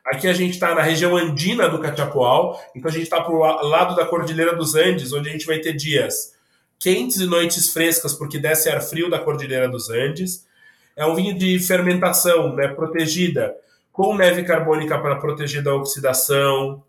Aqui 0.06 0.28
a 0.28 0.32
gente 0.32 0.52
está 0.52 0.72
na 0.72 0.82
região 0.82 1.16
andina 1.16 1.68
do 1.68 1.80
Cachapoal, 1.80 2.62
então 2.76 2.88
a 2.88 2.92
gente 2.92 3.04
está 3.04 3.20
para 3.20 3.34
o 3.34 3.66
lado 3.66 3.96
da 3.96 4.06
Cordilheira 4.06 4.54
dos 4.54 4.76
Andes, 4.76 5.12
onde 5.12 5.28
a 5.28 5.32
gente 5.32 5.46
vai 5.46 5.58
ter 5.58 5.72
dias 5.72 6.32
quentes 6.78 7.16
e 7.16 7.26
noites 7.26 7.72
frescas, 7.72 8.12
porque 8.12 8.38
desce 8.38 8.68
ar 8.68 8.80
frio 8.82 9.10
da 9.10 9.18
Cordilheira 9.18 9.68
dos 9.68 9.90
Andes. 9.90 10.46
É 10.94 11.04
um 11.04 11.14
vinho 11.14 11.36
de 11.36 11.58
fermentação 11.58 12.54
né, 12.54 12.68
protegida, 12.68 13.56
com 13.90 14.14
neve 14.14 14.44
carbônica 14.44 14.96
para 14.98 15.16
proteger 15.16 15.62
da 15.62 15.74
oxidação. 15.74 16.84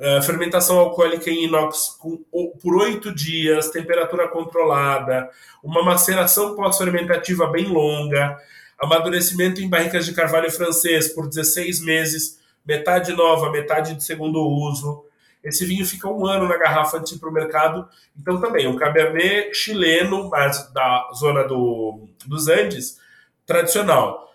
Uh, 0.00 0.22
fermentação 0.22 0.78
alcoólica 0.78 1.28
em 1.28 1.44
inox 1.44 1.94
com, 2.00 2.16
por 2.62 2.76
oito 2.76 3.14
dias, 3.14 3.68
temperatura 3.68 4.26
controlada, 4.28 5.28
uma 5.62 5.82
maceração 5.82 6.56
pós-fermentativa 6.56 7.46
bem 7.48 7.66
longa, 7.66 8.38
amadurecimento 8.78 9.60
em 9.60 9.68
barricas 9.68 10.06
de 10.06 10.14
carvalho 10.14 10.50
francês 10.50 11.08
por 11.08 11.28
16 11.28 11.82
meses 11.82 12.40
metade 12.64 13.12
nova, 13.12 13.50
metade 13.50 13.94
de 13.94 14.04
segundo 14.04 14.40
uso. 14.46 15.04
Esse 15.42 15.64
vinho 15.64 15.86
fica 15.86 16.08
um 16.08 16.26
ano 16.26 16.46
na 16.46 16.56
garrafa 16.56 16.98
antes 16.98 17.10
de 17.10 17.16
ir 17.16 17.20
para 17.20 17.28
o 17.30 17.32
mercado. 17.32 17.88
Então, 18.18 18.40
também, 18.40 18.66
um 18.66 18.76
Cabernet 18.76 19.54
chileno, 19.54 20.28
mas 20.28 20.70
da 20.72 21.10
zona 21.14 21.44
do, 21.44 22.08
dos 22.26 22.48
Andes, 22.48 22.98
tradicional. 23.46 24.29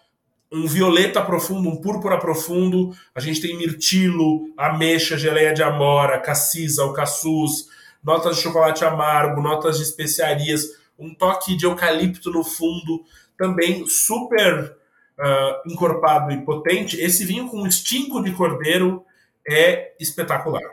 Um 0.52 0.68
violeta 0.68 1.22
profundo, 1.22 1.70
um 1.70 1.82
púrpura 1.82 2.20
profundo. 2.20 2.96
A 3.14 3.20
gente 3.20 3.42
tem 3.42 3.58
mirtilo, 3.58 4.54
ameixa, 4.58 5.18
geleia 5.18 5.54
de 5.54 5.64
amora, 5.64 6.20
cassis, 6.20 6.80
alcaçuz, 6.80 7.68
notas 8.04 8.38
de 8.38 8.44
chocolate 8.44 8.86
amargo, 8.86 9.42
notas 9.42 9.78
de 9.78 9.84
especiarias, 9.84 10.78
um 10.98 11.14
toque 11.14 11.58
de 11.58 11.66
eucalipto 11.66 12.32
no 12.32 12.44
fundo. 12.44 13.04
Também 13.38 13.86
super 13.88 14.78
uh, 15.20 15.72
encorpado 15.72 16.32
e 16.32 16.42
potente, 16.46 17.00
esse 17.00 17.26
vinho 17.26 17.50
com 17.50 17.66
estinco 17.68 18.24
de 18.24 18.32
cordeiro 18.32 19.04
é 19.48 19.94
espetacular. 20.00 20.64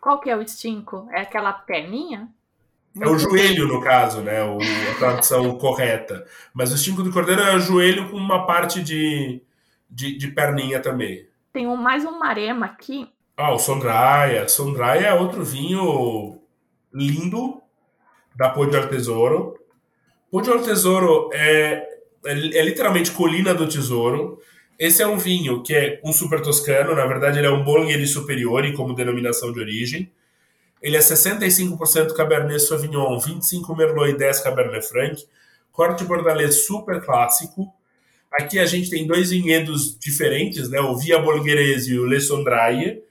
Qual 0.00 0.20
que 0.20 0.28
é 0.28 0.36
o 0.36 0.42
estinco? 0.42 1.08
É 1.12 1.20
aquela 1.20 1.52
perninha? 1.52 2.28
É 3.00 3.08
o 3.08 3.18
joelho, 3.18 3.66
no 3.66 3.80
caso, 3.80 4.20
né? 4.20 4.42
O, 4.44 4.58
a 4.58 4.98
tradução 4.98 5.56
correta. 5.56 6.26
Mas 6.52 6.72
o 6.72 6.74
estinco 6.74 7.02
de 7.02 7.10
cordeiro 7.10 7.40
é 7.40 7.54
o 7.54 7.60
joelho 7.60 8.10
com 8.10 8.16
uma 8.16 8.46
parte 8.46 8.82
de, 8.82 9.40
de, 9.90 10.16
de 10.16 10.28
perninha 10.28 10.80
também. 10.80 11.26
Tem 11.52 11.66
um, 11.66 11.76
mais 11.76 12.04
um 12.04 12.18
marema 12.18 12.66
aqui. 12.66 13.08
Ah, 13.36 13.52
o 13.52 13.58
Sondraia. 13.58 14.48
Sondraia 14.48 15.06
é 15.06 15.14
outro 15.14 15.42
vinho 15.42 16.38
lindo 16.92 17.62
da 18.36 18.50
Pô 18.50 18.66
de 18.66 18.76
Artesoro. 18.76 19.58
Pô 20.30 20.40
de 20.42 20.50
Artesoro 20.50 21.30
é 21.32 21.92
é, 22.24 22.32
é 22.32 22.62
literalmente 22.62 23.10
Colina 23.10 23.54
do 23.54 23.68
Tesouro. 23.68 24.38
Esse 24.78 25.02
é 25.02 25.06
um 25.06 25.18
vinho 25.18 25.62
que 25.62 25.74
é 25.74 26.00
um 26.04 26.12
super 26.12 26.40
toscano, 26.40 26.94
na 26.94 27.06
verdade 27.06 27.38
ele 27.38 27.46
é 27.46 27.50
um 27.50 27.62
Bolgheri 27.62 28.06
Superiore 28.06 28.72
como 28.72 28.94
denominação 28.94 29.52
de 29.52 29.60
origem. 29.60 30.10
Ele 30.82 30.96
é 30.96 31.00
65% 31.00 32.12
Cabernet 32.14 32.60
Sauvignon, 32.60 33.18
25 33.18 33.76
Merlot 33.76 34.10
e 34.10 34.16
10 34.18 34.40
Cabernet 34.40 34.86
Franc. 34.88 35.24
Corte 35.70 36.04
bordalês 36.04 36.66
super 36.66 37.00
clássico. 37.02 37.72
Aqui 38.32 38.58
a 38.58 38.66
gente 38.66 38.90
tem 38.90 39.06
dois 39.06 39.30
vinhedos 39.30 39.96
diferentes, 39.98 40.68
né? 40.68 40.80
o 40.80 40.96
Via 40.96 41.18
Bolgherese 41.18 41.92
e 41.92 41.98
o 41.98 42.06
Le 42.06 42.20
Sondraie. 42.20 43.02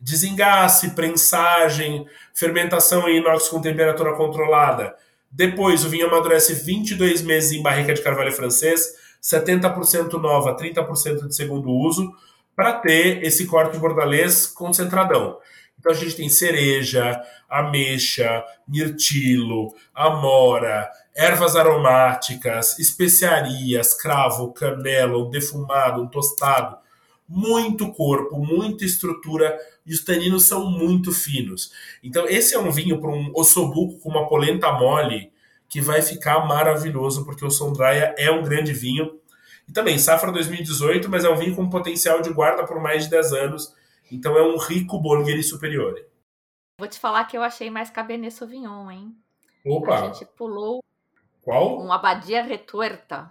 Desengasse, 0.00 0.90
prensagem, 0.90 2.06
fermentação 2.34 3.08
em 3.08 3.18
inox 3.18 3.48
com 3.48 3.60
temperatura 3.60 4.14
controlada 4.14 4.96
depois, 5.30 5.84
o 5.84 5.88
vinho 5.88 6.08
amadurece 6.08 6.54
22 6.54 7.22
meses 7.22 7.52
em 7.52 7.62
barrica 7.62 7.94
de 7.94 8.02
carvalho 8.02 8.32
francês, 8.32 8.94
70% 9.22 10.12
nova, 10.14 10.56
30% 10.56 11.28
de 11.28 11.36
segundo 11.36 11.70
uso, 11.70 12.12
para 12.56 12.72
ter 12.72 13.22
esse 13.24 13.46
corte 13.46 13.78
bordalês 13.78 14.46
concentradão. 14.46 15.38
Então 15.80 15.90
a 15.90 15.94
gente 15.94 16.14
tem 16.14 16.28
cereja, 16.28 17.20
ameixa, 17.48 18.44
mirtilo, 18.68 19.74
amora, 19.94 20.90
ervas 21.16 21.56
aromáticas, 21.56 22.78
especiarias, 22.78 23.94
cravo, 23.94 24.52
canela, 24.52 25.28
defumado, 25.30 26.02
um 26.02 26.06
tostado. 26.06 26.76
Muito 27.26 27.92
corpo, 27.92 28.44
muita 28.44 28.84
estrutura 28.84 29.58
e 29.86 29.94
os 29.94 30.04
taninos 30.04 30.44
são 30.44 30.70
muito 30.70 31.12
finos. 31.12 31.72
Então, 32.02 32.28
esse 32.28 32.54
é 32.54 32.58
um 32.58 32.70
vinho 32.70 33.00
para 33.00 33.10
um 33.10 33.32
ossobuco 33.34 33.98
com 34.00 34.10
uma 34.10 34.28
polenta 34.28 34.70
mole 34.72 35.32
que 35.68 35.80
vai 35.80 36.02
ficar 36.02 36.46
maravilhoso, 36.46 37.24
porque 37.24 37.44
o 37.44 37.50
Sondraia 37.50 38.14
é 38.18 38.30
um 38.30 38.42
grande 38.42 38.72
vinho. 38.72 39.18
E 39.68 39.72
também, 39.72 39.96
safra 39.98 40.32
2018, 40.32 41.08
mas 41.08 41.24
é 41.24 41.30
um 41.30 41.36
vinho 41.36 41.54
com 41.54 41.70
potencial 41.70 42.20
de 42.20 42.30
guarda 42.30 42.66
por 42.66 42.82
mais 42.82 43.04
de 43.04 43.10
10 43.10 43.32
anos. 43.32 43.79
Então, 44.10 44.36
é 44.36 44.42
um 44.42 44.58
rico 44.58 44.98
Bolgheri 44.98 45.42
superior. 45.42 45.94
Vou 46.78 46.88
te 46.88 46.98
falar 46.98 47.24
que 47.24 47.36
eu 47.36 47.42
achei 47.42 47.70
mais 47.70 47.90
Cabernet 47.90 48.32
Sauvignon, 48.32 48.90
hein? 48.90 49.14
Opa! 49.64 50.00
A 50.00 50.12
gente 50.12 50.24
pulou 50.36 50.82
Qual? 51.42 51.82
Um 51.82 51.92
Abadia 51.92 52.42
Retuerta. 52.42 53.30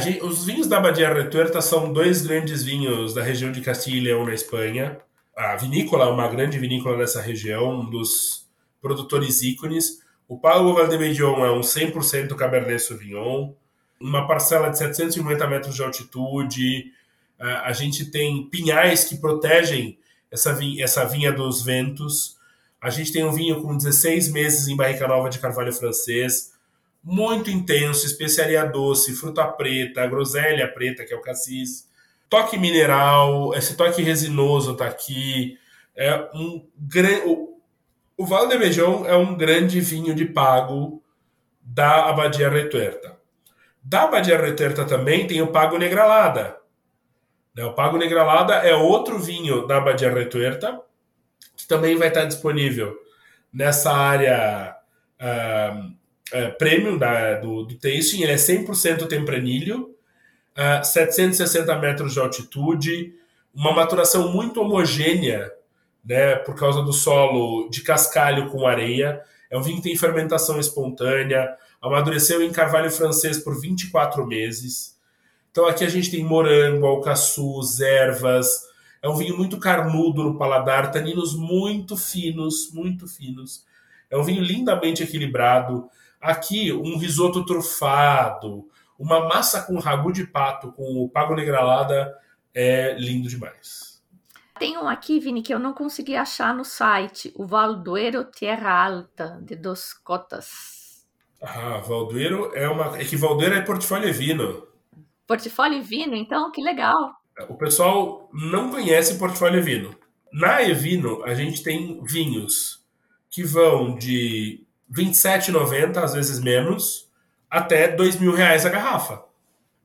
Gente, 0.00 0.24
os 0.24 0.44
vinhos 0.44 0.66
da 0.66 0.78
Abadia 0.78 1.12
Retuerta 1.12 1.60
são 1.60 1.92
dois 1.92 2.26
grandes 2.26 2.62
vinhos 2.62 3.12
da 3.12 3.22
região 3.22 3.52
de 3.52 3.60
Castilha 3.60 3.96
e 3.98 4.00
Leão, 4.00 4.24
na 4.24 4.32
Espanha 4.32 5.00
a 5.36 5.56
vinícola, 5.56 6.10
uma 6.10 6.28
grande 6.28 6.58
vinícola 6.58 6.96
nessa 6.96 7.20
região, 7.20 7.80
um 7.80 7.90
dos 7.90 8.48
produtores 8.80 9.42
ícones. 9.42 10.00
O 10.28 10.38
Paulo 10.38 10.74
Valdemedion 10.74 11.44
é 11.44 11.50
um 11.50 11.60
100% 11.60 12.34
Cabernet 12.36 12.80
Sauvignon, 12.80 13.52
uma 14.00 14.26
parcela 14.26 14.70
de 14.70 14.78
750 14.78 15.46
metros 15.46 15.74
de 15.74 15.82
altitude. 15.82 16.92
A 17.38 17.72
gente 17.72 18.10
tem 18.10 18.48
pinhais 18.48 19.04
que 19.04 19.16
protegem 19.16 19.98
essa 20.34 20.52
vinha, 20.52 20.84
essa 20.84 21.04
vinha 21.04 21.32
dos 21.32 21.62
ventos. 21.62 22.36
A 22.80 22.90
gente 22.90 23.12
tem 23.12 23.24
um 23.24 23.32
vinho 23.32 23.62
com 23.62 23.76
16 23.76 24.32
meses 24.32 24.66
em 24.66 24.76
barrica 24.76 25.06
nova 25.06 25.30
de 25.30 25.38
carvalho 25.38 25.72
francês, 25.72 26.52
muito 27.02 27.50
intenso, 27.50 28.04
especiaria 28.04 28.64
doce, 28.64 29.14
fruta 29.14 29.46
preta, 29.46 30.06
groselha 30.06 30.66
preta, 30.66 31.04
que 31.04 31.14
é 31.14 31.16
o 31.16 31.20
cassis, 31.20 31.88
toque 32.28 32.58
mineral, 32.58 33.54
esse 33.54 33.76
toque 33.76 34.02
resinoso 34.02 34.74
tá 34.74 34.86
aqui. 34.86 35.56
É 35.96 36.28
um 36.34 36.66
grande. 36.76 37.22
O, 37.26 37.60
o 38.16 38.26
Val 38.26 38.48
de 38.48 38.58
Beijão 38.58 39.06
é 39.06 39.16
um 39.16 39.36
grande 39.36 39.80
vinho 39.80 40.14
de 40.14 40.24
pago 40.24 41.02
da 41.62 42.08
Abadia 42.08 42.48
Retuerta. 42.48 43.16
Da 43.82 44.02
Abadia 44.02 44.40
Retuerta 44.40 44.84
também 44.84 45.26
tem 45.26 45.40
o 45.42 45.48
Pago 45.48 45.78
Negralada. 45.78 46.56
Né, 47.54 47.64
o 47.64 47.72
Pago 47.72 47.96
Negralada 47.96 48.54
é 48.54 48.74
outro 48.74 49.18
vinho 49.18 49.66
da 49.66 49.76
Abadia 49.76 50.12
Retuerta, 50.12 50.80
que 51.56 51.66
também 51.66 51.96
vai 51.96 52.08
estar 52.08 52.24
disponível 52.24 52.96
nessa 53.52 53.92
área 53.92 54.76
uh, 55.20 55.86
uh, 55.86 56.58
premium 56.58 56.98
da, 56.98 57.34
do, 57.36 57.62
do 57.62 57.74
tasting. 57.76 58.22
Ele 58.22 58.32
é 58.32 58.36
100% 58.36 59.06
tempranilho, 59.06 59.94
uh, 60.58 60.84
760 60.84 61.78
metros 61.78 62.12
de 62.12 62.20
altitude, 62.20 63.14
uma 63.54 63.72
maturação 63.72 64.32
muito 64.32 64.60
homogênea, 64.60 65.52
né, 66.04 66.34
por 66.36 66.56
causa 66.56 66.82
do 66.82 66.92
solo 66.92 67.68
de 67.70 67.82
cascalho 67.82 68.50
com 68.50 68.66
areia. 68.66 69.22
É 69.48 69.56
um 69.56 69.62
vinho 69.62 69.76
que 69.76 69.84
tem 69.84 69.96
fermentação 69.96 70.58
espontânea, 70.58 71.56
amadureceu 71.80 72.42
em 72.42 72.50
carvalho 72.50 72.90
francês 72.90 73.38
por 73.38 73.58
24 73.58 74.26
meses. 74.26 74.93
Então 75.54 75.68
aqui 75.68 75.84
a 75.84 75.88
gente 75.88 76.10
tem 76.10 76.24
morango, 76.24 76.84
alcaçuz, 76.84 77.78
ervas. 77.78 78.64
É 79.00 79.08
um 79.08 79.14
vinho 79.14 79.36
muito 79.36 79.56
carnudo 79.56 80.24
no 80.24 80.36
paladar, 80.36 80.90
taninos 80.90 81.32
muito 81.36 81.96
finos, 81.96 82.72
muito 82.72 83.06
finos. 83.06 83.64
É 84.10 84.18
um 84.18 84.24
vinho 84.24 84.42
lindamente 84.42 85.04
equilibrado. 85.04 85.88
Aqui, 86.20 86.72
um 86.72 86.98
risoto 86.98 87.46
trufado, 87.46 88.68
uma 88.98 89.28
massa 89.28 89.62
com 89.62 89.78
ragu 89.78 90.10
de 90.10 90.26
pato 90.26 90.72
com 90.72 91.04
o 91.04 91.08
pago 91.08 91.36
negralada 91.36 92.12
é 92.52 92.96
lindo 92.98 93.28
demais. 93.28 94.02
Tem 94.58 94.76
um 94.76 94.88
aqui, 94.88 95.20
Vini, 95.20 95.40
que 95.40 95.54
eu 95.54 95.60
não 95.60 95.72
consegui 95.72 96.16
achar 96.16 96.52
no 96.52 96.64
site, 96.64 97.32
o 97.36 97.46
Valduero 97.46 98.24
Tierra 98.24 98.86
Alta, 98.86 99.38
de 99.40 99.54
Dos 99.54 99.92
Cotas. 99.92 101.06
Ah, 101.40 101.78
Valduero 101.78 102.50
é 102.56 102.68
uma. 102.68 102.98
É 102.98 103.04
que 103.04 103.16
Valduero 103.16 103.54
é 103.54 103.60
portfólio 103.60 104.08
Evino. 104.08 104.73
Portfólio 105.26 105.78
Evino, 105.78 106.14
então, 106.14 106.50
que 106.50 106.62
legal. 106.62 107.12
O 107.48 107.54
pessoal 107.54 108.28
não 108.32 108.70
conhece 108.70 109.18
portfólio 109.18 109.58
Evino. 109.58 109.94
Na 110.32 110.62
Evino, 110.62 111.22
a 111.24 111.34
gente 111.34 111.62
tem 111.62 112.02
vinhos 112.04 112.84
que 113.30 113.42
vão 113.42 113.96
de 113.96 114.64
R$ 114.94 115.04
27,90, 115.04 115.96
às 115.96 116.14
vezes 116.14 116.40
menos, 116.40 117.10
até 117.50 117.86
R$ 117.86 118.18
mil 118.20 118.32
reais 118.32 118.64
a 118.66 118.68
garrafa. 118.68 119.24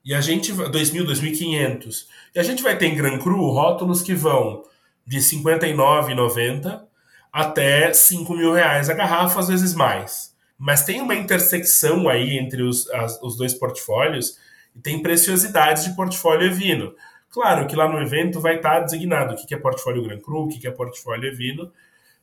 E 0.03 0.13
a 0.13 0.21
gente. 0.21 0.51
R$ 0.51 0.69
2.000, 0.69 1.05
2.500. 1.05 2.05
E 2.35 2.39
a 2.39 2.43
gente 2.43 2.63
vai 2.63 2.77
ter 2.77 2.87
em 2.87 2.95
Gran 2.95 3.19
Cru 3.19 3.49
rótulos 3.51 4.01
que 4.01 4.13
vão 4.13 4.63
de 5.05 5.17
R$ 5.17 5.23
59,90 5.23 6.83
até 7.31 7.87
R$ 7.87 8.35
mil 8.35 8.53
reais 8.53 8.89
a 8.89 8.93
garrafa, 8.93 9.39
às 9.39 9.47
vezes 9.47 9.73
mais. 9.73 10.35
Mas 10.57 10.83
tem 10.83 11.01
uma 11.01 11.15
intersecção 11.15 12.09
aí 12.09 12.37
entre 12.37 12.61
os, 12.63 12.89
as, 12.89 13.21
os 13.21 13.37
dois 13.37 13.53
portfólios 13.53 14.37
e 14.79 14.81
tem 14.81 15.01
preciosidades 15.01 15.83
de 15.83 15.93
portfólio 15.93 16.47
Evino. 16.47 16.95
Claro 17.29 17.67
que 17.67 17.75
lá 17.75 17.87
no 17.87 18.01
evento 18.01 18.39
vai 18.39 18.55
estar 18.55 18.79
designado 18.79 19.33
o 19.33 19.45
que 19.45 19.53
é 19.53 19.57
portfólio 19.57 20.03
Gran 20.03 20.19
Cru, 20.19 20.43
o 20.43 20.47
que 20.47 20.65
é 20.65 20.71
portfólio 20.71 21.29
Evino, 21.29 21.69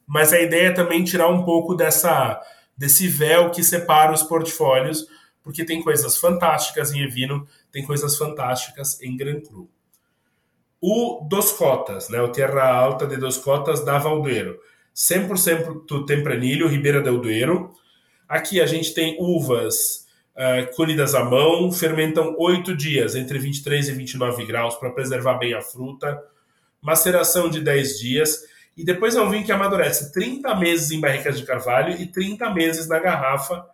mas 0.07 0.33
a 0.33 0.41
ideia 0.41 0.69
é 0.69 0.73
também 0.73 1.05
tirar 1.05 1.29
um 1.29 1.45
pouco 1.45 1.75
dessa 1.75 2.41
desse 2.75 3.09
véu 3.09 3.51
que 3.51 3.63
separa 3.63 4.13
os 4.13 4.23
portfólios, 4.23 5.07
porque 5.43 5.65
tem 5.65 5.83
coisas 5.83 6.19
fantásticas 6.19 6.93
em 6.93 7.03
Evino, 7.03 7.47
tem 7.71 7.85
coisas 7.85 8.17
fantásticas 8.17 9.01
em 9.03 9.17
Gran 9.17 9.41
Cru. 9.41 9.69
O 10.81 11.27
Dos 11.29 11.53
Cotas, 11.53 12.09
né, 12.09 12.21
o 12.21 12.29
Terra 12.29 12.71
Alta 12.71 13.07
de 13.07 13.17
Dos 13.17 13.39
Cotas 13.39 13.85
da 13.85 13.99
Valdeiro, 13.99 14.59
100% 14.95 16.07
tempranilho, 16.07 16.69
Ribeira 16.69 17.01
del 17.03 17.19
Duero. 17.19 17.73
Aqui 18.29 18.61
a 18.61 18.67
gente 18.67 18.93
tem 18.93 19.17
uvas 19.19 20.06
uh, 20.37 20.75
colhidas 20.77 21.15
à 21.15 21.25
mão, 21.25 21.73
fermentam 21.73 22.35
8 22.39 22.77
dias, 22.77 23.15
entre 23.15 23.39
23 23.39 23.89
e 23.89 23.93
29 23.93 24.45
graus, 24.47 24.75
para 24.77 24.91
preservar 24.91 25.35
bem 25.39 25.55
a 25.55 25.63
fruta. 25.63 26.23
Maceração 26.81 27.49
de 27.49 27.61
10 27.61 27.99
dias 27.99 28.45
e 28.77 28.85
depois 28.85 29.17
é 29.17 29.23
um 29.23 29.31
vinho 29.31 29.45
que 29.45 29.53
amadurece 29.53 30.13
30 30.13 30.55
meses 30.57 30.91
em 30.91 31.01
barricas 31.01 31.39
de 31.39 31.47
carvalho 31.47 31.99
e 31.99 32.07
30 32.07 32.53
meses 32.53 32.87
na 32.87 32.99
garrafa 32.99 33.65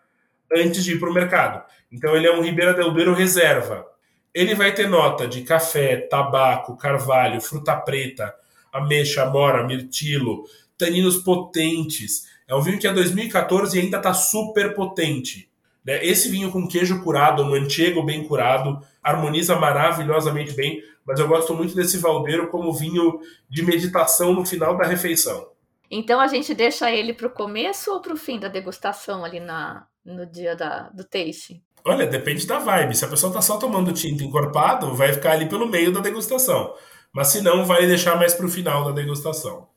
antes 0.54 0.84
de 0.84 0.92
ir 0.92 1.00
para 1.00 1.10
o 1.10 1.14
mercado. 1.14 1.64
Então 1.90 2.14
ele 2.14 2.26
é 2.26 2.32
um 2.32 2.40
Ribeira 2.40 2.72
del 2.72 2.92
Duero 2.92 3.12
reserva. 3.12 3.84
Ele 4.32 4.54
vai 4.54 4.72
ter 4.72 4.88
nota 4.88 5.26
de 5.26 5.42
café, 5.42 5.96
tabaco, 5.96 6.76
carvalho, 6.76 7.40
fruta 7.40 7.74
preta, 7.76 8.32
ameixa, 8.72 9.24
amora, 9.24 9.66
mirtilo, 9.66 10.44
taninos 10.78 11.18
potentes. 11.18 12.28
É 12.46 12.54
um 12.54 12.62
vinho 12.62 12.78
que 12.78 12.86
é 12.86 12.92
2014 12.92 13.76
e 13.76 13.80
ainda 13.82 13.96
está 13.96 14.14
super 14.14 14.72
potente. 14.72 15.50
Né? 15.84 16.04
Esse 16.04 16.28
vinho 16.28 16.50
com 16.50 16.68
queijo 16.68 17.02
curado, 17.02 17.44
manchego 17.44 18.02
bem 18.02 18.24
curado, 18.24 18.80
harmoniza 19.02 19.56
maravilhosamente 19.56 20.52
bem 20.52 20.82
mas 21.04 21.18
eu 21.18 21.28
gosto 21.28 21.54
muito 21.54 21.74
desse 21.74 21.98
Valdeiro 21.98 22.48
como 22.48 22.72
vinho 22.72 23.20
de 23.48 23.62
meditação 23.62 24.32
no 24.32 24.44
final 24.44 24.76
da 24.76 24.86
refeição. 24.86 25.48
Então 25.90 26.20
a 26.20 26.26
gente 26.26 26.54
deixa 26.54 26.90
ele 26.90 27.12
para 27.12 27.26
o 27.26 27.30
começo 27.30 27.92
ou 27.92 28.00
para 28.00 28.14
o 28.14 28.16
fim 28.16 28.38
da 28.38 28.48
degustação 28.48 29.24
ali 29.24 29.40
na, 29.40 29.86
no 30.04 30.24
dia 30.24 30.56
da, 30.56 30.88
do 30.90 31.04
tasting? 31.04 31.62
Olha, 31.84 32.06
depende 32.06 32.46
da 32.46 32.58
vibe. 32.58 32.96
Se 32.96 33.04
a 33.04 33.08
pessoa 33.08 33.30
está 33.30 33.42
só 33.42 33.58
tomando 33.58 33.92
tinta 33.92 34.22
encorpado, 34.22 34.94
vai 34.94 35.12
ficar 35.12 35.32
ali 35.32 35.48
pelo 35.48 35.68
meio 35.68 35.92
da 35.92 36.00
degustação. 36.00 36.74
Mas 37.12 37.28
se 37.28 37.42
não, 37.42 37.64
vai 37.64 37.86
deixar 37.86 38.16
mais 38.16 38.32
para 38.32 38.46
o 38.46 38.48
final 38.48 38.84
da 38.84 38.92
degustação. 38.92 39.68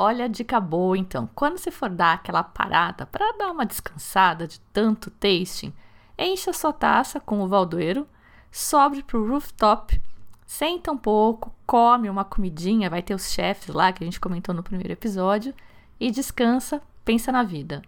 Olha, 0.00 0.28
dica 0.28 0.60
boa 0.60 0.96
então. 0.96 1.28
Quando 1.34 1.58
você 1.58 1.72
for 1.72 1.90
dar 1.90 2.12
aquela 2.12 2.44
parada 2.44 3.04
para 3.04 3.32
dar 3.32 3.50
uma 3.50 3.66
descansada 3.66 4.46
de 4.46 4.60
tanto 4.72 5.10
tasting, 5.10 5.74
encha 6.16 6.52
sua 6.52 6.72
taça 6.72 7.18
com 7.18 7.40
o 7.40 7.48
Valdoeiro, 7.48 8.06
sobre 8.48 9.02
para 9.02 9.18
o 9.18 9.28
rooftop 9.28 10.00
senta 10.46 10.92
um 10.92 10.96
pouco, 10.96 11.52
come 11.66 12.08
uma 12.08 12.24
comidinha, 12.24 12.88
vai 12.88 13.02
ter 13.02 13.12
os 13.12 13.32
chefes 13.32 13.74
lá 13.74 13.92
que 13.92 14.04
a 14.04 14.06
gente 14.06 14.20
comentou 14.20 14.54
no 14.54 14.62
primeiro 14.62 14.92
episódio, 14.92 15.52
e 15.98 16.12
descansa, 16.12 16.80
pensa 17.04 17.32
na 17.32 17.42
vida. 17.42 17.82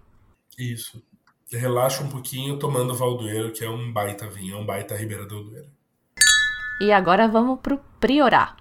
Isso. 0.59 1.01
Relaxa 1.49 2.03
um 2.03 2.09
pouquinho 2.09 2.59
tomando 2.59 2.93
Valdoeiro, 2.93 3.53
que 3.53 3.65
é 3.65 3.71
um 3.71 3.93
baita 3.93 4.29
vinho, 4.29 4.57
é 4.57 4.59
um 4.59 4.67
baita 4.67 4.97
Ribeira 4.97 5.25
do 5.27 5.37
Aldoeiro. 5.37 5.71
E 6.81 6.91
agora 6.91 7.29
vamos 7.29 7.61
pro 7.61 7.79
Priorá. 8.01 8.57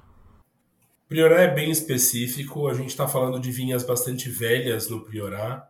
Priorá 1.10 1.41
é 1.41 1.47
bem 1.47 1.72
específico, 1.72 2.68
a 2.68 2.74
gente 2.76 2.89
está 2.89 3.07
falando 3.07 3.39
de 3.39 3.51
vinhas 3.51 3.84
bastante 3.84 4.30
velhas 4.30 4.88
no 4.88 5.01
Priorá. 5.01 5.68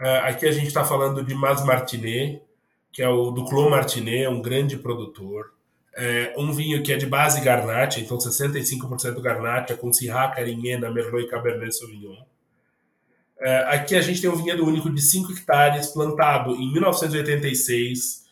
Uh, 0.00 0.26
aqui 0.26 0.44
a 0.44 0.50
gente 0.50 0.66
está 0.66 0.84
falando 0.84 1.24
de 1.24 1.36
Mas 1.36 1.64
Martinet, 1.64 2.42
que 2.90 3.00
é 3.00 3.08
o 3.08 3.30
do 3.30 3.44
Clos 3.44 3.70
Martinet, 3.70 4.24
é 4.24 4.28
um 4.28 4.42
grande 4.42 4.76
produtor. 4.76 5.54
É 5.94 6.34
um 6.36 6.52
vinho 6.52 6.82
que 6.82 6.92
é 6.92 6.96
de 6.96 7.06
base 7.06 7.40
Garnacha, 7.40 8.00
então 8.00 8.18
65% 8.18 9.20
Garnacha, 9.20 9.76
com 9.76 9.92
Syrah, 9.92 10.32
Carignan, 10.32 10.90
Merlot 10.90 11.26
e 11.26 11.28
Cabernet 11.28 11.72
Sauvignon. 11.76 12.16
É, 13.38 13.58
aqui 13.76 13.94
a 13.94 14.00
gente 14.00 14.20
tem 14.20 14.30
um 14.30 14.36
vinhedo 14.36 14.66
único 14.66 14.90
de 14.90 15.00
5 15.00 15.30
hectares, 15.30 15.88
plantado 15.88 16.56
em 16.56 16.72
1986, 16.72 18.24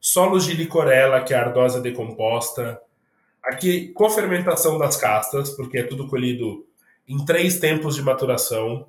solos 0.00 0.46
de 0.46 0.54
licorela, 0.54 1.20
que 1.20 1.34
é 1.34 1.36
a 1.36 1.44
ardosa 1.44 1.82
decomposta. 1.82 2.80
Aqui, 3.42 3.88
cofermentação 3.88 4.78
das 4.78 4.96
castas, 4.96 5.50
porque 5.50 5.78
é 5.78 5.82
tudo 5.82 6.06
colhido 6.06 6.66
em 7.06 7.24
três 7.24 7.58
tempos 7.58 7.94
de 7.94 8.02
maturação. 8.02 8.86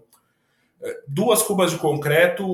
É, 0.82 1.00
duas 1.08 1.42
cubas 1.42 1.72
de 1.72 1.78
concreto 1.78 2.46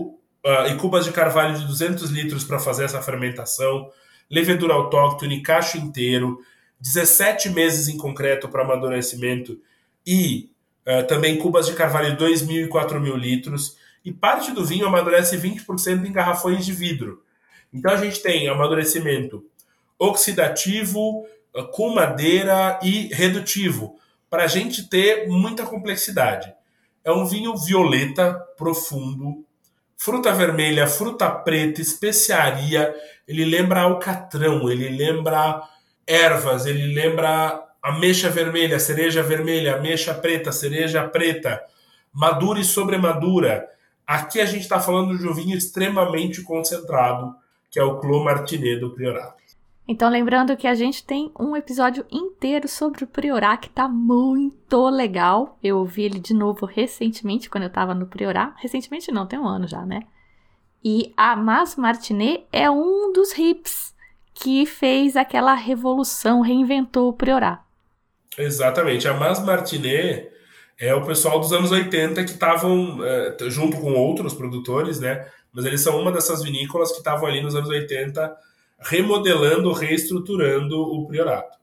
uh, 0.46 0.68
e 0.70 0.76
cubas 0.76 1.06
de 1.06 1.12
carvalho 1.12 1.58
de 1.58 1.66
200 1.66 2.12
litros 2.12 2.44
para 2.44 2.60
fazer 2.60 2.86
essa 2.86 3.02
fermentação 3.02 3.90
levedura 4.30 4.74
autóctone, 4.74 5.42
cacho 5.42 5.78
inteiro, 5.78 6.40
17 6.80 7.50
meses 7.50 7.88
em 7.88 7.98
concreto 7.98 8.50
para 8.50 8.64
amadurecimento 8.64 9.60
e 10.06 10.52
uh, 10.86 11.06
também 11.08 11.38
cubas 11.38 11.68
de 11.68 11.74
carvalho 11.74 12.16
de 12.16 12.24
2.000 12.24 12.66
e 12.66 12.70
4.000 12.70 13.16
litros. 13.16 13.78
E 14.04 14.12
parte 14.12 14.52
do 14.52 14.64
vinho 14.64 14.86
amadurece 14.86 15.38
20% 15.38 16.06
em 16.06 16.12
garrafões 16.12 16.66
de 16.66 16.74
vidro. 16.74 17.24
Então 17.74 17.92
a 17.92 17.98
gente 17.98 18.22
tem 18.22 18.48
amadurecimento 18.48 19.44
oxidativo, 19.98 21.26
com 21.64 21.94
madeira 21.94 22.80
e 22.84 23.14
redutivo, 23.14 23.98
para 24.30 24.44
a 24.44 24.48
gente 24.48 24.90
ter 24.90 25.28
muita 25.28 25.66
complexidade. 25.66 26.54
É 27.04 27.12
um 27.12 27.26
vinho 27.26 27.56
violeta, 27.56 28.34
profundo, 28.58 29.46
fruta 29.96 30.34
vermelha, 30.34 30.88
fruta 30.88 31.30
preta, 31.30 31.82
especiaria, 31.82 32.94
ele 33.28 33.46
lembra 33.46 33.82
alcatrão, 33.82 34.70
ele 34.70 34.90
lembra 34.90 35.62
ervas, 36.06 36.66
ele 36.66 36.94
lembra 36.94 37.64
ameixa 37.82 38.30
vermelha, 38.30 38.80
cereja 38.80 39.24
vermelha, 39.24 39.76
ameixa 39.76 40.14
preta, 40.14 40.52
cereja 40.52 41.08
preta, 41.08 41.62
madura 42.12 42.60
e 42.60 42.64
sobremadura. 42.64 43.68
Aqui 44.06 44.42
a 44.42 44.46
gente 44.46 44.64
está 44.64 44.80
falando 44.80 45.18
de 45.18 45.28
um 45.28 45.34
vinho 45.34 45.58
extremamente 45.58 46.42
concentrado, 46.42 47.36
que 47.70 47.80
é 47.80 47.84
o 47.84 48.00
Clos 48.00 48.24
Martinet 48.24 48.80
do 48.80 48.94
Priorat. 48.94 49.45
Então, 49.88 50.10
lembrando 50.10 50.58
que 50.58 50.68
a 50.68 50.74
gente 50.74 51.04
tem 51.04 51.32
um 51.40 51.56
episódio 51.56 52.06
inteiro 52.12 52.68
sobre 52.68 53.04
o 53.04 53.08
Priorat 53.08 53.62
que 53.62 53.70
tá 53.70 53.88
muito 53.88 54.90
legal. 54.90 55.60
Eu 55.64 55.78
ouvi 55.78 56.04
ele 56.04 56.20
de 56.20 56.34
novo 56.34 56.66
recentemente, 56.66 57.50
quando 57.50 57.66
eu 57.66 57.70
tava 57.70 57.94
no 57.94 58.08
Priorat. 58.08 58.54
Recentemente 58.58 59.12
não, 59.12 59.28
tem 59.28 59.38
um 59.38 59.48
ano 59.48 59.68
já, 59.68 59.86
né? 59.86 60.02
E 60.84 61.14
a 61.16 61.36
Mas 61.36 61.76
Martinet 61.76 62.46
é 62.52 62.70
um 62.70 63.14
dos 63.14 63.38
hips 63.38 63.94
que 64.34 64.66
fez 64.66 65.16
aquela 65.16 65.54
revolução, 65.54 66.42
reinventou 66.42 67.10
o 67.10 67.14
Priorat. 67.14 67.62
Exatamente. 68.38 69.08
A 69.08 69.14
Mas 69.14 69.44
Martinet 69.44 70.30
é 70.80 70.94
o 70.96 71.06
pessoal 71.06 71.40
dos 71.40 71.54
anos 71.54 71.72
80 71.72 72.24
que 72.24 72.32
estavam, 72.32 73.04
é, 73.04 73.38
junto 73.50 73.78
com 73.78 73.94
outros 73.94 74.34
produtores, 74.34 75.00
né? 75.00 75.28
Mas 75.54 75.64
eles 75.64 75.82
são 75.82 76.02
uma 76.02 76.12
dessas 76.12 76.44
vinícolas 76.44 76.92
que 76.92 76.98
estavam 76.98 77.28
ali 77.28 77.42
nos 77.42 77.56
anos 77.56 77.70
80 77.70 78.36
remodelando, 78.86 79.74
reestruturando 79.74 80.80
o 80.80 81.08
priorato. 81.08 81.58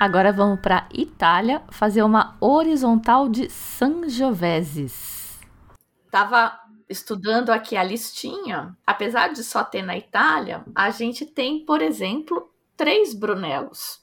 Agora 0.00 0.32
vamos 0.32 0.60
para 0.60 0.88
Itália 0.92 1.62
fazer 1.70 2.02
uma 2.02 2.36
horizontal 2.40 3.28
de 3.28 3.48
Sangioveses. 3.50 5.38
Tava 6.10 6.58
estudando 6.88 7.50
aqui 7.50 7.76
a 7.76 7.82
listinha. 7.82 8.76
Apesar 8.86 9.32
de 9.32 9.42
só 9.44 9.64
ter 9.64 9.82
na 9.82 9.96
Itália, 9.96 10.64
a 10.74 10.90
gente 10.90 11.26
tem, 11.26 11.64
por 11.64 11.82
exemplo, 11.82 12.50
três 12.76 13.14
Brunelos. 13.14 14.00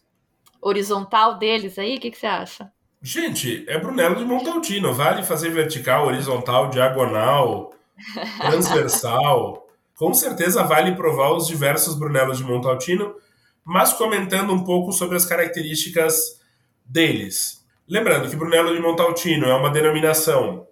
Horizontal 0.61 1.37
deles 1.37 1.77
aí, 1.77 1.97
o 1.97 1.99
que, 1.99 2.11
que 2.11 2.17
você 2.17 2.27
acha? 2.27 2.71
Gente, 3.01 3.65
é 3.67 3.77
Brunello 3.77 4.15
de 4.15 4.25
Montaltino. 4.25 4.93
Vale 4.93 5.23
fazer 5.23 5.49
vertical, 5.49 6.07
horizontal, 6.07 6.69
diagonal, 6.69 7.73
transversal. 8.39 9.62
Com 9.95 10.13
certeza 10.13 10.63
vale 10.63 10.95
provar 10.95 11.31
os 11.33 11.47
diversos 11.47 11.95
Brunelos 11.95 12.37
de 12.37 12.43
Montaltino, 12.43 13.15
mas 13.63 13.93
comentando 13.93 14.51
um 14.51 14.63
pouco 14.63 14.91
sobre 14.91 15.15
as 15.15 15.25
características 15.25 16.41
deles. 16.85 17.63
Lembrando 17.87 18.29
que 18.29 18.35
Brunello 18.35 18.73
de 18.73 18.81
Montaltino 18.81 19.45
é 19.45 19.53
uma 19.53 19.69
denominação 19.69 20.67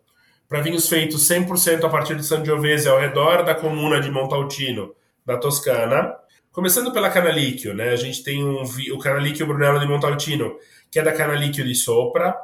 para 0.48 0.62
vinhos 0.62 0.90
feitos 0.90 1.28
100% 1.30 1.84
a 1.84 1.90
partir 1.90 2.16
de 2.16 2.26
Sangiovese 2.26 2.90
ao 2.90 3.00
redor 3.00 3.44
da 3.44 3.56
comuna 3.56 4.02
de 4.02 4.12
Montaltino, 4.12 4.94
da 5.26 5.38
Toscana. 5.38 6.14
Começando 6.52 6.92
pela 6.92 7.10
Canalicchio, 7.10 7.74
né? 7.74 7.90
A 7.90 7.96
gente 7.96 8.24
tem 8.24 8.44
um, 8.44 8.64
o 8.64 8.98
Canalicchio 9.00 9.48
Brunello 9.48 9.80
de 9.80 9.88
Montaltino, 9.88 10.56
que 10.90 11.00
é 11.00 11.02
da 11.04 11.14
Canalicchio 11.14 11.64
de 11.64 11.76
Sopra. 11.76 12.36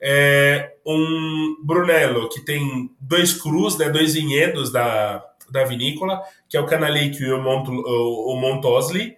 É 0.00 0.74
um 0.86 1.56
Brunello 1.62 2.28
que 2.28 2.40
tem 2.40 2.90
dois 3.00 3.34
crus, 3.34 3.76
né, 3.76 3.88
dois 3.88 4.14
vinhedos 4.14 4.72
da, 4.72 5.22
da 5.54 5.64
vinícola, 5.64 6.20
que 6.48 6.56
é 6.56 6.60
o 6.60 6.66
Canalicchio 6.66 7.28
e 7.28 7.32
o, 7.32 7.40
Mont, 7.40 7.70
o, 7.70 8.32
o 8.32 8.36
Montosli. 8.36 9.16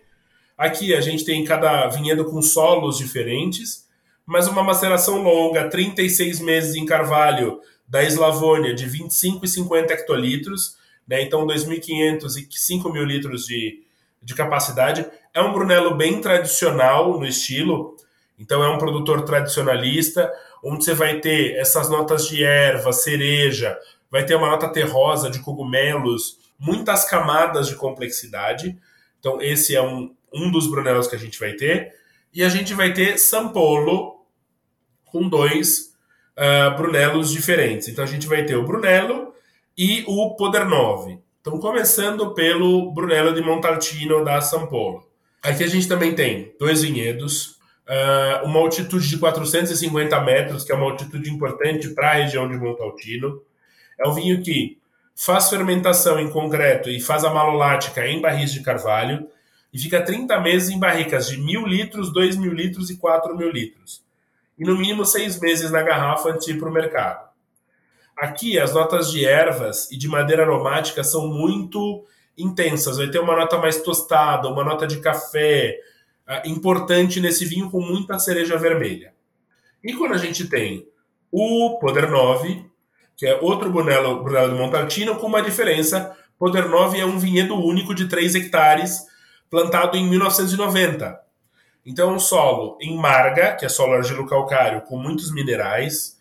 Aqui 0.56 0.94
a 0.94 1.00
gente 1.00 1.24
tem 1.24 1.42
cada 1.44 1.88
vinhedo 1.88 2.26
com 2.26 2.42
solos 2.42 2.98
diferentes, 2.98 3.88
mas 4.26 4.46
uma 4.46 4.62
maceração 4.62 5.22
longa, 5.22 5.70
36 5.70 6.40
meses 6.40 6.74
em 6.76 6.84
carvalho, 6.84 7.60
da 7.88 8.02
Eslavônia, 8.02 8.74
de 8.74 8.84
25 8.84 9.44
e 9.44 9.48
50 9.48 9.94
hectolitros, 9.94 10.76
né, 11.08 11.22
então 11.22 11.46
2.500 11.46 12.36
e 12.36 12.46
5 12.50 12.92
mil 12.92 13.04
litros 13.04 13.46
de, 13.46 13.82
de 14.20 14.34
capacidade. 14.34 15.06
É 15.32 15.40
um 15.40 15.52
Brunello 15.52 15.94
bem 15.94 16.20
tradicional 16.20 17.18
no 17.18 17.24
estilo, 17.24 17.96
então 18.38 18.62
é 18.62 18.68
um 18.68 18.78
produtor 18.78 19.22
tradicionalista, 19.22 20.30
onde 20.62 20.84
você 20.84 20.92
vai 20.92 21.20
ter 21.20 21.54
essas 21.56 21.88
notas 21.88 22.26
de 22.28 22.44
erva, 22.44 22.92
cereja, 22.92 23.78
vai 24.10 24.24
ter 24.24 24.34
uma 24.34 24.48
nota 24.48 24.68
terrosa 24.68 25.30
de 25.30 25.40
cogumelos, 25.40 26.38
muitas 26.58 27.04
camadas 27.08 27.68
de 27.68 27.74
complexidade. 27.74 28.78
Então 29.18 29.40
esse 29.40 29.74
é 29.74 29.82
um, 29.82 30.14
um 30.32 30.50
dos 30.50 30.66
Brunelos 30.66 31.06
que 31.06 31.16
a 31.16 31.18
gente 31.18 31.38
vai 31.38 31.52
ter. 31.52 31.94
E 32.32 32.42
a 32.42 32.48
gente 32.48 32.74
vai 32.74 32.92
ter 32.92 33.18
Sampolo 33.18 34.26
com 35.04 35.28
dois 35.28 35.94
uh, 36.36 36.76
Brunelos 36.76 37.30
diferentes. 37.30 37.88
Então 37.88 38.04
a 38.04 38.08
gente 38.08 38.26
vai 38.26 38.44
ter 38.44 38.56
o 38.56 38.64
Brunello 38.64 39.32
e 39.76 40.04
o 40.06 40.34
Poder 40.36 40.64
9. 40.64 41.18
Então 41.40 41.58
começando 41.58 42.34
pelo 42.34 42.92
Brunello 42.92 43.34
de 43.34 43.40
Montalcino 43.40 44.24
da 44.24 44.40
Sampolo. 44.40 45.06
Aqui 45.42 45.62
a 45.62 45.68
gente 45.68 45.86
também 45.86 46.14
tem 46.14 46.54
dois 46.58 46.82
vinhedos, 46.82 47.56
uh, 47.86 48.44
uma 48.44 48.58
altitude 48.58 49.08
de 49.08 49.16
450 49.16 50.20
metros, 50.22 50.64
que 50.64 50.72
é 50.72 50.74
uma 50.74 50.90
altitude 50.90 51.30
importante 51.30 51.90
para 51.90 52.10
a 52.10 52.14
região 52.14 52.48
de 52.48 52.56
Montaltino. 52.56 53.40
É 53.98 54.06
um 54.08 54.12
vinho 54.12 54.42
que 54.42 54.78
faz 55.14 55.48
fermentação 55.48 56.20
em 56.20 56.30
concreto 56.30 56.90
e 56.90 57.00
faz 57.00 57.24
a 57.24 57.32
malolática 57.32 58.06
em 58.06 58.20
barris 58.20 58.52
de 58.52 58.62
carvalho 58.62 59.28
e 59.72 59.78
fica 59.78 60.02
30 60.02 60.40
meses 60.40 60.70
em 60.70 60.78
barricas 60.78 61.28
de 61.28 61.38
1.000 61.38 61.66
litros, 61.66 62.12
2.000 62.12 62.50
litros 62.50 62.90
e 62.90 62.96
4.000 62.96 63.50
litros. 63.50 64.04
E 64.58 64.64
no 64.64 64.76
mínimo 64.76 65.04
seis 65.04 65.38
meses 65.38 65.70
na 65.70 65.82
garrafa 65.82 66.30
antes 66.30 66.46
de 66.46 66.52
ir 66.52 66.58
para 66.58 66.68
o 66.68 66.72
mercado. 66.72 67.26
Aqui, 68.16 68.58
as 68.58 68.72
notas 68.72 69.10
de 69.10 69.26
ervas 69.26 69.90
e 69.90 69.98
de 69.98 70.08
madeira 70.08 70.42
aromática 70.42 71.04
são 71.04 71.28
muito 71.28 72.06
intensas. 72.38 72.96
Vai 72.96 73.10
ter 73.10 73.18
uma 73.18 73.36
nota 73.36 73.58
mais 73.58 73.82
tostada, 73.82 74.48
uma 74.48 74.64
nota 74.64 74.86
de 74.86 75.00
café, 75.00 75.78
uh, 76.26 76.48
importante 76.48 77.20
nesse 77.20 77.44
vinho 77.44 77.70
com 77.70 77.80
muita 77.80 78.18
cereja 78.18 78.56
vermelha. 78.56 79.12
E 79.84 79.92
quando 79.92 80.14
a 80.14 80.18
gente 80.18 80.48
tem 80.48 80.88
o 81.30 81.78
Poder 81.78 82.08
9, 82.08 82.64
que 83.16 83.26
é 83.26 83.38
outro 83.40 83.70
Brunello, 83.70 84.22
Brunello 84.22 84.52
de 84.52 84.60
Montalcino, 84.60 85.16
com 85.16 85.26
uma 85.26 85.42
diferença. 85.42 86.14
Poder 86.38 86.68
9 86.68 87.00
é 87.00 87.06
um 87.06 87.18
vinhedo 87.18 87.54
único 87.54 87.94
de 87.94 88.08
3 88.08 88.34
hectares, 88.34 89.06
plantado 89.50 89.96
em 89.96 90.06
1990. 90.08 91.18
Então, 91.84 92.10
é 92.10 92.12
um 92.12 92.18
solo 92.18 92.76
em 92.80 92.96
marga, 92.96 93.54
que 93.54 93.64
é 93.64 93.68
solo 93.68 93.94
argilo-calcário, 93.94 94.82
com 94.82 94.98
muitos 94.98 95.32
minerais, 95.32 96.18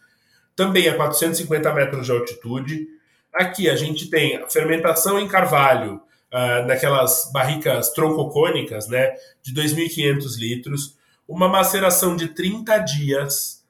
também 0.56 0.88
a 0.88 0.96
450 0.96 1.74
metros 1.74 2.06
de 2.06 2.12
altitude. 2.12 2.88
Aqui 3.34 3.70
a 3.70 3.76
gente 3.76 4.10
tem 4.10 4.46
fermentação 4.48 5.20
em 5.20 5.28
carvalho, 5.28 6.02
uh, 6.32 6.66
naquelas 6.66 7.30
barricas 7.34 7.90
troncocônicas, 7.92 8.88
né, 8.88 9.16
de 9.42 9.54
2.500 9.54 10.38
litros, 10.38 10.98
uma 11.28 11.50
maceração 11.50 12.16
de 12.16 12.30
30 12.30 12.78
dias, 12.80 13.64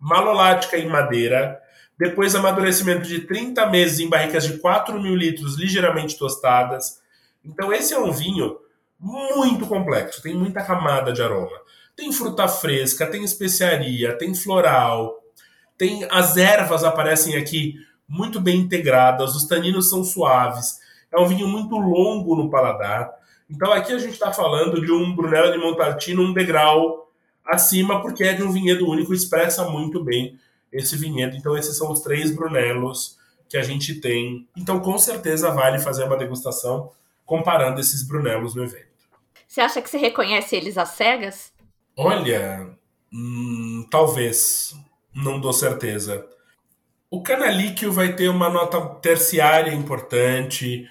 malolática 0.00 0.78
em 0.78 0.88
madeira, 0.88 1.60
depois 1.98 2.34
amadurecimento 2.34 3.06
de 3.06 3.20
30 3.20 3.66
meses 3.70 4.00
em 4.00 4.08
barricas 4.08 4.44
de 4.44 4.58
4 4.58 5.00
mil 5.00 5.14
litros 5.14 5.56
ligeiramente 5.56 6.18
tostadas. 6.18 7.00
Então 7.44 7.72
esse 7.72 7.94
é 7.94 7.98
um 7.98 8.10
vinho 8.10 8.58
muito 8.98 9.66
complexo, 9.66 10.22
tem 10.22 10.34
muita 10.34 10.62
camada 10.62 11.12
de 11.12 11.22
aroma. 11.22 11.56
Tem 11.96 12.12
fruta 12.12 12.48
fresca, 12.48 13.06
tem 13.06 13.22
especiaria, 13.22 14.16
tem 14.18 14.34
floral, 14.34 15.22
tem 15.78 16.06
as 16.10 16.36
ervas 16.36 16.82
aparecem 16.82 17.36
aqui 17.36 17.76
muito 18.08 18.40
bem 18.40 18.60
integradas, 18.60 19.34
os 19.34 19.46
taninos 19.46 19.88
são 19.88 20.02
suaves, 20.02 20.78
é 21.12 21.18
um 21.18 21.26
vinho 21.26 21.46
muito 21.46 21.76
longo 21.76 22.34
no 22.34 22.50
paladar. 22.50 23.12
Então 23.48 23.72
aqui 23.72 23.92
a 23.92 23.98
gente 23.98 24.14
está 24.14 24.32
falando 24.32 24.84
de 24.84 24.90
um 24.90 25.14
Brunello 25.14 25.52
de 25.52 25.58
Montalcino 25.58 26.22
um 26.22 26.32
degrau 26.32 27.12
acima, 27.44 28.00
porque 28.02 28.24
é 28.24 28.32
de 28.32 28.42
um 28.42 28.50
vinhedo 28.50 28.88
único, 28.88 29.14
expressa 29.14 29.68
muito 29.68 30.02
bem 30.02 30.38
esse 30.74 30.96
vinhedo. 30.96 31.36
Então 31.36 31.56
esses 31.56 31.76
são 31.78 31.90
os 31.90 32.00
três 32.00 32.34
Brunelos 32.34 33.16
que 33.48 33.56
a 33.56 33.62
gente 33.62 33.94
tem. 33.94 34.48
Então 34.56 34.80
com 34.80 34.98
certeza 34.98 35.50
vale 35.50 35.78
fazer 35.78 36.04
uma 36.04 36.16
degustação 36.16 36.90
comparando 37.24 37.80
esses 37.80 38.06
Brunelos 38.06 38.54
no 38.54 38.64
evento. 38.64 38.94
Você 39.46 39.60
acha 39.60 39.80
que 39.80 39.88
você 39.88 39.96
reconhece 39.96 40.56
eles 40.56 40.76
às 40.76 40.90
cegas? 40.90 41.52
Olha, 41.96 42.68
hum, 43.12 43.86
talvez. 43.90 44.74
Não 45.14 45.40
dou 45.40 45.52
certeza. 45.52 46.26
O 47.08 47.22
Canalíquio 47.22 47.92
vai 47.92 48.14
ter 48.14 48.28
uma 48.28 48.48
nota 48.50 48.80
terciária 49.00 49.72
importante, 49.72 50.88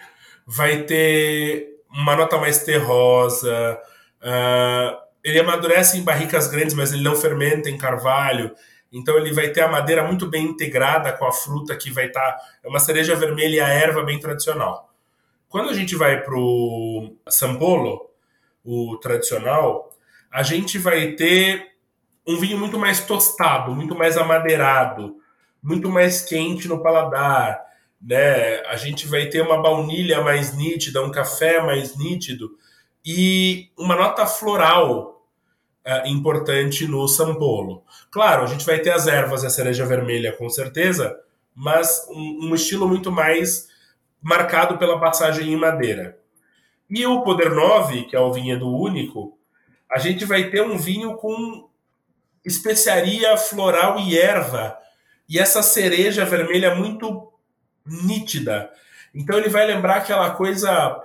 vai 0.47 0.83
ter 0.83 1.81
uma 1.91 2.15
nota 2.15 2.37
mais 2.37 2.63
terrosa. 2.63 3.77
Uh, 4.21 4.97
ele 5.21 5.39
amadurece 5.39 5.97
em 5.97 6.03
barricas 6.03 6.47
grandes, 6.47 6.73
mas 6.73 6.93
ele 6.93 7.03
não 7.03 7.17
fermenta 7.17 7.69
em 7.69 7.77
carvalho. 7.77 8.55
Então 8.93 9.17
ele 9.17 9.33
vai 9.33 9.49
ter 9.49 9.61
a 9.61 9.67
madeira 9.67 10.03
muito 10.03 10.27
bem 10.27 10.45
integrada 10.45 11.11
com 11.11 11.25
a 11.25 11.31
fruta 11.31 11.75
que 11.75 11.89
vai 11.89 12.05
estar. 12.05 12.31
Tá, 12.31 12.41
é 12.63 12.67
uma 12.69 12.79
cereja 12.79 13.15
vermelha 13.15 13.55
e 13.55 13.59
a 13.59 13.67
erva 13.67 14.03
bem 14.03 14.19
tradicional. 14.19 14.93
Quando 15.49 15.69
a 15.69 15.73
gente 15.73 15.95
vai 15.95 16.21
para 16.21 16.35
o 16.35 17.15
Sampolo, 17.27 18.09
o 18.63 18.97
tradicional, 18.97 19.91
a 20.31 20.43
gente 20.43 20.77
vai 20.77 21.13
ter 21.13 21.73
um 22.25 22.37
vinho 22.37 22.57
muito 22.57 22.79
mais 22.79 23.01
tostado, 23.05 23.75
muito 23.75 23.95
mais 23.95 24.17
amadeirado, 24.17 25.17
muito 25.61 25.89
mais 25.89 26.21
quente 26.21 26.67
no 26.67 26.81
paladar 26.81 27.63
né? 28.03 28.59
A 28.67 28.75
gente 28.75 29.07
vai 29.07 29.27
ter 29.27 29.41
uma 29.41 29.61
baunilha 29.61 30.21
mais 30.21 30.55
nítida, 30.55 31.01
um 31.01 31.11
café 31.11 31.61
mais 31.61 31.97
nítido 31.97 32.51
e 33.05 33.69
uma 33.77 33.95
nota 33.95 34.25
floral 34.25 35.12
é, 35.85 36.09
importante 36.09 36.87
no 36.87 37.07
Sampolo. 37.07 37.83
Claro, 38.11 38.43
a 38.43 38.47
gente 38.47 38.65
vai 38.65 38.79
ter 38.79 38.91
as 38.91 39.07
ervas 39.07 39.43
e 39.43 39.47
a 39.47 39.49
cereja 39.49 39.85
vermelha 39.85 40.31
com 40.31 40.49
certeza, 40.49 41.19
mas 41.53 42.07
um, 42.09 42.49
um 42.49 42.55
estilo 42.55 42.87
muito 42.87 43.11
mais 43.11 43.67
marcado 44.21 44.77
pela 44.77 44.99
passagem 44.99 45.51
em 45.51 45.57
madeira. 45.57 46.17
E 46.89 47.05
o 47.05 47.21
Poder 47.21 47.51
9, 47.51 48.03
que 48.03 48.15
é 48.15 48.19
o 48.19 48.31
vinhedo 48.31 48.69
único, 48.69 49.37
a 49.91 49.99
gente 49.99 50.25
vai 50.25 50.49
ter 50.49 50.61
um 50.61 50.77
vinho 50.77 51.15
com 51.15 51.67
especiaria 52.45 53.35
floral 53.37 53.99
e 53.99 54.17
erva. 54.17 54.77
E 55.27 55.39
essa 55.39 55.61
cereja 55.61 56.25
vermelha 56.25 56.75
muito 56.75 57.31
nítida. 57.85 58.69
Então 59.13 59.37
ele 59.37 59.49
vai 59.49 59.65
lembrar 59.65 59.97
aquela 59.97 60.31
coisa 60.31 60.99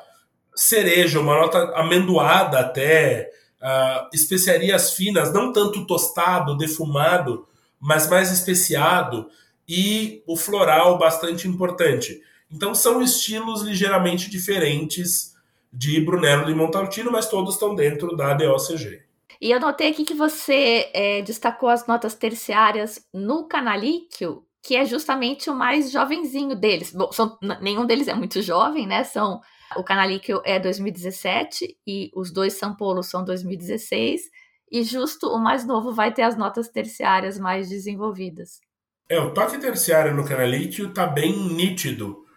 cereja, 0.54 1.20
uma 1.20 1.34
nota 1.34 1.72
amendoada 1.76 2.58
até, 2.58 3.30
uh, 3.62 4.08
especiarias 4.12 4.92
finas, 4.92 5.32
não 5.32 5.52
tanto 5.52 5.86
tostado, 5.86 6.56
defumado, 6.56 7.46
mas 7.80 8.08
mais 8.08 8.32
especiado, 8.32 9.28
e 9.68 10.22
o 10.26 10.36
floral 10.36 10.98
bastante 10.98 11.46
importante. 11.46 12.22
Então 12.50 12.74
são 12.74 13.02
estilos 13.02 13.62
ligeiramente 13.62 14.30
diferentes 14.30 15.36
de 15.72 16.00
Brunello 16.00 16.50
e 16.50 16.54
Montaltino, 16.54 17.12
mas 17.12 17.28
todos 17.28 17.54
estão 17.54 17.74
dentro 17.74 18.16
da 18.16 18.32
DOCG. 18.32 19.02
E 19.40 19.50
eu 19.50 19.60
notei 19.60 19.90
aqui 19.90 20.04
que 20.04 20.14
você 20.14 20.90
é, 20.92 21.22
destacou 21.22 21.68
as 21.68 21.86
notas 21.86 22.14
terciárias 22.14 23.06
no 23.12 23.44
Canalíquio, 23.44 24.44
que 24.62 24.74
é 24.74 24.84
justamente 24.84 25.48
o 25.48 25.54
mais 25.54 25.92
jovenzinho 25.92 26.56
deles. 26.56 26.92
Bom, 26.92 27.12
são, 27.12 27.38
nenhum 27.60 27.86
deles 27.86 28.08
é 28.08 28.14
muito 28.14 28.42
jovem, 28.42 28.86
né? 28.86 29.04
São 29.04 29.40
o 29.76 29.84
Canalíquio 29.84 30.40
é 30.44 30.58
2017 30.58 31.76
e 31.86 32.10
os 32.14 32.32
dois 32.32 32.54
São 32.54 32.74
Paulo 32.74 33.02
são 33.02 33.24
2016. 33.24 34.22
E 34.70 34.82
justo 34.82 35.28
o 35.28 35.38
mais 35.38 35.66
novo 35.66 35.92
vai 35.92 36.12
ter 36.12 36.22
as 36.22 36.36
notas 36.36 36.68
terciárias 36.68 37.38
mais 37.38 37.68
desenvolvidas. 37.68 38.60
É, 39.08 39.18
o 39.18 39.32
toque 39.32 39.58
terciário 39.58 40.14
no 40.14 40.24
Canalíquio 40.24 40.92
tá 40.92 41.06
bem 41.06 41.32
nítido 41.54 42.28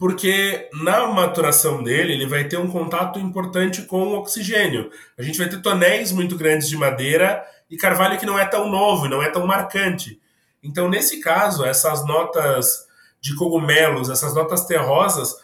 porque 0.00 0.70
na 0.82 1.06
maturação 1.08 1.82
dele 1.82 2.14
ele 2.14 2.26
vai 2.26 2.44
ter 2.44 2.56
um 2.56 2.70
contato 2.70 3.18
importante 3.18 3.82
com 3.82 4.02
o 4.02 4.14
oxigênio. 4.14 4.90
A 5.18 5.22
gente 5.22 5.36
vai 5.36 5.46
ter 5.46 5.60
tonéis 5.60 6.10
muito 6.10 6.36
grandes 6.36 6.70
de 6.70 6.76
madeira 6.78 7.44
e 7.68 7.76
carvalho 7.76 8.18
que 8.18 8.24
não 8.24 8.38
é 8.38 8.46
tão 8.46 8.70
novo, 8.70 9.06
não 9.06 9.22
é 9.22 9.28
tão 9.28 9.46
marcante. 9.46 10.18
Então, 10.62 10.88
nesse 10.88 11.20
caso, 11.20 11.66
essas 11.66 12.02
notas 12.06 12.86
de 13.20 13.36
cogumelos, 13.36 14.08
essas 14.08 14.34
notas 14.34 14.64
terrosas, 14.64 15.36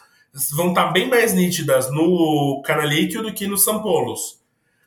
vão 0.55 0.69
estar 0.69 0.87
bem 0.93 1.09
mais 1.09 1.33
nítidas 1.33 1.91
no 1.91 2.63
canalíquio 2.65 3.23
do 3.23 3.33
que 3.33 3.47
nos 3.47 3.65
sampolos. 3.65 4.41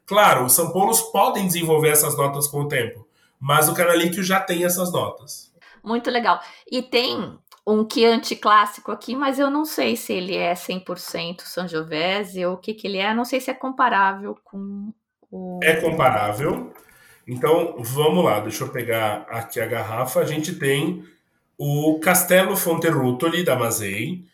Claro, 0.05 0.45
os 0.45 0.53
sampolos 0.53 1.01
podem 1.01 1.45
desenvolver 1.45 1.89
essas 1.89 2.17
notas 2.17 2.47
com 2.47 2.61
o 2.61 2.67
tempo, 2.67 3.07
mas 3.39 3.69
o 3.69 3.73
canalíquio 3.73 4.23
já 4.23 4.39
tem 4.39 4.65
essas 4.65 4.91
notas. 4.91 5.51
Muito 5.83 6.09
legal. 6.09 6.39
E 6.69 6.81
tem 6.81 7.37
um 7.65 7.87
Chianti 7.91 8.35
clássico 8.35 8.91
aqui, 8.91 9.15
mas 9.15 9.37
eu 9.39 9.49
não 9.49 9.65
sei 9.65 9.95
se 9.95 10.13
ele 10.13 10.35
é 10.35 10.53
100% 10.53 11.41
Sangiovese 11.41 12.45
ou 12.45 12.55
o 12.55 12.57
que, 12.57 12.73
que 12.73 12.87
ele 12.87 12.97
é. 12.97 13.13
Não 13.13 13.25
sei 13.25 13.39
se 13.39 13.51
é 13.51 13.53
comparável 13.53 14.35
com 14.43 14.91
o. 15.31 15.59
É 15.63 15.75
comparável. 15.75 16.73
Então, 17.27 17.75
vamos 17.77 18.25
lá, 18.25 18.39
deixa 18.39 18.63
eu 18.63 18.69
pegar 18.69 19.27
aqui 19.29 19.59
a 19.59 19.67
garrafa. 19.67 20.19
A 20.19 20.25
gente 20.25 20.55
tem 20.55 21.03
o 21.57 21.99
Castello 21.99 22.55
Fonterrutoli 22.55 23.43
da 23.43 23.55
Mazei. 23.55 24.25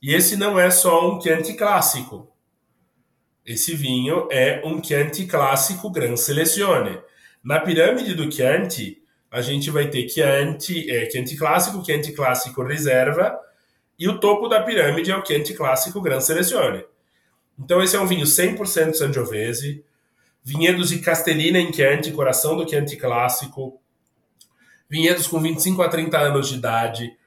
E 0.00 0.14
esse 0.14 0.36
não 0.36 0.58
é 0.58 0.70
só 0.70 1.10
um 1.10 1.20
Chianti 1.20 1.54
clássico. 1.54 2.32
Esse 3.44 3.74
vinho 3.74 4.28
é 4.30 4.62
um 4.64 4.82
Chianti 4.82 5.26
clássico 5.26 5.90
Gran 5.90 6.16
Selezione. 6.16 7.00
Na 7.42 7.60
pirâmide 7.60 8.14
do 8.14 8.30
Chianti, 8.30 9.02
a 9.30 9.40
gente 9.40 9.70
vai 9.70 9.88
ter 9.88 10.08
Chianti, 10.08 10.90
é, 10.90 11.10
Chianti 11.10 11.36
clássico, 11.36 11.84
Chianti 11.84 12.12
clássico 12.12 12.62
reserva, 12.62 13.38
e 13.98 14.08
o 14.08 14.20
topo 14.20 14.48
da 14.48 14.62
pirâmide 14.62 15.10
é 15.10 15.16
o 15.16 15.24
Chianti 15.24 15.54
clássico 15.54 16.00
Gran 16.00 16.20
Selezione. 16.20 16.84
Então 17.58 17.82
esse 17.82 17.96
é 17.96 18.00
um 18.00 18.06
vinho 18.06 18.24
100% 18.24 18.94
Sangiovese, 18.94 19.84
vinhedos 20.44 20.90
de 20.90 21.00
Castellina 21.00 21.58
em 21.58 21.72
Chianti, 21.72 22.12
coração 22.12 22.56
do 22.56 22.68
Chianti 22.68 22.96
clássico, 22.96 23.80
vinhedos 24.88 25.26
com 25.26 25.40
25 25.40 25.82
a 25.82 25.88
30 25.88 26.18
anos 26.18 26.48
de 26.48 26.54
idade, 26.54 27.17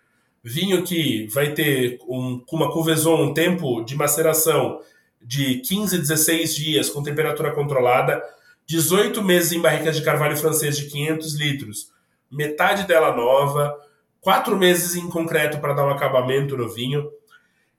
vinho 0.44 0.84
que 0.84 1.28
vai 1.28 1.54
ter 1.54 2.00
um, 2.08 2.44
uma 2.52 2.72
couvaison, 2.72 3.22
um 3.22 3.34
tempo 3.34 3.84
de 3.84 3.96
maceração 3.96 4.82
de 5.22 5.60
15 5.60 5.98
a 5.98 6.00
16 6.00 6.56
dias 6.56 6.90
com 6.90 7.04
temperatura 7.04 7.52
controlada, 7.52 8.22
18 8.66 9.22
meses 9.22 9.52
em 9.52 9.62
barricas 9.62 9.96
de 9.96 10.04
carvalho 10.04 10.36
francês 10.36 10.78
de 10.78 10.86
500 10.90 11.36
litros, 11.36 11.92
metade 12.32 12.88
dela 12.88 13.16
nova, 13.16 13.78
quatro 14.20 14.58
meses 14.58 14.96
em 14.96 15.10
concreto 15.10 15.60
para 15.60 15.74
dar 15.74 15.86
um 15.86 15.92
acabamento 15.92 16.58
no 16.58 16.70
vinho. 16.70 17.12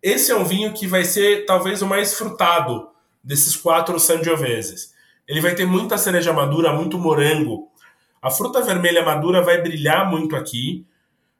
Esse 0.03 0.31
é 0.33 0.37
um 0.37 0.45
vinho 0.45 0.73
que 0.73 0.87
vai 0.87 1.05
ser 1.05 1.47
talvez 1.47 1.81
o 1.83 1.87
mais 1.87 2.15
frutado 2.15 2.89
desses 3.23 3.57
quatro 3.57 3.99
Sangioveses. 3.99 4.93
Ele 5.27 5.41
vai 5.41 5.55
ter 5.55 5.65
muita 5.65 5.97
cereja 5.97 6.33
madura, 6.33 6.73
muito 6.73 6.99
morango. 6.99 7.71
A 8.21 8.31
fruta 8.31 8.61
vermelha 8.61 9.05
madura 9.05 9.41
vai 9.41 9.63
brilhar 9.63 10.11
muito 10.11 10.37
aqui. 10.37 10.85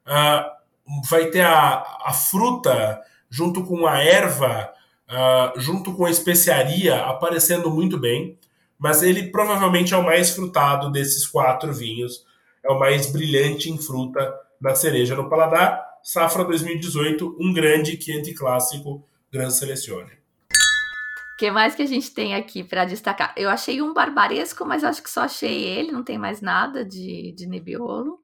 Uh, 0.07 0.62
vai 1.09 1.27
ter 1.27 1.41
a, 1.41 1.83
a 2.05 2.13
fruta 2.13 3.01
junto 3.29 3.63
com 3.63 3.87
a 3.87 3.99
erva, 3.99 4.71
uh, 5.09 5.59
junto 5.59 5.93
com 5.93 6.05
a 6.05 6.11
especiaria 6.11 7.03
aparecendo 7.05 7.69
muito 7.69 7.97
bem 7.97 8.37
mas 8.83 9.01
ele 9.01 9.31
provavelmente 9.31 9.93
é 9.93 9.97
o 9.97 10.03
mais 10.03 10.31
frutado 10.31 10.91
desses 10.91 11.25
quatro 11.25 11.73
vinhos, 11.73 12.25
é 12.61 12.69
o 12.69 12.77
mais 12.77 13.09
brilhante 13.09 13.69
em 13.69 13.77
fruta 13.77 14.33
da 14.59 14.75
cereja 14.75 15.15
no 15.15 15.29
paladar. 15.29 15.81
Safra 16.03 16.43
2018, 16.43 17.37
um 17.39 17.53
grande 17.53 17.97
Chianti 17.97 18.33
clássico 18.33 19.07
Gran 19.31 19.49
Selezione. 19.49 20.11
O 20.11 21.37
que 21.37 21.49
mais 21.49 21.75
que 21.75 21.81
a 21.81 21.85
gente 21.85 22.13
tem 22.13 22.35
aqui 22.35 22.61
para 22.61 22.83
destacar? 22.83 23.33
Eu 23.37 23.49
achei 23.49 23.81
um 23.81 23.93
barbaresco, 23.93 24.65
mas 24.65 24.83
acho 24.83 25.01
que 25.01 25.09
só 25.09 25.21
achei 25.21 25.63
ele, 25.63 25.93
não 25.93 26.03
tem 26.03 26.17
mais 26.17 26.41
nada 26.41 26.83
de, 26.83 27.31
de 27.31 27.47
Nebbiolo. 27.47 28.22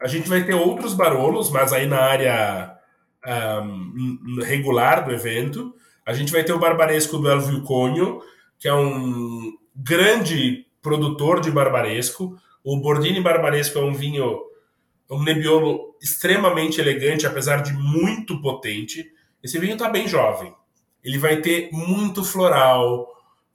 A 0.00 0.06
gente 0.06 0.28
vai 0.28 0.44
ter 0.44 0.54
outros 0.54 0.94
barolos, 0.94 1.50
mas 1.50 1.72
aí 1.72 1.86
na 1.86 2.00
área 2.00 2.74
um, 3.26 4.40
regular 4.42 5.04
do 5.04 5.12
evento. 5.12 5.74
A 6.04 6.12
gente 6.12 6.32
vai 6.32 6.44
ter 6.44 6.52
o 6.52 6.58
barbaresco 6.58 7.18
do 7.18 7.30
Elvio 7.30 7.62
Conho, 7.62 8.20
que 8.58 8.68
é 8.68 8.74
um 8.74 9.52
grande 9.74 10.66
produtor 10.82 11.40
de 11.40 11.50
barbaresco. 11.50 12.38
O 12.62 12.78
Bordini 12.78 13.20
Barbaresco 13.20 13.78
é 13.78 13.82
um 13.82 13.92
vinho, 13.92 14.40
um 15.10 15.22
Nebbiolo 15.22 15.96
extremamente 16.00 16.80
elegante, 16.80 17.26
apesar 17.26 17.62
de 17.62 17.72
muito 17.72 18.40
potente. 18.40 19.10
Esse 19.42 19.58
vinho 19.58 19.74
está 19.74 19.88
bem 19.88 20.06
jovem. 20.06 20.54
Ele 21.02 21.18
vai 21.18 21.38
ter 21.38 21.70
muito 21.72 22.24
floral, 22.24 23.06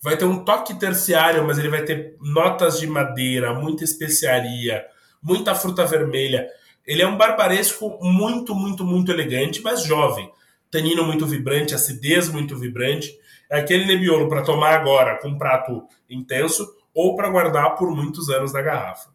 vai 0.02 0.16
ter 0.16 0.26
um 0.26 0.44
toque 0.44 0.78
terciário, 0.80 1.46
mas 1.46 1.58
ele 1.58 1.70
vai 1.70 1.84
ter 1.84 2.16
notas 2.22 2.80
de 2.80 2.88
madeira, 2.88 3.54
muita 3.54 3.84
especiaria, 3.84 4.86
muita 5.22 5.56
fruta 5.56 5.86
vermelha. 5.86 6.48
Ele 6.86 7.02
é 7.02 7.08
um 7.08 7.18
barbaresco 7.18 7.98
muito, 8.02 8.56
muito, 8.56 8.84
muito 8.84 9.12
elegante, 9.12 9.62
mas 9.62 9.84
jovem. 9.84 10.32
Tanino 10.72 11.04
muito 11.04 11.26
vibrante, 11.26 11.76
acidez 11.76 12.30
muito 12.30 12.58
vibrante. 12.58 13.18
É 13.50 13.60
aquele 13.60 13.86
Nebbiolo 13.86 14.30
para 14.30 14.44
tomar 14.44 14.74
agora 14.74 15.20
com 15.20 15.30
um 15.30 15.38
prato 15.38 15.84
intenso 16.10 16.68
ou 16.94 17.16
para 17.16 17.30
guardar 17.30 17.76
por 17.76 17.96
muitos 17.96 18.30
anos 18.30 18.54
na 18.54 18.62
garrafa. 18.62 19.10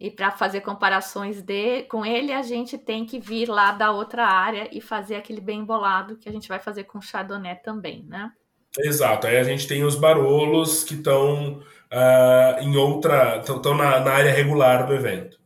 E 0.00 0.10
para 0.10 0.30
fazer 0.30 0.60
comparações 0.60 1.42
de, 1.42 1.82
com 1.84 2.06
ele, 2.06 2.32
a 2.32 2.42
gente 2.42 2.78
tem 2.78 3.04
que 3.04 3.18
vir 3.18 3.48
lá 3.48 3.72
da 3.72 3.90
outra 3.90 4.24
área 4.24 4.68
e 4.70 4.80
fazer 4.80 5.16
aquele 5.16 5.40
bem 5.40 5.64
bolado 5.64 6.16
que 6.16 6.28
a 6.28 6.32
gente 6.32 6.48
vai 6.48 6.60
fazer 6.60 6.84
com 6.84 7.00
Chardonnay 7.00 7.56
também, 7.56 8.04
né? 8.04 8.30
Exato. 8.78 9.26
Aí 9.26 9.38
a 9.38 9.42
gente 9.42 9.66
tem 9.66 9.82
os 9.82 9.96
barolos 9.96 10.84
que 10.84 10.94
estão 10.94 11.60
uh, 11.92 12.62
em 12.62 12.76
outra. 12.76 13.38
estão 13.38 13.74
na, 13.74 14.00
na, 14.00 14.12
área 14.12 14.32
regular 14.32 14.86
do 14.86 14.94
evento. 14.94 15.38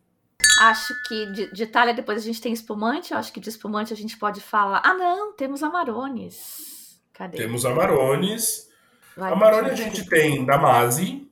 Acho 0.61 0.95
que 1.09 1.26
de, 1.32 1.53
de 1.53 1.62
Itália 1.62 1.95
depois 1.95 2.18
a 2.18 2.24
gente 2.24 2.40
tem 2.40 2.53
espumante. 2.53 3.12
Eu 3.12 3.18
acho 3.18 3.32
que 3.32 3.40
de 3.40 3.49
espumante 3.49 3.93
a 3.93 3.97
gente 3.97 4.16
pode 4.16 4.40
falar. 4.40 4.82
Ah, 4.84 4.95
não, 4.95 5.34
temos 5.34 5.62
Amarones. 5.62 7.01
Cadê? 7.12 7.38
Temos 7.38 7.64
Amarones. 7.64 8.68
Vai, 9.16 9.32
Amarone 9.32 9.70
a 9.70 9.74
gente 9.74 10.09
tem 10.09 10.45
Damasi, 10.45 11.28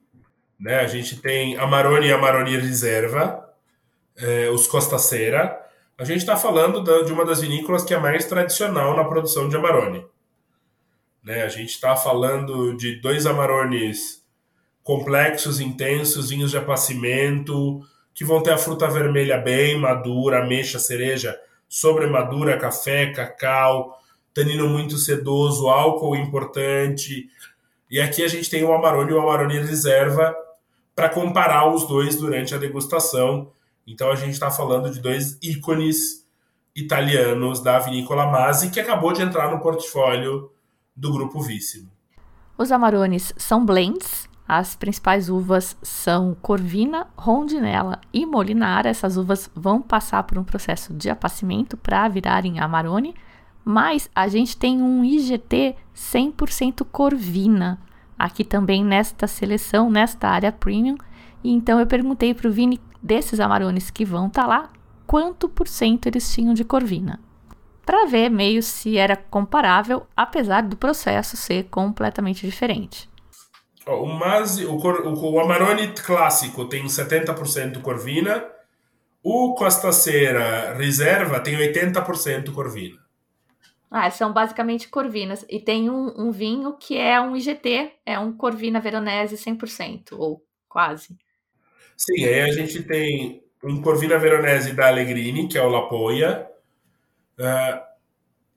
né? 0.58 0.80
A 0.80 0.86
gente 0.86 1.16
tem 1.20 1.56
Amarone 1.56 2.08
e 2.08 2.12
Amarone 2.12 2.58
Reserva, 2.58 3.48
é, 4.18 4.50
os 4.50 4.66
Costa 4.66 4.98
Cera. 4.98 5.58
A 5.96 6.04
gente 6.04 6.18
está 6.18 6.36
falando 6.36 6.82
da, 6.82 7.02
de 7.02 7.12
uma 7.12 7.24
das 7.24 7.40
vinícolas 7.40 7.84
que 7.84 7.94
é 7.94 7.98
mais 7.98 8.26
tradicional 8.26 8.94
na 8.94 9.04
produção 9.04 9.48
de 9.48 9.56
Amarone. 9.56 10.06
Né? 11.22 11.42
A 11.42 11.48
gente 11.48 11.70
está 11.70 11.96
falando 11.96 12.76
de 12.76 13.00
dois 13.00 13.26
Amarones 13.26 14.19
complexos, 14.82 15.60
intensos, 15.60 16.30
vinhos 16.30 16.50
de 16.50 16.58
apacimento, 16.58 17.80
que 18.14 18.24
vão 18.24 18.42
ter 18.42 18.52
a 18.52 18.58
fruta 18.58 18.88
vermelha 18.88 19.38
bem 19.38 19.78
madura, 19.78 20.42
ameixa, 20.42 20.78
cereja, 20.78 21.38
sobre 21.68 22.06
madura, 22.06 22.58
café, 22.58 23.12
cacau, 23.12 23.98
tanino 24.34 24.68
muito 24.68 24.96
sedoso, 24.96 25.68
álcool 25.68 26.16
importante. 26.16 27.28
E 27.90 28.00
aqui 28.00 28.22
a 28.22 28.28
gente 28.28 28.50
tem 28.50 28.64
o 28.64 28.72
Amarone 28.72 29.10
e 29.10 29.14
o 29.14 29.20
Amarone 29.20 29.58
Reserva 29.58 30.34
para 30.94 31.08
comparar 31.08 31.72
os 31.72 31.86
dois 31.86 32.16
durante 32.16 32.54
a 32.54 32.58
degustação. 32.58 33.50
Então 33.86 34.10
a 34.10 34.16
gente 34.16 34.32
está 34.32 34.50
falando 34.50 34.90
de 34.90 35.00
dois 35.00 35.38
ícones 35.42 36.26
italianos 36.74 37.60
da 37.60 37.78
vinícola 37.78 38.26
Masi 38.26 38.70
que 38.70 38.80
acabou 38.80 39.12
de 39.12 39.22
entrar 39.22 39.50
no 39.50 39.60
portfólio 39.60 40.50
do 40.94 41.12
grupo 41.12 41.40
Víssimo. 41.40 41.90
Os 42.56 42.70
Amarones 42.70 43.32
são 43.36 43.64
blends. 43.64 44.29
As 44.52 44.74
principais 44.74 45.28
uvas 45.28 45.76
são 45.80 46.36
Corvina, 46.42 47.06
Rondinella 47.16 48.00
e 48.12 48.26
Molinara. 48.26 48.88
Essas 48.88 49.16
uvas 49.16 49.48
vão 49.54 49.80
passar 49.80 50.24
por 50.24 50.36
um 50.38 50.42
processo 50.42 50.92
de 50.92 51.08
apacimento 51.08 51.76
para 51.76 52.08
virarem 52.08 52.58
Amarone. 52.58 53.14
Mas 53.64 54.10
a 54.12 54.26
gente 54.26 54.56
tem 54.56 54.82
um 54.82 55.04
IGT 55.04 55.76
100% 55.94 56.84
Corvina 56.90 57.78
aqui 58.18 58.42
também 58.42 58.84
nesta 58.84 59.28
seleção, 59.28 59.88
nesta 59.88 60.28
área 60.28 60.50
premium. 60.50 60.96
E 61.44 61.52
então 61.52 61.78
eu 61.78 61.86
perguntei 61.86 62.34
para 62.34 62.48
o 62.48 62.52
Vini 62.52 62.80
desses 63.00 63.38
Amarones 63.38 63.88
que 63.88 64.04
vão 64.04 64.26
estar 64.26 64.42
tá 64.42 64.48
lá, 64.48 64.70
quanto 65.06 65.48
por 65.48 65.68
cento 65.68 66.06
eles 66.06 66.34
tinham 66.34 66.54
de 66.54 66.64
Corvina 66.64 67.20
para 67.90 68.06
ver 68.06 68.30
meio 68.30 68.62
se 68.62 68.96
era 68.96 69.16
comparável, 69.16 70.06
apesar 70.16 70.62
do 70.62 70.76
processo 70.76 71.36
ser 71.36 71.64
completamente 71.64 72.46
diferente. 72.46 73.09
O, 73.94 74.06
Masi, 74.06 74.64
o, 74.64 74.76
o, 74.76 75.32
o 75.32 75.40
Amarone 75.40 75.88
clássico 75.88 76.66
tem 76.66 76.84
70% 76.84 77.80
Corvina, 77.80 78.46
o 79.22 79.54
Costa 79.54 79.92
Cera 79.92 80.74
Reserva 80.74 81.40
tem 81.40 81.56
80% 81.56 82.52
Corvina. 82.52 82.98
Ah, 83.90 84.10
são 84.10 84.32
basicamente 84.32 84.88
Corvinas. 84.88 85.44
E 85.48 85.58
tem 85.58 85.90
um, 85.90 86.14
um, 86.16 86.30
vinho 86.30 86.74
que 86.74 86.96
é 86.96 87.20
um 87.20 87.36
IGT, 87.36 87.92
é 88.06 88.18
um 88.18 88.32
Corvina 88.32 88.80
Veronese 88.80 89.36
100%, 89.36 90.12
ou 90.12 90.44
quase. 90.68 91.18
Sim, 91.96 92.24
aí 92.24 92.40
a 92.42 92.52
gente 92.52 92.82
tem 92.84 93.42
um 93.64 93.82
Corvina 93.82 94.16
Veronese 94.16 94.72
da 94.72 94.88
Allegrini, 94.88 95.48
que 95.48 95.58
é 95.58 95.62
o 95.62 95.68
Lapoia, 95.68 96.50
Uh, 97.40 97.80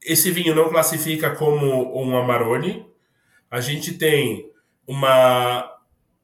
esse 0.03 0.29
vinho 0.29 0.53
não 0.53 0.69
classifica 0.69 1.34
como 1.34 1.97
um 1.97 2.17
Amarone. 2.17 2.86
A 3.49 3.61
gente 3.61 3.97
tem 3.97 4.51
uma 4.88 5.69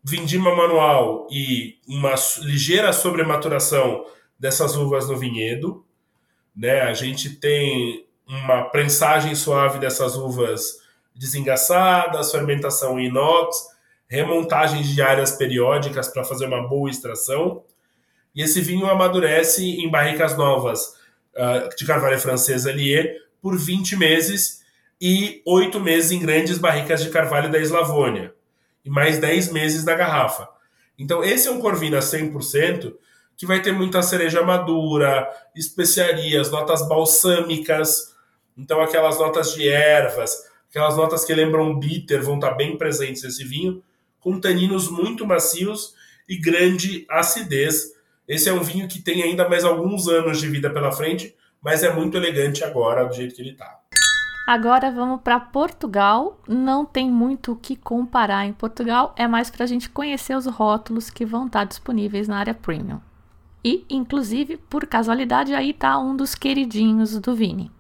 vindima 0.04 0.56
manual 0.56 1.28
e 1.30 1.78
uma 1.88 2.16
ligeira 2.42 2.94
sobrematuração 2.94 4.06
dessas 4.40 4.76
uvas 4.76 5.08
no 5.08 5.18
vinhedo. 5.18 5.86
Né? 6.56 6.82
A 6.82 6.94
gente 6.94 7.36
tem 7.36 8.06
uma 8.28 8.64
prensagem 8.64 9.36
suave 9.36 9.80
dessas 9.80 10.16
uvas 10.16 10.80
desengaçadas, 11.16 12.32
fermentação 12.32 13.00
em 13.00 13.08
inox, 13.08 13.58
remontagens 14.08 14.88
diárias 14.88 15.32
periódicas 15.32 16.08
para 16.08 16.24
fazer 16.24 16.46
uma 16.46 16.68
boa 16.68 16.90
extração. 16.90 17.64
E 18.34 18.42
esse 18.42 18.62
vinho 18.62 18.88
amadurece 18.88 19.64
em 19.64 19.90
barricas 19.90 20.38
novas 20.38 20.96
uh, 21.36 21.76
de 21.76 21.86
Carvalho 21.86 22.20
Francesa 22.20 22.72
Lier 22.72 23.16
por 23.42 23.58
20 23.58 23.96
meses 23.98 24.64
e 25.02 25.42
8 25.46 25.80
meses 25.80 26.12
em 26.12 26.20
grandes 26.20 26.58
barricas 26.58 27.04
de 27.04 27.10
Carvalho 27.10 27.52
da 27.52 27.60
Eslavônia 27.60 28.34
e 28.90 28.92
mais 28.92 29.20
10 29.20 29.52
meses 29.52 29.84
na 29.84 29.94
garrafa. 29.94 30.50
Então 30.98 31.24
esse 31.24 31.48
é 31.48 31.52
um 31.52 31.60
Corvina 31.60 32.00
100% 32.00 32.94
que 33.38 33.46
vai 33.46 33.62
ter 33.62 33.72
muita 33.72 34.02
cereja 34.02 34.42
madura, 34.42 35.30
especiarias, 35.56 36.52
notas 36.52 36.86
balsâmicas, 36.88 38.14
então 38.58 38.82
aquelas 38.82 39.18
notas 39.18 39.54
de 39.54 39.70
ervas, 39.70 40.36
aquelas 40.70 40.98
notas 40.98 41.24
que 41.24 41.34
lembram 41.34 41.80
bitter 41.80 42.22
vão 42.22 42.36
estar 42.36 42.52
bem 42.52 42.78
presentes 42.78 43.24
nesse 43.24 43.46
vinho, 43.46 43.82
com 44.20 44.40
taninos 44.40 44.90
muito 44.90 45.26
macios 45.26 45.94
e 46.28 46.38
grande 46.38 47.06
acidez 47.10 47.94
esse 48.30 48.48
é 48.48 48.54
um 48.54 48.62
vinho 48.62 48.88
que 48.88 49.02
tem 49.02 49.24
ainda 49.24 49.50
mais 49.50 49.66
alguns 49.66 50.08
anos 50.08 50.40
de 50.40 50.48
vida 50.48 50.70
pela 50.70 50.92
frente, 50.92 51.36
mas 51.60 51.82
é 51.82 51.92
muito 51.92 52.16
elegante 52.16 52.64
agora, 52.64 53.04
do 53.04 53.16
jeito 53.16 53.34
que 53.34 53.42
ele 53.42 53.54
está. 53.54 53.79
Agora 54.50 54.90
vamos 54.90 55.22
para 55.22 55.40
Portugal. 55.40 56.42
Não 56.48 56.84
tem 56.84 57.08
muito 57.08 57.52
o 57.52 57.56
que 57.56 57.76
comparar 57.76 58.48
em 58.48 58.52
Portugal, 58.52 59.14
é 59.16 59.28
mais 59.28 59.52
para 59.52 59.64
a 59.64 59.68
gente 59.68 59.88
conhecer 59.88 60.36
os 60.36 60.48
rótulos 60.48 61.12
que 61.12 61.24
vão 61.24 61.46
estar 61.46 61.66
disponíveis 61.66 62.28
na 62.28 62.40
área 62.40 62.56
premium. 62.56 63.00
E, 63.64 63.86
inclusive, 63.88 64.58
por 64.58 64.88
casualidade, 64.88 65.54
aí 65.54 65.70
está 65.70 66.00
um 66.00 66.18
dos 66.18 66.34
queridinhos 66.34 67.20
do 67.20 67.36
Vini. 67.36 67.72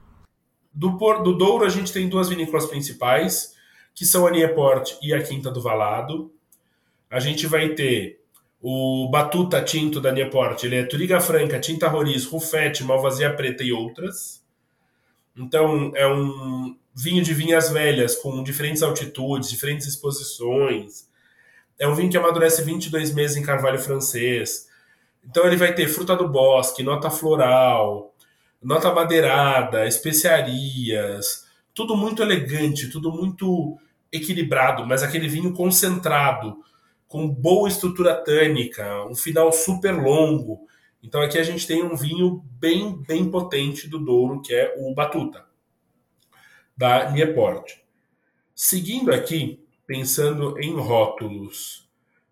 Do, 0.72 0.89
do 1.24 1.36
Douro, 1.36 1.65
a 1.65 1.70
gente 1.70 1.91
tem 1.91 2.07
duas 2.07 2.30
vinícolas 2.30 2.67
principais, 2.67 3.55
que 3.95 4.05
são 4.05 4.28
a 4.28 4.30
Nieport 4.30 4.95
e 5.01 5.11
a 5.11 5.24
Quinta 5.24 5.49
do 5.49 5.63
Valado. 5.63 6.32
A 7.09 7.20
gente 7.20 7.47
vai 7.47 7.70
ter 7.70 8.22
o 8.61 9.09
Batuta 9.09 9.59
Tinto 9.63 9.99
da 9.99 10.11
Nieport, 10.11 10.63
ele 10.63 10.76
é 10.76 10.84
Turiga 10.84 11.20
Franca, 11.20 11.59
Tinta 11.59 11.88
Roriz, 11.88 12.26
Rufete, 12.26 12.84
Malvasia 12.84 13.34
Preta 13.34 13.63
e 13.63 13.74
outras. 13.74 14.39
Então, 15.40 15.92
é 15.96 16.06
um 16.06 16.76
vinho 16.94 17.24
de 17.24 17.34
vinhas 17.34 17.70
velhas, 17.70 18.16
com 18.16 18.44
diferentes 18.44 18.84
altitudes, 18.84 19.50
diferentes 19.50 19.88
exposições. 19.88 21.08
É 21.80 21.88
um 21.88 21.96
vinho 21.96 22.10
que 22.10 22.18
amadurece 22.18 22.62
22 22.62 23.14
meses 23.14 23.38
em 23.38 23.42
carvalho 23.42 23.80
francês. 23.80 24.68
Então, 25.24 25.46
ele 25.48 25.56
vai 25.56 25.74
ter 25.74 25.88
fruta 25.88 26.16
do 26.16 26.28
bosque, 26.28 26.84
nota 26.84 27.10
floral, 27.10 28.14
nota 28.62 28.94
madeirada, 28.94 29.88
especiarias, 29.88 31.46
tudo 31.74 31.96
muito 31.96 32.22
elegante, 32.22 32.90
tudo 32.90 33.10
muito 33.10 33.78
equilibrado, 34.12 34.86
mas 34.86 35.04
aquele 35.04 35.30
vinho 35.30 35.54
concentrado, 35.54 36.58
com 37.08 37.28
boa 37.30 37.70
estrutura 37.70 38.14
tânica, 38.14 39.06
um 39.06 39.16
final 39.16 39.52
super 39.54 39.94
longo. 39.94 40.68
Então 41.02 41.22
aqui 41.22 41.38
a 41.38 41.43
gente 41.43 41.66
tem 41.66 41.84
um 41.84 41.95
vinho 41.95 42.43
bem, 42.60 43.02
bem 43.04 43.30
potente 43.30 43.88
do 43.88 44.00
Douro, 44.00 44.41
que 44.41 44.54
é 44.54 44.76
o 44.78 44.93
Batuta, 44.93 45.45
da 46.76 47.10
Nieport. 47.12 47.78
Seguindo 48.54 49.14
aqui, 49.14 49.66
pensando 49.88 50.60
em 50.60 50.76
rótulos 50.76 51.89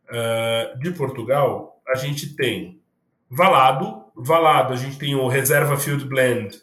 uh, 0.10 0.78
de 0.80 0.92
Portugal, 0.92 1.82
a 1.88 1.96
gente 1.96 2.36
tem 2.36 2.82
Valado. 3.30 4.06
Valado, 4.16 4.74
a 4.74 4.76
gente 4.78 4.98
tem 4.98 5.16
o 5.16 5.28
Reserva 5.28 5.78
Field 5.78 6.06
Blend, 6.06 6.60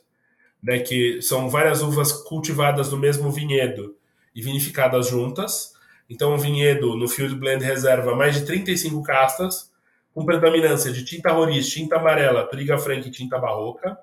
né, 0.62 0.78
que 0.78 1.20
são 1.20 1.48
várias 1.48 1.82
uvas 1.82 2.10
cultivadas 2.12 2.90
no 2.90 2.96
mesmo 2.96 3.30
vinhedo 3.30 3.96
e 4.34 4.42
vinificadas 4.42 5.08
juntas. 5.08 5.74
Então, 6.08 6.34
o 6.34 6.38
vinhedo 6.38 6.96
no 6.96 7.06
Field 7.06 7.36
Blend 7.36 7.62
reserva 7.62 8.14
mais 8.16 8.34
de 8.34 8.44
35 8.44 9.02
castas, 9.02 9.70
com 10.14 10.24
predominância 10.24 10.92
de 10.92 11.04
tinta 11.04 11.32
roriz, 11.32 11.68
tinta 11.68 11.96
amarela, 11.96 12.46
Turiga 12.46 12.78
Franca 12.78 13.08
e 13.08 13.10
tinta 13.10 13.36
barroca. 13.36 13.98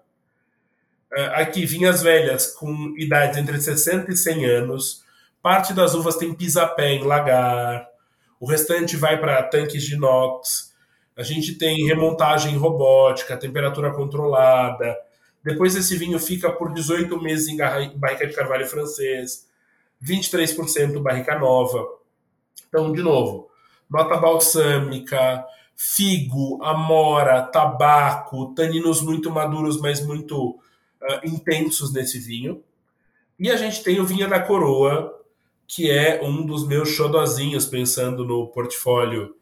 É, 1.14 1.26
aqui, 1.42 1.66
vinhas 1.66 2.02
velhas 2.02 2.54
com 2.54 2.94
idades 2.98 3.38
entre 3.38 3.60
60 3.60 4.12
e 4.12 4.18
100 4.18 4.46
anos. 4.46 5.04
Parte 5.42 5.74
das 5.74 5.96
uvas 5.96 6.18
tem 6.18 6.34
pisapé 6.34 6.94
em 6.94 7.04
lagar. 7.04 7.88
O 8.40 8.46
restante 8.46 8.98
vai 8.98 9.20
para 9.20 9.42
tanques 9.44 9.84
de 9.84 9.96
inox. 9.96 10.74
A 11.16 11.24
gente 11.24 11.58
tem 11.58 11.86
remontagem 11.88 12.58
robótica, 12.58 13.38
temperatura 13.38 13.92
controlada. 13.92 14.98
Depois 15.44 15.76
esse 15.76 15.98
vinho 15.98 16.20
fica 16.20 16.52
por 16.52 16.74
18 16.74 17.22
meses 17.22 17.48
em 17.48 17.58
barrica 17.58 18.28
de 18.28 18.34
carvalho 18.34 18.68
francês. 18.68 19.48
23% 20.04 21.02
barrica 21.02 21.38
nova. 21.38 21.86
Então, 22.68 22.92
de 22.92 23.02
novo, 23.02 23.50
nota 23.90 24.18
balsâmica, 24.18 25.46
figo, 25.84 26.64
amora, 26.64 27.42
tabaco, 27.42 28.54
taninos 28.54 29.02
muito 29.02 29.32
maduros, 29.32 29.82
mas 29.82 30.00
muito 30.06 30.52
uh, 30.52 31.26
intensos 31.26 31.92
nesse 31.92 32.20
vinho. 32.20 32.64
E 33.40 33.50
a 33.50 33.58
gente 33.58 33.84
tem 33.84 34.00
o 34.00 34.06
vinho 34.06 34.30
da 34.30 34.40
coroa, 34.40 35.20
que 35.68 35.90
é 35.90 36.22
um 36.24 36.46
dos 36.46 36.68
meus 36.68 36.90
xodozinhos, 36.90 37.66
pensando 37.66 38.24
no 38.24 38.48
portfólio 38.50 39.36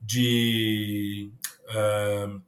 de 0.00 1.30
uh, 1.68 2.40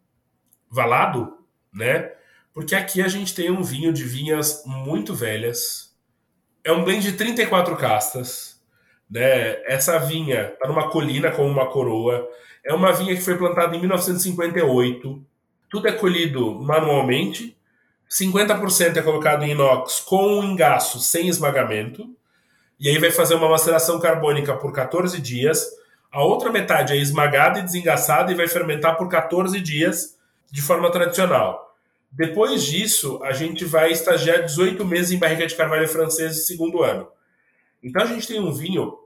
Valado, 0.70 1.36
né? 1.70 2.12
Porque 2.54 2.74
aqui 2.74 3.02
a 3.02 3.08
gente 3.08 3.34
tem 3.34 3.50
um 3.50 3.62
vinho 3.62 3.92
de 3.92 4.04
vinhas 4.04 4.62
muito 4.64 5.14
velhas, 5.14 5.94
é 6.64 6.72
um 6.72 6.82
blend 6.82 7.02
de 7.02 7.12
34 7.12 7.76
castas. 7.76 8.54
Né? 9.10 9.62
Essa 9.66 9.98
vinha 9.98 10.52
está 10.54 10.66
numa 10.66 10.88
colina 10.88 11.30
com 11.30 11.46
uma 11.46 11.70
coroa. 11.70 12.26
É 12.64 12.72
uma 12.72 12.92
vinha 12.92 13.14
que 13.14 13.20
foi 13.20 13.36
plantada 13.36 13.76
em 13.76 13.80
1958. 13.80 15.22
Tudo 15.68 15.88
é 15.88 15.92
colhido 15.92 16.54
manualmente. 16.60 17.56
50% 18.10 18.96
é 18.96 19.02
colocado 19.02 19.44
em 19.44 19.50
inox 19.50 20.00
com 20.00 20.38
um 20.38 20.44
engaço 20.44 21.00
sem 21.00 21.28
esmagamento. 21.28 22.08
E 22.80 22.88
aí 22.88 22.98
vai 22.98 23.10
fazer 23.10 23.34
uma 23.34 23.48
maceração 23.48 24.00
carbônica 24.00 24.56
por 24.56 24.72
14 24.72 25.20
dias. 25.20 25.64
A 26.10 26.22
outra 26.22 26.50
metade 26.50 26.92
é 26.92 26.96
esmagada 26.96 27.58
e 27.58 27.62
desengaçada 27.62 28.32
e 28.32 28.34
vai 28.34 28.48
fermentar 28.48 28.96
por 28.96 29.08
14 29.08 29.60
dias 29.60 30.16
de 30.50 30.62
forma 30.62 30.90
tradicional. 30.90 31.76
Depois 32.10 32.62
disso, 32.62 33.20
a 33.24 33.32
gente 33.32 33.64
vai 33.64 33.90
estagiar 33.90 34.44
18 34.44 34.84
meses 34.84 35.10
em 35.10 35.18
barrica 35.18 35.46
de 35.46 35.56
carvalho 35.56 35.88
francês 35.88 36.34
de 36.34 36.44
segundo 36.46 36.82
ano. 36.82 37.08
Então 37.82 38.02
a 38.02 38.06
gente 38.06 38.26
tem 38.26 38.40
um 38.40 38.52
vinho 38.52 38.96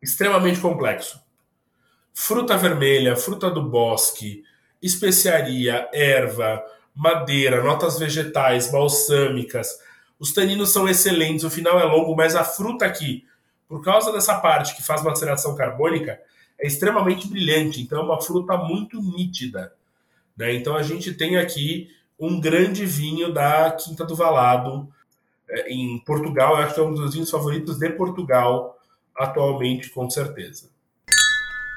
extremamente 0.00 0.58
complexo. 0.58 1.20
Fruta 2.20 2.58
vermelha, 2.58 3.16
fruta 3.16 3.48
do 3.48 3.62
bosque, 3.62 4.42
especiaria, 4.82 5.88
erva, 5.94 6.60
madeira, 6.92 7.62
notas 7.62 7.96
vegetais, 7.96 8.72
balsâmicas. 8.72 9.78
Os 10.18 10.32
taninos 10.32 10.70
são 10.70 10.88
excelentes, 10.88 11.44
o 11.44 11.48
final 11.48 11.78
é 11.78 11.84
longo, 11.84 12.16
mas 12.16 12.34
a 12.34 12.42
fruta 12.42 12.84
aqui, 12.84 13.24
por 13.68 13.84
causa 13.84 14.12
dessa 14.12 14.34
parte 14.40 14.74
que 14.74 14.82
faz 14.82 15.00
maceração 15.02 15.54
carbônica, 15.54 16.20
é 16.58 16.66
extremamente 16.66 17.28
brilhante. 17.28 17.80
Então, 17.80 18.00
é 18.00 18.02
uma 18.02 18.20
fruta 18.20 18.56
muito 18.56 19.00
nítida. 19.00 19.72
Né? 20.36 20.54
Então, 20.54 20.76
a 20.76 20.82
gente 20.82 21.14
tem 21.14 21.38
aqui 21.38 21.88
um 22.18 22.40
grande 22.40 22.84
vinho 22.84 23.32
da 23.32 23.70
Quinta 23.70 24.04
do 24.04 24.16
Valado, 24.16 24.88
é, 25.48 25.72
em 25.72 26.00
Portugal. 26.00 26.56
Eu 26.56 26.64
acho 26.64 26.74
que 26.74 26.80
é 26.80 26.82
um 26.82 26.92
dos 26.92 27.14
vinhos 27.14 27.30
favoritos 27.30 27.78
de 27.78 27.88
Portugal 27.90 28.76
atualmente, 29.16 29.88
com 29.90 30.10
certeza. 30.10 30.68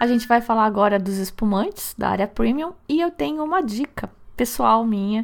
A 0.02 0.08
gente 0.08 0.28
vai 0.28 0.42
falar 0.42 0.66
agora 0.66 0.98
dos 0.98 1.18
espumantes 1.18 1.94
da 1.96 2.10
área 2.10 2.28
premium 2.28 2.74
e 2.90 3.00
eu 3.00 3.12
tenho 3.12 3.44
uma 3.44 3.62
dica 3.62 4.10
pessoal 4.36 4.84
minha 4.84 5.24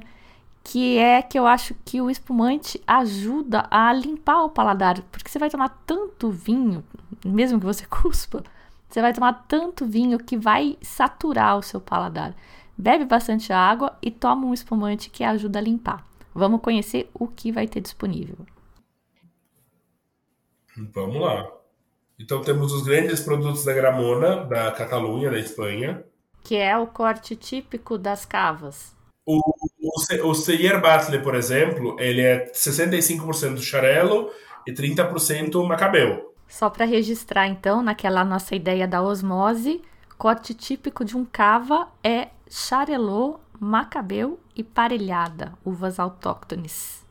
que 0.64 1.00
é 1.00 1.20
que 1.20 1.40
eu 1.40 1.48
acho 1.48 1.74
que 1.84 2.00
o 2.00 2.12
espumante 2.12 2.80
ajuda 2.86 3.66
a 3.72 3.92
limpar 3.92 4.44
o 4.44 4.52
paladar, 4.52 5.02
porque 5.12 5.32
você 5.32 5.40
vai 5.40 5.50
tomar 5.50 5.70
tanto 5.88 6.30
vinho, 6.30 6.84
mesmo 7.26 7.60
que 7.60 7.66
você 7.66 7.88
cuspa, 7.90 8.44
você 8.88 9.02
vai 9.02 9.14
tomar 9.14 9.48
tanto 9.48 9.84
vinho 9.84 10.20
que 10.20 10.38
vai 10.38 10.78
saturar 10.80 11.58
o 11.58 11.64
seu 11.64 11.82
paladar. 11.82 12.36
Bebe 12.78 13.04
bastante 13.04 13.52
água 13.52 13.98
e 14.00 14.12
toma 14.12 14.46
um 14.46 14.54
espumante 14.54 15.10
que 15.10 15.24
ajuda 15.24 15.58
a 15.58 15.64
limpar. 15.64 16.06
Vamos 16.36 16.62
conhecer 16.62 17.10
o 17.16 17.28
que 17.28 17.52
vai 17.52 17.68
ter 17.68 17.82
disponível. 17.82 18.38
Vamos 20.94 21.20
lá. 21.20 21.57
Então 22.20 22.42
temos 22.42 22.74
os 22.74 22.84
grandes 22.84 23.22
produtos 23.22 23.64
da 23.64 23.74
Gramona, 23.74 24.44
da 24.46 24.72
Catalunha, 24.72 25.30
da 25.30 25.40
Espanha. 25.40 26.04
Que 26.44 26.56
é 26.56 26.76
o 26.78 26.88
corte 26.88 27.36
típico 27.36 27.98
das 27.98 28.26
cavas. 28.26 28.96
O, 29.26 29.40
o, 29.40 30.30
o 30.30 30.34
Seyer 30.34 30.82
Batle, 30.82 31.20
por 31.22 31.36
exemplo, 31.36 31.96
ele 32.00 32.22
é 32.22 32.52
65% 32.52 33.60
Xarelo 33.60 34.32
e 34.66 34.74
30% 34.74 35.64
Macabeu. 35.68 36.34
Só 36.48 36.70
para 36.70 36.86
registrar, 36.86 37.48
então, 37.48 37.84
naquela 37.84 38.24
nossa 38.24 38.56
ideia 38.56 38.88
da 38.88 39.02
osmose, 39.02 39.82
corte 40.18 40.54
típico 40.54 41.04
de 41.06 41.16
um 41.16 41.26
cava 41.26 41.90
é 42.04 42.30
Xarelô, 42.50 43.40
Macabeu 43.60 44.40
e 44.56 44.64
Parelhada, 44.64 45.54
uvas 45.64 46.00
autóctones. 46.00 47.06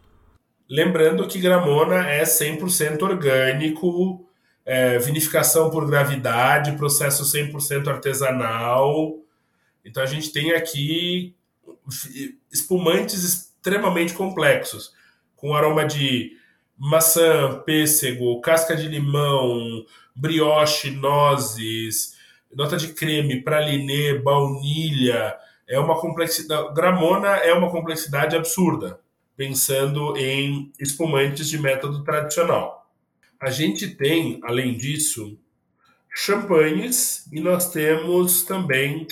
Lembrando 0.69 1.29
que 1.29 1.39
Gramona 1.39 2.09
é 2.09 2.25
100% 2.25 3.03
orgânico, 3.03 4.26
é, 4.67 4.99
vinificação 4.99 5.71
por 5.71 5.87
gravidade, 5.87 6.77
processo 6.77 7.23
100% 7.23 7.87
artesanal. 7.87 9.17
Então 9.85 10.03
a 10.03 10.07
gente 10.07 10.33
tem 10.33 10.53
aqui 10.53 11.37
espumantes 12.53 13.23
extremamente 13.23 14.13
complexos, 14.13 14.93
com 15.37 15.55
aroma 15.55 15.87
de 15.87 16.33
maçã, 16.77 17.63
pêssego, 17.65 18.41
casca 18.41 18.75
de 18.75 18.89
limão, 18.89 19.85
brioche, 20.15 20.91
nozes, 20.91 22.17
nota 22.53 22.77
de 22.77 22.89
creme, 22.89 23.43
pralinê, 23.43 24.19
baunilha. 24.19 25.37
É 25.69 25.79
uma 25.79 26.01
complexidade. 26.01 26.75
Gramona 26.75 27.29
é 27.37 27.53
uma 27.53 27.71
complexidade 27.71 28.35
absurda, 28.35 28.99
pensando 29.37 30.17
em 30.17 30.73
espumantes 30.81 31.49
de 31.49 31.59
método 31.59 32.03
tradicional. 32.03 32.86
A 33.41 33.51
gente 33.51 33.89
tem, 33.89 34.41
além 34.43 34.77
disso, 34.77 35.39
champanhes 36.15 37.27
e 37.33 37.41
nós 37.41 37.71
temos 37.71 38.43
também 38.45 39.07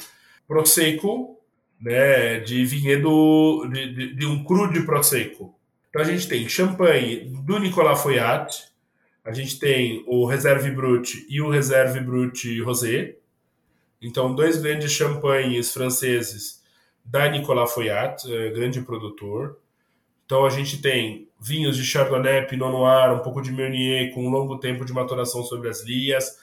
prosecco, 0.47 1.39
né, 1.81 2.41
de 2.41 2.64
vinhedo, 2.64 3.68
de, 3.70 3.95
de, 3.95 4.14
de 4.14 4.27
um 4.27 4.43
cru 4.45 4.72
de 4.72 4.81
Prosecco. 4.83 5.55
Então 5.91 6.01
a 6.01 6.05
gente 6.05 6.27
tem 6.27 6.49
champanhe 6.49 7.31
do 7.45 7.59
Nicolas 7.59 8.03
Foyat, 8.03 8.72
a 9.25 9.33
gente 9.33 9.59
tem 9.59 10.03
o 10.07 10.27
Reserve 10.27 10.70
Brut 10.70 11.27
e 11.29 11.41
o 11.41 11.49
Reserve 11.49 12.01
Brut 12.01 12.61
Rosé. 12.61 13.16
Então, 14.01 14.35
dois 14.35 14.61
grandes 14.61 14.93
champanhes 14.93 15.72
franceses 15.72 16.62
da 17.03 17.29
Nicolas 17.31 17.72
Foyat, 17.72 18.31
é, 18.31 18.51
grande 18.51 18.83
produtor. 18.83 19.59
Então, 20.27 20.45
a 20.45 20.51
gente 20.51 20.83
tem 20.83 21.27
vinhos 21.45 21.76
de 21.76 21.84
Chardonnay, 21.84 22.47
Pinot 22.47 22.72
Noir, 22.72 23.12
um 23.12 23.18
pouco 23.18 23.42
de 23.42 23.53
Meunier, 23.53 24.14
com 24.14 24.26
um 24.26 24.30
longo 24.30 24.59
tempo 24.59 24.82
de 24.82 24.95
maturação 24.95 25.42
sobre 25.42 25.68
as 25.68 25.84
lias, 25.84 26.38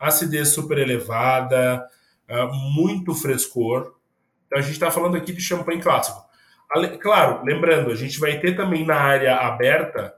acidez 0.00 0.48
super 0.48 0.78
elevada, 0.78 1.86
é, 2.26 2.46
muito 2.72 3.14
frescor. 3.14 3.94
Então 4.46 4.58
a 4.58 4.62
gente 4.62 4.72
está 4.72 4.90
falando 4.90 5.14
aqui 5.14 5.32
de 5.32 5.42
champanhe 5.42 5.82
clássico. 5.82 6.24
Claro, 7.00 7.44
lembrando, 7.44 7.90
a 7.90 7.94
gente 7.94 8.18
vai 8.18 8.40
ter 8.40 8.56
também 8.56 8.84
na 8.84 8.96
área 8.96 9.36
aberta, 9.36 10.14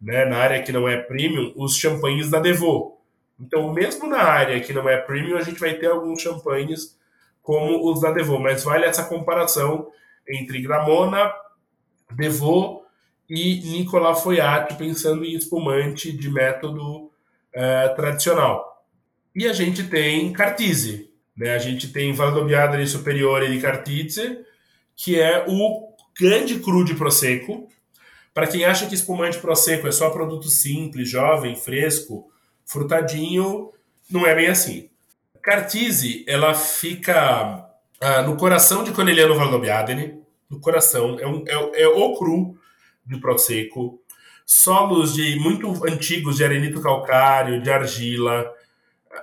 né, 0.00 0.24
na 0.24 0.38
área 0.38 0.62
que 0.62 0.72
não 0.72 0.88
é 0.88 0.96
premium, 0.96 1.52
os 1.56 1.76
champanhes 1.76 2.30
da 2.30 2.38
Devô. 2.38 2.96
Então, 3.38 3.72
mesmo 3.72 4.08
na 4.08 4.22
área 4.22 4.60
que 4.60 4.72
não 4.72 4.88
é 4.88 4.98
premium, 4.98 5.36
a 5.36 5.42
gente 5.42 5.58
vai 5.58 5.74
ter 5.74 5.86
alguns 5.86 6.22
champanhes 6.22 6.96
como 7.42 7.90
os 7.90 8.00
da 8.00 8.12
Devô, 8.12 8.38
mas 8.38 8.62
vale 8.62 8.84
essa 8.84 9.04
comparação 9.04 9.88
entre 10.28 10.62
Gramona, 10.62 11.32
Devô 12.12 12.80
e 13.30 13.60
Nicolas 13.60 14.22
Foyat, 14.22 14.74
pensando 14.74 15.24
em 15.24 15.36
espumante 15.36 16.10
de 16.10 16.28
método 16.28 17.12
eh, 17.52 17.88
tradicional. 17.90 18.84
E 19.32 19.46
a 19.46 19.52
gente 19.52 19.84
tem 19.84 20.32
Cartise, 20.32 21.08
né? 21.36 21.54
A 21.54 21.58
gente 21.58 21.92
tem 21.92 22.12
Valdobbiadere 22.12 22.84
Superiore 22.88 23.48
di 23.48 23.60
Cartizze, 23.60 24.40
que 24.96 25.20
é 25.20 25.44
o 25.46 25.94
grande 26.18 26.58
cru 26.58 26.84
de 26.84 26.94
Prosecco. 26.94 27.68
Para 28.34 28.48
quem 28.48 28.64
acha 28.64 28.86
que 28.86 28.96
espumante 28.96 29.38
Prosecco 29.38 29.86
é 29.86 29.92
só 29.92 30.10
produto 30.10 30.48
simples, 30.48 31.08
jovem, 31.08 31.54
fresco, 31.54 32.28
frutadinho, 32.66 33.70
não 34.10 34.26
é 34.26 34.34
bem 34.34 34.48
assim. 34.48 34.90
Cartizze, 35.40 36.24
ela 36.26 36.52
fica 36.52 37.64
ah, 38.00 38.22
no 38.22 38.36
coração 38.36 38.82
de 38.82 38.90
Corneliano 38.90 39.36
Valdobbiadene, 39.36 40.20
no 40.50 40.58
coração, 40.58 41.16
é, 41.20 41.26
um, 41.28 41.44
é, 41.46 41.82
é 41.82 41.88
o 41.88 42.18
cru 42.18 42.59
de 43.10 43.20
Prosecco. 43.20 44.00
Solos 44.46 45.14
de 45.14 45.38
muito 45.38 45.68
antigos 45.86 46.36
de 46.36 46.44
arenito 46.44 46.80
calcário, 46.80 47.60
de 47.60 47.70
argila. 47.70 48.50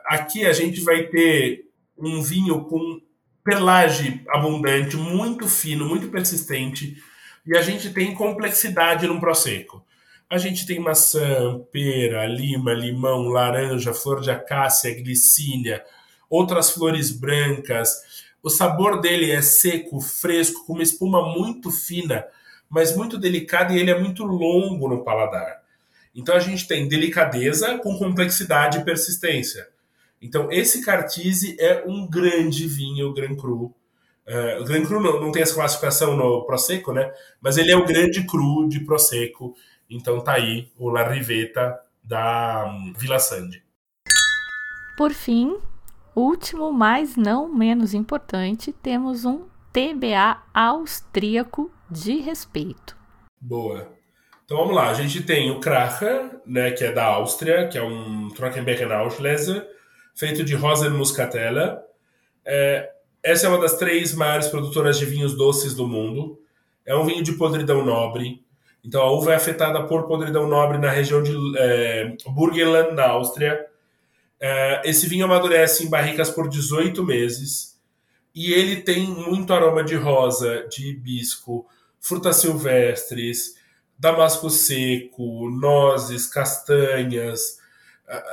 Aqui 0.05 0.45
a 0.45 0.53
gente 0.53 0.81
vai 0.81 1.03
ter 1.03 1.69
um 1.97 2.21
vinho 2.21 2.65
com 2.65 3.01
pelagem 3.43 4.23
abundante, 4.29 4.97
muito 4.97 5.47
fino, 5.47 5.85
muito 5.85 6.09
persistente, 6.09 7.01
e 7.45 7.57
a 7.57 7.61
gente 7.61 7.93
tem 7.93 8.13
complexidade 8.13 9.07
no 9.07 9.21
Prosecco. 9.21 9.85
A 10.29 10.37
gente 10.37 10.65
tem 10.65 10.79
maçã, 10.79 11.57
pera, 11.71 12.25
lima, 12.25 12.73
limão, 12.73 13.29
laranja, 13.29 13.93
flor 13.93 14.19
de 14.19 14.29
acácia, 14.29 14.93
glicínia, 14.93 15.81
outras 16.29 16.71
flores 16.71 17.09
brancas. 17.09 18.27
O 18.43 18.49
sabor 18.49 18.99
dele 18.99 19.31
é 19.31 19.41
seco, 19.41 20.01
fresco, 20.01 20.65
com 20.65 20.73
uma 20.73 20.83
espuma 20.83 21.33
muito 21.33 21.71
fina, 21.71 22.25
mas 22.69 22.95
muito 22.95 23.17
delicada 23.17 23.73
e 23.73 23.79
ele 23.79 23.91
é 23.91 23.99
muito 23.99 24.23
longo 24.23 24.87
no 24.87 25.03
paladar. 25.03 25.63
Então 26.13 26.35
a 26.35 26.39
gente 26.39 26.67
tem 26.67 26.87
delicadeza 26.87 27.77
com 27.77 27.97
complexidade 27.97 28.79
e 28.79 28.83
persistência. 28.83 29.67
Então, 30.21 30.51
esse 30.51 30.83
Cartise 30.83 31.55
é 31.59 31.83
um 31.85 32.07
grande 32.07 32.67
vinho 32.67 33.13
Gran 33.13 33.35
Cru. 33.35 33.73
Uh, 34.27 34.61
o 34.61 34.65
Gran 34.65 34.83
Cru 34.83 34.99
não, 34.99 35.21
não, 35.21 35.31
tem 35.31 35.41
essa 35.41 35.53
classificação 35.53 36.17
no 36.17 36.43
Prosecco, 36.45 36.91
né? 36.91 37.13
Mas 37.39 37.57
ele 37.57 37.71
é 37.71 37.77
o 37.77 37.85
grande 37.85 38.25
cru 38.25 38.67
de 38.67 38.79
Prosecco. 38.81 39.55
Então 39.89 40.19
tá 40.19 40.33
aí 40.33 40.69
o 40.77 40.89
La 40.89 41.07
Rivetta 41.07 41.79
da 42.03 42.65
um, 42.67 42.93
Vila 42.97 43.19
Sande. 43.19 43.63
Por 44.97 45.13
fim, 45.13 45.57
último, 46.15 46.73
mas 46.73 47.15
não 47.15 47.47
menos 47.47 47.93
importante, 47.93 48.73
temos 48.73 49.23
um 49.23 49.45
TBA 49.71 50.41
austríaco 50.53 51.71
de 51.89 52.17
respeito. 52.17 52.97
Boa. 53.39 53.91
Então 54.45 54.57
vamos 54.57 54.75
lá, 54.75 54.89
a 54.89 54.93
gente 54.93 55.21
tem 55.23 55.51
o 55.51 55.59
Kracher, 55.59 56.39
né, 56.45 56.71
que 56.71 56.83
é 56.83 56.91
da 56.91 57.05
Áustria, 57.05 57.67
que 57.67 57.77
é 57.77 57.83
um 57.83 58.29
Trockenbecken 58.29 58.91
Auslese, 58.91 59.61
feito 60.15 60.43
de 60.43 60.55
Rosa 60.55 60.89
Muscatella. 60.89 61.83
É, 62.45 62.89
essa 63.21 63.45
é 63.45 63.49
uma 63.49 63.59
das 63.59 63.75
três 63.75 64.13
maiores 64.13 64.47
produtoras 64.47 64.97
de 64.97 65.05
vinhos 65.05 65.35
doces 65.35 65.73
do 65.73 65.85
mundo. 65.85 66.39
É 66.85 66.95
um 66.95 67.05
vinho 67.05 67.21
de 67.21 67.33
podridão 67.33 67.83
nobre. 67.83 68.41
Então 68.83 69.01
a 69.01 69.11
uva 69.11 69.33
é 69.33 69.35
afetada 69.35 69.85
por 69.85 70.07
podridão 70.07 70.47
nobre 70.47 70.77
na 70.77 70.89
região 70.89 71.21
de 71.21 71.35
é, 71.57 72.15
Burgenland, 72.29 72.93
na 72.93 73.09
Áustria. 73.09 73.65
É, 74.39 74.81
esse 74.85 75.07
vinho 75.07 75.25
amadurece 75.25 75.83
em 75.83 75.89
barricas 75.89 76.29
por 76.29 76.47
18 76.47 77.03
meses. 77.03 77.77
E 78.33 78.53
ele 78.53 78.77
tem 78.77 79.07
muito 79.07 79.51
aroma 79.51 79.83
de 79.83 79.95
rosa, 79.95 80.65
de 80.69 80.89
hibisco, 80.89 81.67
frutas 82.07 82.37
silvestres, 82.37 83.55
damasco 83.97 84.49
seco, 84.49 85.49
nozes, 85.49 86.27
castanhas, 86.27 87.57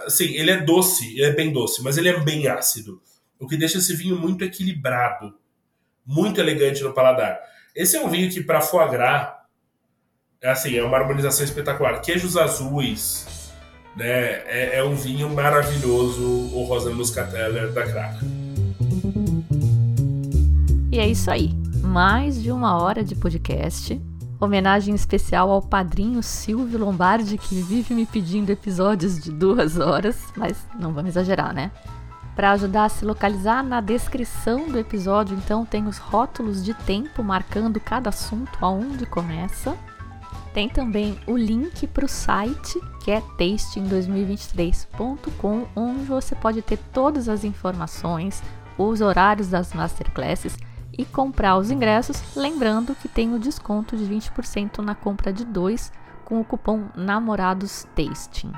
Assim, 0.07 0.27
ele 0.35 0.53
é 0.53 0.59
doce, 0.59 1.15
ele 1.15 1.25
é 1.25 1.33
bem 1.33 1.53
doce, 1.53 1.83
mas 1.83 1.99
ele 1.99 2.09
é 2.09 2.21
bem 2.21 2.47
ácido. 2.47 3.03
O 3.41 3.49
que 3.49 3.57
deixa 3.57 3.79
esse 3.79 3.95
vinho 3.95 4.17
muito 4.17 4.45
equilibrado, 4.45 5.35
muito 6.07 6.41
elegante 6.41 6.83
no 6.83 6.93
paladar. 6.93 7.41
Esse 7.75 7.97
é 7.97 8.01
um 8.01 8.09
vinho 8.09 8.31
que, 8.31 8.41
para 8.41 8.61
foie 8.61 8.89
gras, 8.89 9.33
é 10.41 10.51
assim, 10.51 10.77
é 10.77 10.85
uma 10.85 10.97
harmonização 10.97 11.45
espetacular. 11.45 12.01
Queijos 12.01 12.37
azuis, 12.37 13.27
Né? 13.97 14.43
É, 14.47 14.79
é 14.79 14.85
um 14.85 14.95
vinho 14.95 15.29
maravilhoso, 15.31 16.23
o 16.23 16.65
Rosa 16.65 16.91
Muscateller 16.91 17.73
da 17.73 17.83
Kraken. 17.83 18.29
E 20.93 20.99
é 21.01 21.09
isso 21.09 21.29
aí. 21.31 21.64
Mais 21.85 22.43
de 22.43 22.51
uma 22.51 22.77
hora 22.79 23.05
de 23.05 23.15
podcast. 23.15 24.01
Homenagem 24.41 24.95
especial 24.95 25.51
ao 25.51 25.61
padrinho 25.61 26.23
Silvio 26.23 26.79
Lombardi, 26.79 27.37
que 27.37 27.61
vive 27.61 27.93
me 27.95 28.07
pedindo 28.07 28.49
episódios 28.51 29.21
de 29.21 29.31
duas 29.31 29.79
horas, 29.79 30.33
mas 30.35 30.67
não 30.81 30.95
vamos 30.95 31.11
exagerar, 31.11 31.53
né? 31.53 31.71
Para 32.35 32.53
ajudar 32.53 32.87
a 32.87 32.89
se 32.89 33.05
localizar, 33.05 33.63
na 33.63 33.83
descrição 33.83 34.67
do 34.69 34.79
episódio, 34.79 35.37
então, 35.37 35.67
tem 35.67 35.87
os 35.87 35.99
rótulos 35.99 36.65
de 36.65 36.73
tempo 36.73 37.23
marcando 37.23 37.79
cada 37.79 38.09
assunto, 38.09 38.59
aonde 38.61 39.05
começa. 39.07 39.77
Tem 40.53 40.69
também 40.71 41.19
o 41.27 41.37
link 41.37 41.87
para 41.87 42.07
o 42.07 42.09
site, 42.09 42.81
que 43.05 43.11
é 43.11 43.21
tasting2023.com, 43.39 45.67
onde 45.77 46.07
você 46.07 46.35
pode 46.35 46.63
ter 46.63 46.79
todas 46.93 47.29
as 47.29 47.45
informações, 47.45 48.43
os 48.79 49.01
horários 49.01 49.49
das 49.49 49.75
masterclasses 49.75 50.57
e 50.99 51.05
comprar 51.05 51.57
os 51.57 51.71
ingressos, 51.71 52.37
lembrando 52.37 52.95
que 52.95 53.09
tem 53.09 53.35
o 53.35 53.39
desconto 53.39 53.97
de 53.97 54.05
20% 54.05 54.79
na 54.79 54.95
compra 54.95 55.33
de 55.33 55.45
dois 55.45 55.93
com 56.25 56.41
o 56.41 56.45
cupom 56.45 56.85
Namorados 56.97 57.87
Tasting. 57.95 58.53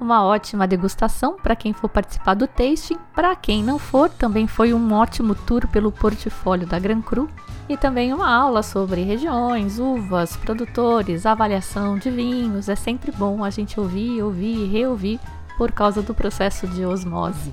Uma 0.00 0.24
ótima 0.24 0.66
degustação 0.66 1.36
para 1.42 1.56
quem 1.56 1.72
for 1.72 1.88
participar 1.88 2.34
do 2.34 2.46
tasting, 2.46 2.98
para 3.12 3.34
quem 3.34 3.64
não 3.64 3.80
for, 3.80 4.08
também 4.08 4.46
foi 4.46 4.72
um 4.72 4.92
ótimo 4.92 5.34
tour 5.34 5.66
pelo 5.66 5.90
portfólio 5.90 6.68
da 6.68 6.78
Gran 6.78 7.00
Cru 7.00 7.28
e 7.68 7.76
também 7.76 8.14
uma 8.14 8.32
aula 8.32 8.62
sobre 8.62 9.02
regiões, 9.02 9.80
uvas, 9.80 10.36
produtores, 10.36 11.26
avaliação 11.26 11.98
de 11.98 12.10
vinhos. 12.10 12.68
É 12.68 12.76
sempre 12.76 13.10
bom 13.10 13.42
a 13.42 13.50
gente 13.50 13.80
ouvir, 13.80 14.22
ouvir 14.22 14.64
e 14.64 14.66
reouvir 14.66 15.18
por 15.56 15.72
causa 15.72 16.00
do 16.00 16.14
processo 16.14 16.68
de 16.68 16.84
osmose. 16.84 17.52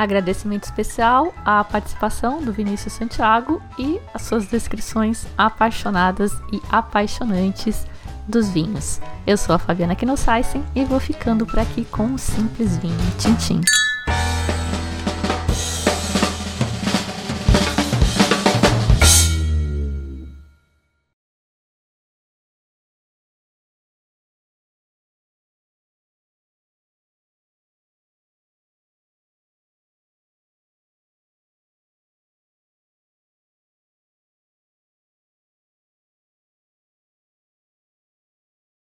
Agradecimento 0.00 0.64
especial 0.64 1.30
à 1.44 1.62
participação 1.62 2.40
do 2.40 2.54
Vinícius 2.54 2.94
Santiago 2.94 3.60
e 3.78 4.00
as 4.14 4.22
suas 4.22 4.46
descrições 4.46 5.26
apaixonadas 5.36 6.32
e 6.50 6.58
apaixonantes 6.70 7.86
dos 8.26 8.48
vinhos. 8.48 8.98
Eu 9.26 9.36
sou 9.36 9.54
a 9.54 9.58
Fabiana 9.58 9.94
Knossaisen 9.94 10.64
e 10.74 10.86
vou 10.86 10.98
ficando 10.98 11.44
por 11.44 11.58
aqui 11.58 11.84
com 11.84 12.04
um 12.04 12.16
simples 12.16 12.78
vinho. 12.78 12.96
Tchim, 13.18 13.34
tchim. 13.34 13.60